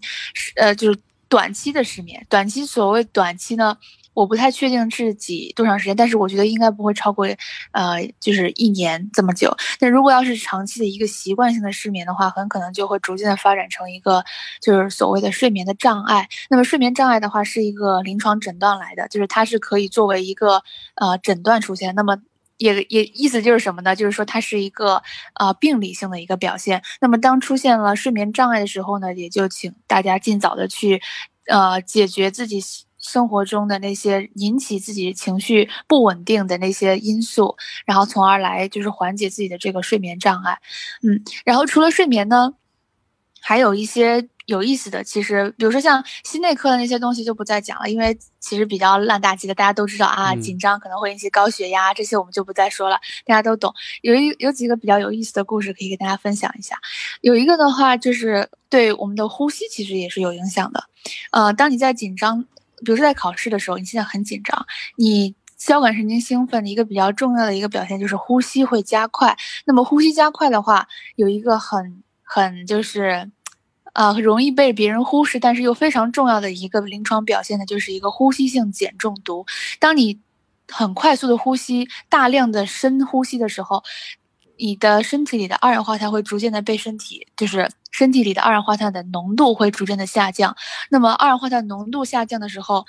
[0.56, 2.24] 呃，就是短期的失眠。
[2.30, 3.78] 短期所谓短期呢？
[4.16, 7.28] 我不太确定是几多长时间，但是我觉得应该不会超过，
[7.72, 9.56] 呃，就是一年这么久。
[9.82, 14.24] 那如果要是长期的一个习惯性的失眠的话，很可能就会逐渐的发展成一个
[14.62, 16.30] 就是所谓的睡眠的障碍。
[16.50, 20.64] 那么睡眠障碍的话是一个临床诊断来的，就是它是可以作为一个
[20.96, 21.94] 呃诊断出现。
[21.94, 22.18] 那么
[22.58, 23.98] 也也意思就是什么呢？
[23.98, 26.82] 就是说它是一个呃病理性的一个表现。
[27.02, 31.02] 那么当出现了睡眠障碍的时候呢，也就请大家尽早的去
[31.48, 32.64] 呃解决自己。
[33.08, 37.56] 生活中的那些引起自己情绪不稳定的那些因素，
[37.86, 40.58] 然后从而来就是缓解自己的这个睡眠障碍，
[41.04, 42.54] 嗯，然后除了睡眠呢，
[43.40, 53.74] 还有一些有意思的，其实比如说像心内科的那些东西就不再讲了，因为其实比较烂大街的，大家都知道啊，紧张可能会引起高血压，这些我们就不再说了，大家都懂。
[54.02, 56.80] 有一有几个比较有意思的故事可以给大家分享一下，
[57.22, 60.84] 有一个的话就是对我们的呼吸其实也是有影响的，
[61.32, 62.46] 呃，当你在紧张。
[62.84, 64.66] 比如说在考试的时候，你现在很紧张，
[64.98, 69.38] 你交感神经兴奋的一个比较重要的一个表现就是呼吸会加快。
[69.66, 73.32] 那么呼吸加快的话，有一个很很就是，
[73.94, 79.46] 呃，容易被别人忽视，但是又非常重要的一个临床表现呢，就是一个呼吸性碱中毒。
[79.80, 80.20] 当你
[80.68, 83.84] 很快速的呼吸，大量的深呼吸的时候。
[84.58, 90.56] 你的身体里的二氧化碳会逐渐的被身体，就是身体里的二氧化碳的浓度会逐渐的下降。
[90.90, 92.86] 那么二氧化碳浓度下降的时候。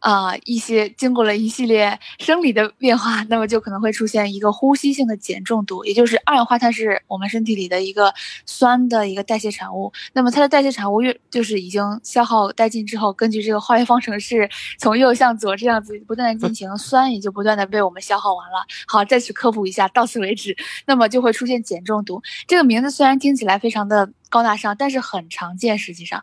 [0.00, 8.14] 啊，一些经过了一系列生理的变化，那么就可能会出现一个呼吸性的碱中毒，也就是二氧化碳是我们身体里的一个
[8.46, 9.92] 酸的一个代谢产物。
[10.12, 14.48] 那么它的代谢产物越就是已经消耗殆尽之后，根据这个化学方程式
[14.78, 18.64] 从右向左这样子不断的进行，酸也就不断的被我们消耗完了。
[18.86, 20.56] 好，再次科普一下，到此为止。
[20.86, 22.22] 那么就会出现碱中毒。
[22.46, 25.76] 这个名字虽然听起来非常的高大上，但是很常见。
[25.76, 26.22] 实际上，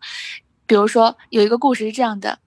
[0.66, 2.40] 比如说有一个故事是这样的。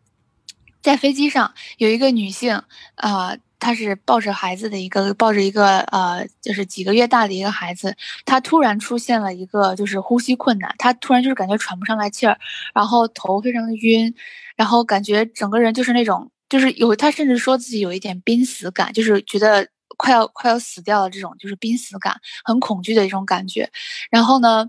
[0.82, 2.62] 在飞机上有一个女性，
[2.96, 12.38] 呃，她是抱着孩子的一个，抱着一个呃，就是几个月大的一个孩子，她突然出现了一个就是呼吸困难，她突然就是感觉喘不上来气儿，
[12.74, 14.14] 然后头非常的晕，
[14.56, 22.14] 然后感觉整个人就是那种，就是有她甚至说自己有一点濒死感，就是觉得快要快要死掉了这种，就是濒死感，
[22.44, 23.68] 很恐惧的一种感觉。
[24.10, 24.64] 然后呢，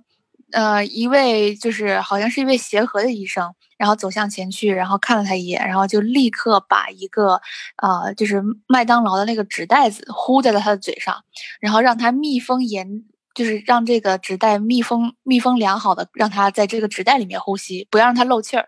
[0.51, 3.53] 呃，一位就是好像是一位协和的医生。
[3.79, 7.39] 然后走向前去，然后看了他一眼，然后就立刻把一个，
[7.81, 11.23] 呃，就是麦当劳的那个纸袋子呼在了他的嘴上，
[11.61, 18.67] 然后让他密封严，就是让这个纸袋密封密封良好的，让他在这个纸袋里面呼吸，不要让他漏气儿。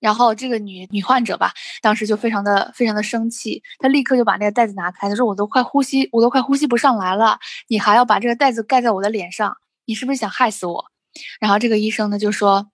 [0.00, 7.38] 然后这个女女患者吧，当时就非常的非常的生气，她立刻就把那个袋子拿开，她说：“我都快呼吸，我都快呼吸不上来了，
[7.68, 10.86] 你还要把这个袋子盖在我的脸上，你是不是想害死我？”
[11.40, 12.70] 然后这个医生呢就说。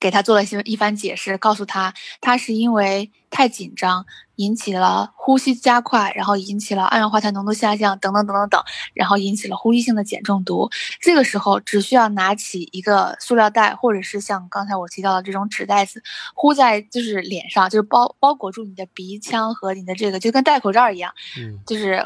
[0.00, 4.04] 给他做了些一番解释，告诉他，他是因为太紧张
[4.34, 8.60] 引起了呼吸加快，然后引起了二氧化碳浓度下降，等等等等等，
[8.94, 10.68] 然后引起了呼吸性的碱中毒。
[11.00, 16.02] 这个时候只需要拿起一个塑料袋，或者是像刚才我提到的这种纸袋子，
[16.34, 22.04] 呼在就是脸上，就是包包裹住你的鼻腔和你的这个，就跟戴口罩一样，嗯，就是。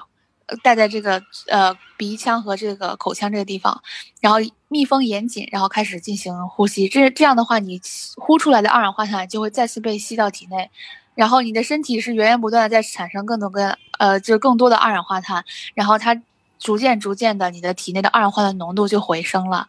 [0.63, 3.83] 戴在这个呃鼻腔和这个口腔这个地方，
[4.21, 6.89] 然后密封严谨，然后开始进行呼吸。
[6.89, 7.81] 这这样的话，你
[8.17, 10.71] 呼出来的二氧化碳就会再次被吸到体内，
[11.15, 15.45] 然后你的身体是源源不断的在产生更多更呃就是更多的二氧化碳，
[15.75, 16.21] 然后它
[16.59, 19.69] 逐渐逐渐的你的体内的二氧化碳浓度就回升了。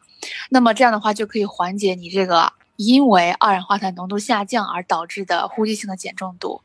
[0.50, 6.62] 那么这样的话就可以缓解你这个因为二氧化碳浓度下降而导致的呼吸性的碱中毒。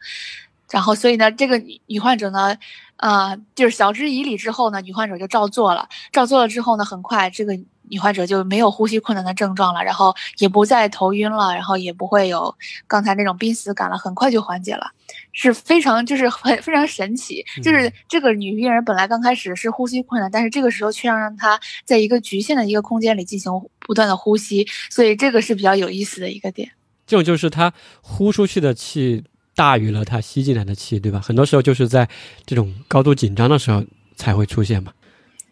[0.73, 2.57] 然后所以呢，这个女女患者呢。
[2.99, 5.89] 呃，就是晓之以理之后呢，女患者就照做了。
[6.13, 7.53] 照做了之后呢，很快这个
[7.89, 12.55] 女患者就没有呼吸困难的症状了，然后也不再头晕了，然后也不会有
[12.87, 14.87] 刚才那种濒死感了，很快就缓解了，
[15.33, 17.45] 是非常就是很非常神奇。
[17.61, 23.51] 就是这个女病人本来刚开始是呼吸困难，但是这个时候却让让她在一个局限的一个空间里进行
[23.81, 26.71] 不断的呼吸，所以这个是比较有意思的一个点。
[27.05, 29.25] 这种就是她呼出去的气。
[29.55, 31.21] 大于了它吸进来的气，对吧？
[31.21, 32.09] 很多时候就是在
[32.47, 33.85] 这种高度紧张的时候
[34.17, 34.93] 才会出现嘛。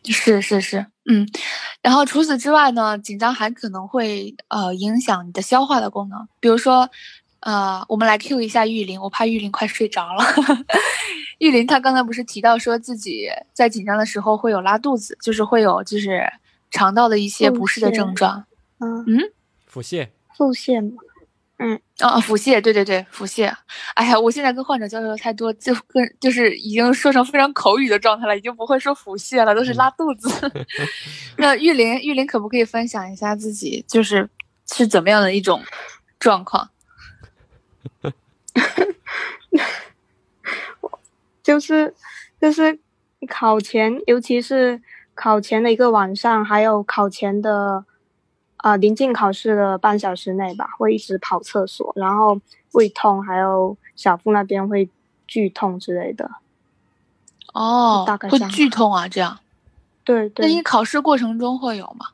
[0.04, 1.28] 是是是，嗯。
[1.82, 6.26] 然后除此之外呢，紧张还可能会呃影响你的消化的功能。
[6.40, 6.88] 比如说，
[7.40, 10.24] 呃，我们来 Q 一下玉林，我怕玉林快睡着了。
[11.38, 16.22] 玉林他刚才不是提到说自己在紧张的时候会有拉肚子，就是会有就是
[16.70, 18.44] 肠道的一些不适的症状。
[18.78, 19.18] 嗯嗯，
[19.66, 20.96] 腹泻，腹泻嘛。
[21.58, 21.78] 嗯
[22.08, 23.52] 啊，腹泻，对对对，腹泻。
[23.94, 30.50] 哎呀，我现在跟患者交流太多，就跟就是已经说成非常口语的状态了，已经不会说腹泻了，都是拉肚子。
[31.36, 34.28] 那玉林，玉林可不可以分享一下自己就是
[34.66, 35.62] 是怎么样的一种
[36.18, 36.70] 状况？
[41.42, 41.94] 就是
[42.40, 42.78] 就是
[43.28, 44.80] 考前，尤其是
[45.14, 47.84] 考前的一个晚上，还有考前的。
[48.62, 52.40] 啊，临近考试的半小时内吧，会一直跑厕所，然后
[52.72, 54.88] 胃痛，还有小腹那边会
[55.26, 56.30] 剧痛之类的。
[57.52, 59.38] 哦，大概会剧痛啊，这样。
[60.04, 60.46] 对对。
[60.46, 62.06] 那你考试过程中会有吗？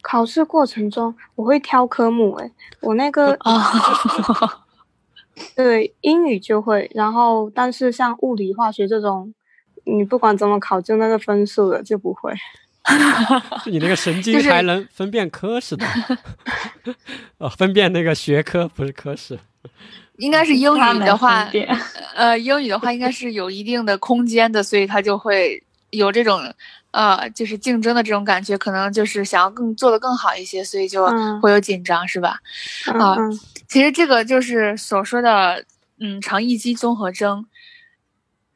[0.00, 4.64] 考试过程中我会挑科目，诶，我那个啊，
[5.56, 9.32] 对，英语就会，然后但是像物理、化学这种，
[9.84, 12.32] 你不管怎么考，就那个分数的就不会。
[13.66, 15.86] 你那个神经还能分辨科室的，
[17.38, 19.38] 哦，分辨那个学科不是科室，
[20.18, 21.48] 应该是英语的话，
[22.14, 26.40] 呃，英语的话应该是有一定的空间的，所以他就会有这种
[26.90, 31.06] 呃，就是竞争的这种感觉，可能就是想要更做的更好一些，所以就
[31.40, 32.38] 会有紧张，是吧？
[32.92, 33.16] 啊，
[33.66, 35.64] 其实这个就是所说的
[36.00, 37.46] 嗯，肠易激综合征。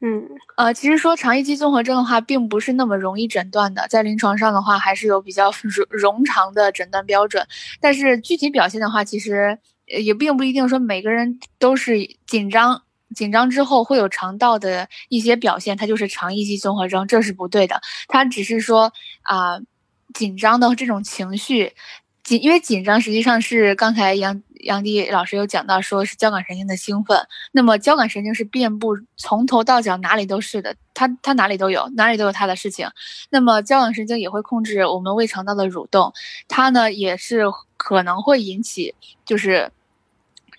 [0.01, 7.45] 嗯，呃，其实说肠易激综合征的话，并不是那么容易诊断的，在临床上的话，还是有比较 冗冗长的诊断标准。
[7.81, 12.81] 但是具体表现的话，其实也并不一定说每个人都是紧张，
[13.13, 17.81] 紧张之后会有肠道的一些表现，它就是肠易激综合征，这是不对的。
[18.07, 18.93] 它只是说
[19.23, 19.59] 啊，
[20.13, 21.73] 紧张的这种情绪，
[22.37, 24.41] 因为紧张实际上是刚才杨。
[24.63, 27.17] 杨迪老师有讲到，说是交感神经的兴奋。
[27.53, 32.85] 那么交感神经是遍布从头到脚哪里都是的，它它哪里都有，哪里都有它的事情。
[33.29, 36.11] 那么交感神经也会控制我们胃肠道的蠕动，
[36.49, 37.45] 它呢也是
[37.77, 38.93] 可能会引起
[39.23, 39.71] 就是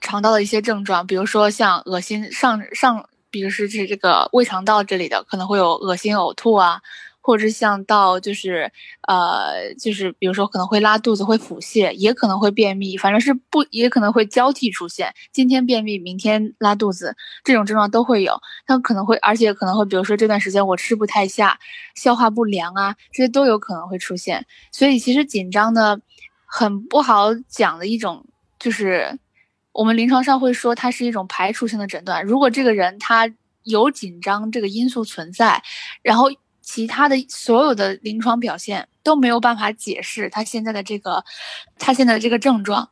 [0.01, 6.80] 肠道的一些症状，比如说像恶心上上，比如是这这个胃肠道这里的可能会有恶心呕吐啊。
[7.22, 8.72] 或者像到就是，
[9.06, 15.14] 呃，就是比如说可能会拉肚子、会腹泻，也可能会便秘，反正是不也可能会交替出现。
[15.30, 17.14] 今天便秘，明天拉肚子，
[17.44, 18.40] 这种症状都会有。
[18.66, 21.59] 它可能会，而且可能会，比如说这段时间我吃不太下，
[21.94, 24.47] 消化不良啊，这些都有可能会出现。
[24.72, 25.98] 所以其实紧张呢，
[26.47, 28.24] 很不好讲的一种，
[28.59, 29.18] 就是
[29.72, 32.24] 我们临床上会说它是一种排除性的诊断。
[32.24, 33.30] 如果这个人他
[33.64, 35.62] 有紧张这个因素存在，
[36.02, 36.30] 然后。
[36.62, 41.24] 其他的所有的临床表现都没有办法解释他现在的这个，
[41.78, 42.91] 他现在的这个症状。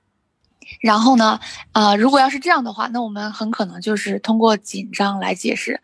[0.80, 1.40] 然后呢，
[1.72, 5.80] 呃，如果要是这样的话，那我们很可能就是通过紧张来解释。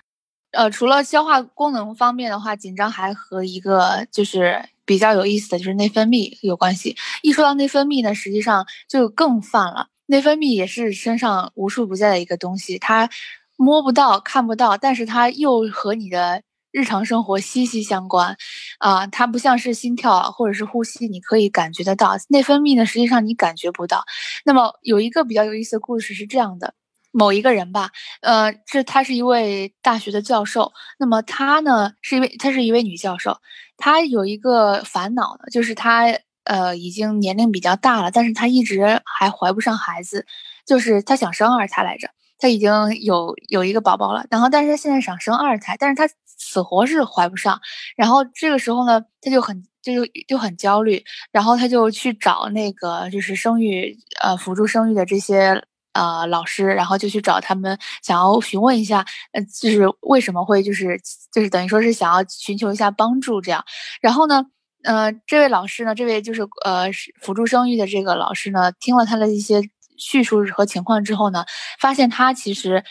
[0.53, 6.97] 呃，除了消化功能方面的话，紧张还和一个就是比较有意思的就是内分泌有关系。
[7.23, 9.89] 一说到内分泌呢，实际上就更泛了。
[10.07, 13.09] 内分泌也是身上无处不在的一个东西，它
[13.57, 16.43] 摸不到、看不到，但是它又和你的。
[16.75, 18.37] 日常生活息息相关，
[18.81, 22.17] 啊，它不像是心跳或者是呼吸，你可以感觉得到。
[22.29, 24.05] 内分泌呢，实际上你感觉不到。
[24.45, 26.75] 那么有一个比较有意思的故事是这样的：
[27.13, 27.91] 某一个人吧，
[28.23, 30.73] 呃，这他是一位大学的教授。
[30.99, 33.39] 那么他呢，是一位，她是一位女教授。
[33.77, 36.07] 她有一个烦恼呢，就是她
[36.43, 40.27] 呃已经年龄比较大了，但是她一直还怀不上孩子，
[40.67, 42.09] 就是她想生二胎来着。
[42.37, 42.71] 她已经
[43.01, 47.61] 有有一个宝宝了，然后但是她现在想生二胎，但是她死活是怀不上。
[47.97, 49.93] 然后这个时候呢，她就很就
[50.29, 51.03] 就很焦虑，
[51.33, 55.63] 然后她就去找那个就是生育呃辅助生育的这些
[55.93, 61.01] 呃老师，然后就去找他们，想要询问一下，呃就是为什么会就是
[61.33, 63.65] 就是等于说是想要寻求一下帮助这样。
[64.01, 64.45] 然后呢，
[64.85, 66.91] 呃这位老师呢，这位就是呃
[67.21, 69.63] 辅助生育的这个老师呢，听了他的一些。
[69.97, 71.45] 叙述和情况之后呢，
[71.79, 72.83] 发现他其实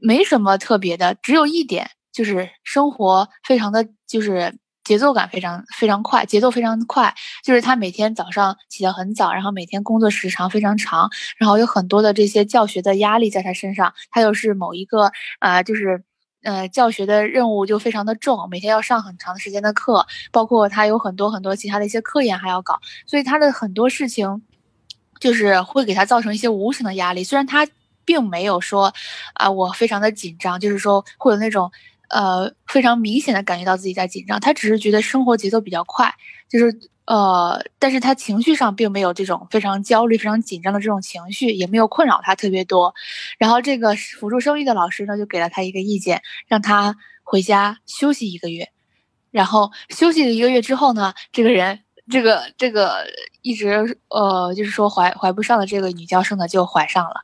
[0.00, 7.14] 没什么特别的，只有一点就是生活非常的就是节奏感非常非常快，节奏非常快，
[7.44, 11.08] 就是他每天早上起得很早，然后每天工作时长非常长，
[11.38, 16.02] 然后有很多的这些教学的压力在他身上，他又是某一个啊，就是
[16.42, 24.42] 呃教学的任务就非常的重，每天要上很长时间的课，包括他有很多很多其他的一些科研还要搞，所以他的很多事情。
[25.20, 27.66] 就是会给他造成一些无形的压力，虽然他
[28.04, 28.94] 并没有说，
[29.34, 31.72] 啊，我非常的紧张，就是说会有那种，
[32.08, 36.12] 呃，非常明显的感觉到自己在紧张，他只是觉得生活节奏比较快，
[36.48, 36.72] 就是
[37.06, 42.94] 呃，但是他情绪上并没有这种非常焦虑、非常紧张的这种情绪，也没有困扰他特别多。
[43.38, 48.68] 然后这个辅助生育的老师呢，就给了他一个意见，让他回家休息一个月。
[49.30, 51.80] 然后休息了一个月之后呢，这个人。
[52.10, 53.04] 这个这个
[53.42, 57.16] 一直呃，就是说怀怀不上的这个女教授呢，就怀上了。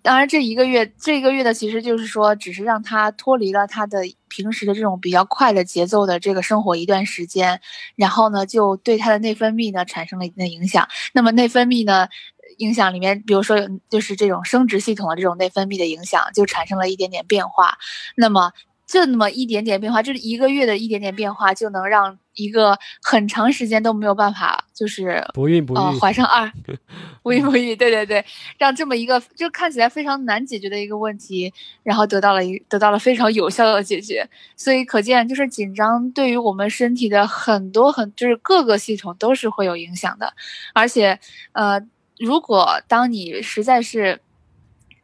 [0.00, 7.60] 当然，这一个月这一个月呢其实就是说，只是让她脱离了她的平时的这种比较快的节奏的这个生活一段时间，
[7.94, 10.88] 然后呢，就对他的内分泌呢产生了一定的影响。
[11.12, 12.08] 那么内分泌呢，
[12.56, 13.58] 影响里面，比如说
[13.90, 17.76] 就是这种生殖系统的这种内分泌的影响，就产生了一点点变化。
[18.16, 18.52] 那么。
[18.92, 26.52] 就那么一点点变化，就是一个月的一点点变化，就能让一个很长时间都没有办法，就是不孕不育，怀上二，
[27.24, 28.22] 不孕不育，对对对，
[28.58, 31.50] 让这么一个就看起来非常难解决的一个问题，
[31.82, 34.28] 然后得到了一得到了非常有效的解决。
[34.58, 40.34] 所以可见，就是紧张对于我们身体的很多很就是各个系统都是会有影响的。
[40.74, 41.18] 而且，
[41.52, 41.80] 呃，
[42.18, 44.20] 如果当你实在是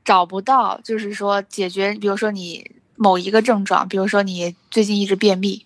[0.05, 2.71] 找不到，就是说解决，比如说你。
[2.99, 5.65] 某一个症状，比如说你最近一直便秘，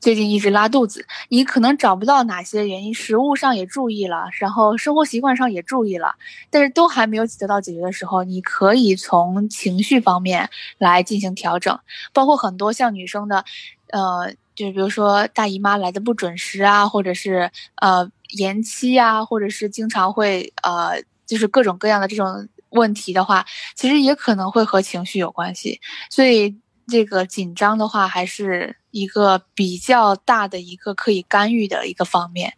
[0.00, 6.14] 最近一直拉肚子，你可能找不到哪些原因，食物上也注意了，然后生活习惯上也注意了，
[6.50, 10.48] 但是都还没有得到解决的时候，你可以从情绪方面
[10.78, 11.78] 来进行调整，
[12.14, 13.44] 包括很多像女生的，
[13.90, 17.50] 呃，就比如说大姨妈来的不准时啊，或者是
[17.82, 23.44] 呃延期啊，或者是经常会呃，就是各种各样的这种问题的话，
[23.74, 25.78] 其实也可能会和情绪有关系，
[26.08, 26.56] 所以。
[26.88, 32.54] 这个紧张的话，还是一个比较大的一个可以干预的一个方面。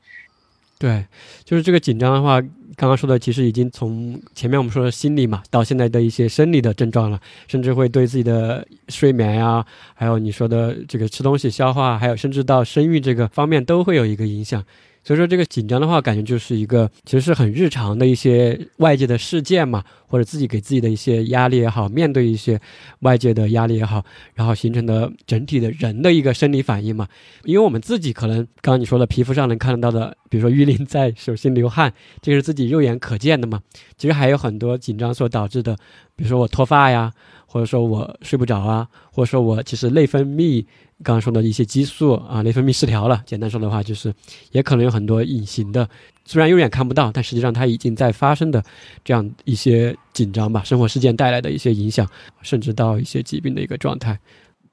[0.78, 1.04] 对，
[1.44, 14.64] 就是这个紧张的话，刚刚说的其实已经从前面我们说的心理嘛，到现在的一些生理的症状了，甚至会对自己的睡眠呀，还有你说的这个吃东西、消化，还有甚至到生育这个方面都会有一个影响。
[15.10, 22.60] 所以说这个紧张的话，感觉就是一个其实是很日常的一些外界的事件嘛，或者自己给自己的一些压力也好，面对一些
[23.00, 24.04] 外界的压力也好，
[24.34, 27.08] 然后形成的整体的人的一个生理反应嘛。
[27.42, 31.92] 因为我们自己可能刚刚你说的皮肤上能看得到的，比如说玉林在手心流汗，
[32.22, 33.60] 这是自己肉眼可见的嘛。
[33.98, 35.74] 其实还有很多紧张所导致的，
[36.14, 37.12] 比如说我脱发呀，
[37.52, 40.64] 或者说我睡不着啊，或者说我其实内分泌。
[41.02, 43.22] 刚刚说的一些激素啊，内分泌失调了。
[43.24, 44.12] 简单说的话，就是
[44.52, 45.88] 也可能有很多隐形的，
[46.26, 48.62] 虽然肉眼看不到，但实际上它已经在发生的
[49.02, 52.06] 这样一些紧张吧，生活事件带来的一些影响，
[52.42, 54.20] 甚至到一些疾病的一个状态。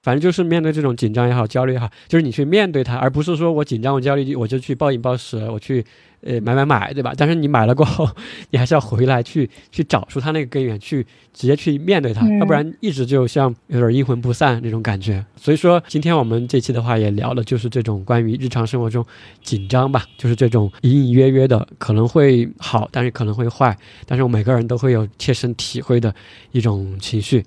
[0.03, 5.85] 反正就是面对这种紧张也好，焦虑也好，就是你去面对它，而不是说我紧张、我焦虑，我就去暴饮暴食，我去
[6.21, 7.13] 呃买买买，对吧？
[7.17, 8.09] 但是你买了过后，
[8.51, 15.23] 你还是要回来去去找出它那个根源，去直接去面对它，要不然一直就像有点阴魂不散那种感觉。
[15.35, 19.05] 所以说，今天我们这期的话也聊的，就是这种关于日常生活中
[19.43, 26.13] 紧张吧，就是这种隐隐约约的，可能会好，但是可能会坏，但是我每个人都会有切身体会的
[26.51, 27.43] 一种情绪。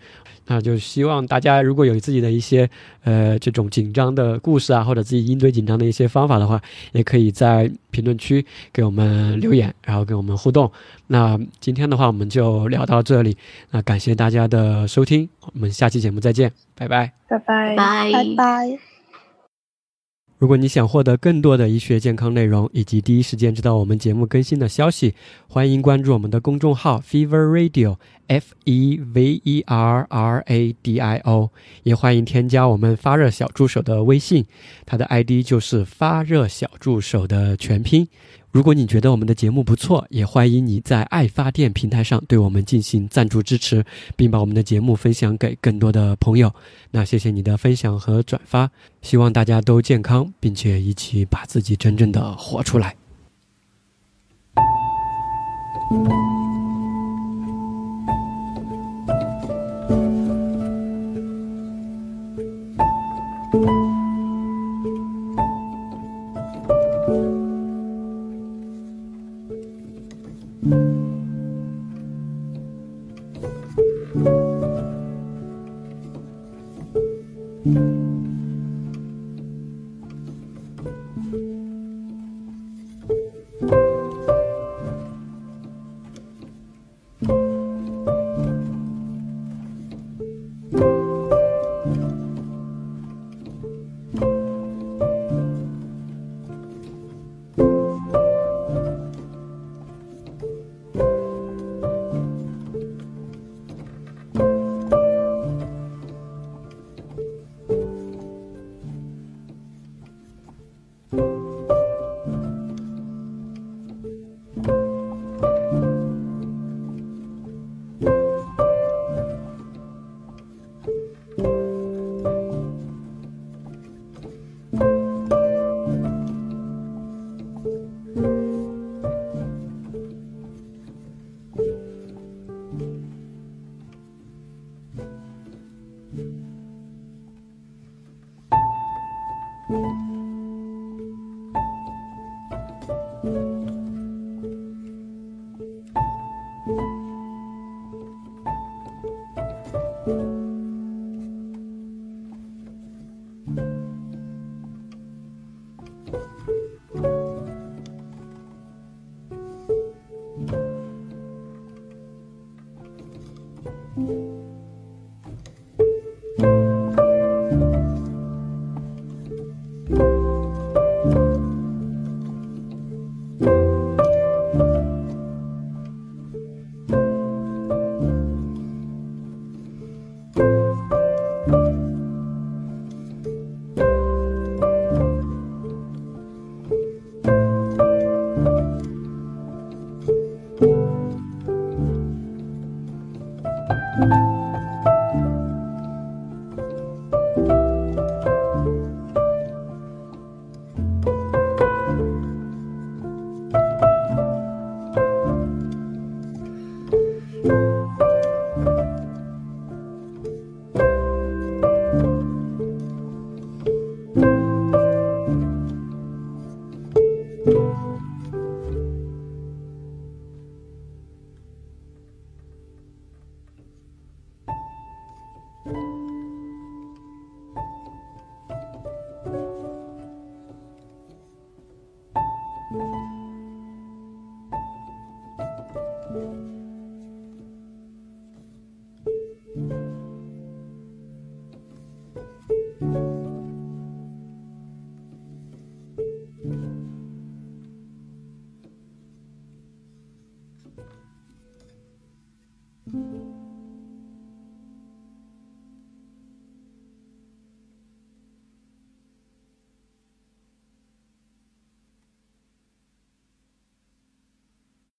[0.51, 2.68] 那就希望大家如果有自己的一些
[3.05, 6.60] 呃这种紧张的故事啊，或者自己应对紧张的一些方法的话，
[6.90, 10.68] 也可以在评论区给我们留言，然后跟我们互动。
[11.06, 13.36] 那今天的话，我们就聊到这里。
[13.70, 18.90] 那感谢大家的收听，我们下期节目再见，拜拜，拜拜，拜拜拜。
[20.41, 25.15] 如果你想获得更多的医学健康内容，以及第一时间知道我们节目更新的消息，
[25.47, 31.51] 欢迎关注我们的公众号 Fever Radio，F E V E R R A D I O，
[31.83, 34.47] 也欢迎添加我们发热小助手的微信，
[34.87, 38.09] 他的 ID 就是发热小助手的全拼。
[38.51, 43.85] 如果你觉得我们的节目不错也欢迎你在爱发电平台上对我们进行赞助支持
[44.16, 46.52] 并把我们的节目分享给更多的朋友。
[46.90, 48.68] 那谢谢你的分享和转发
[49.02, 52.97] 希望大家都健康并且一起把自己真正的活出来。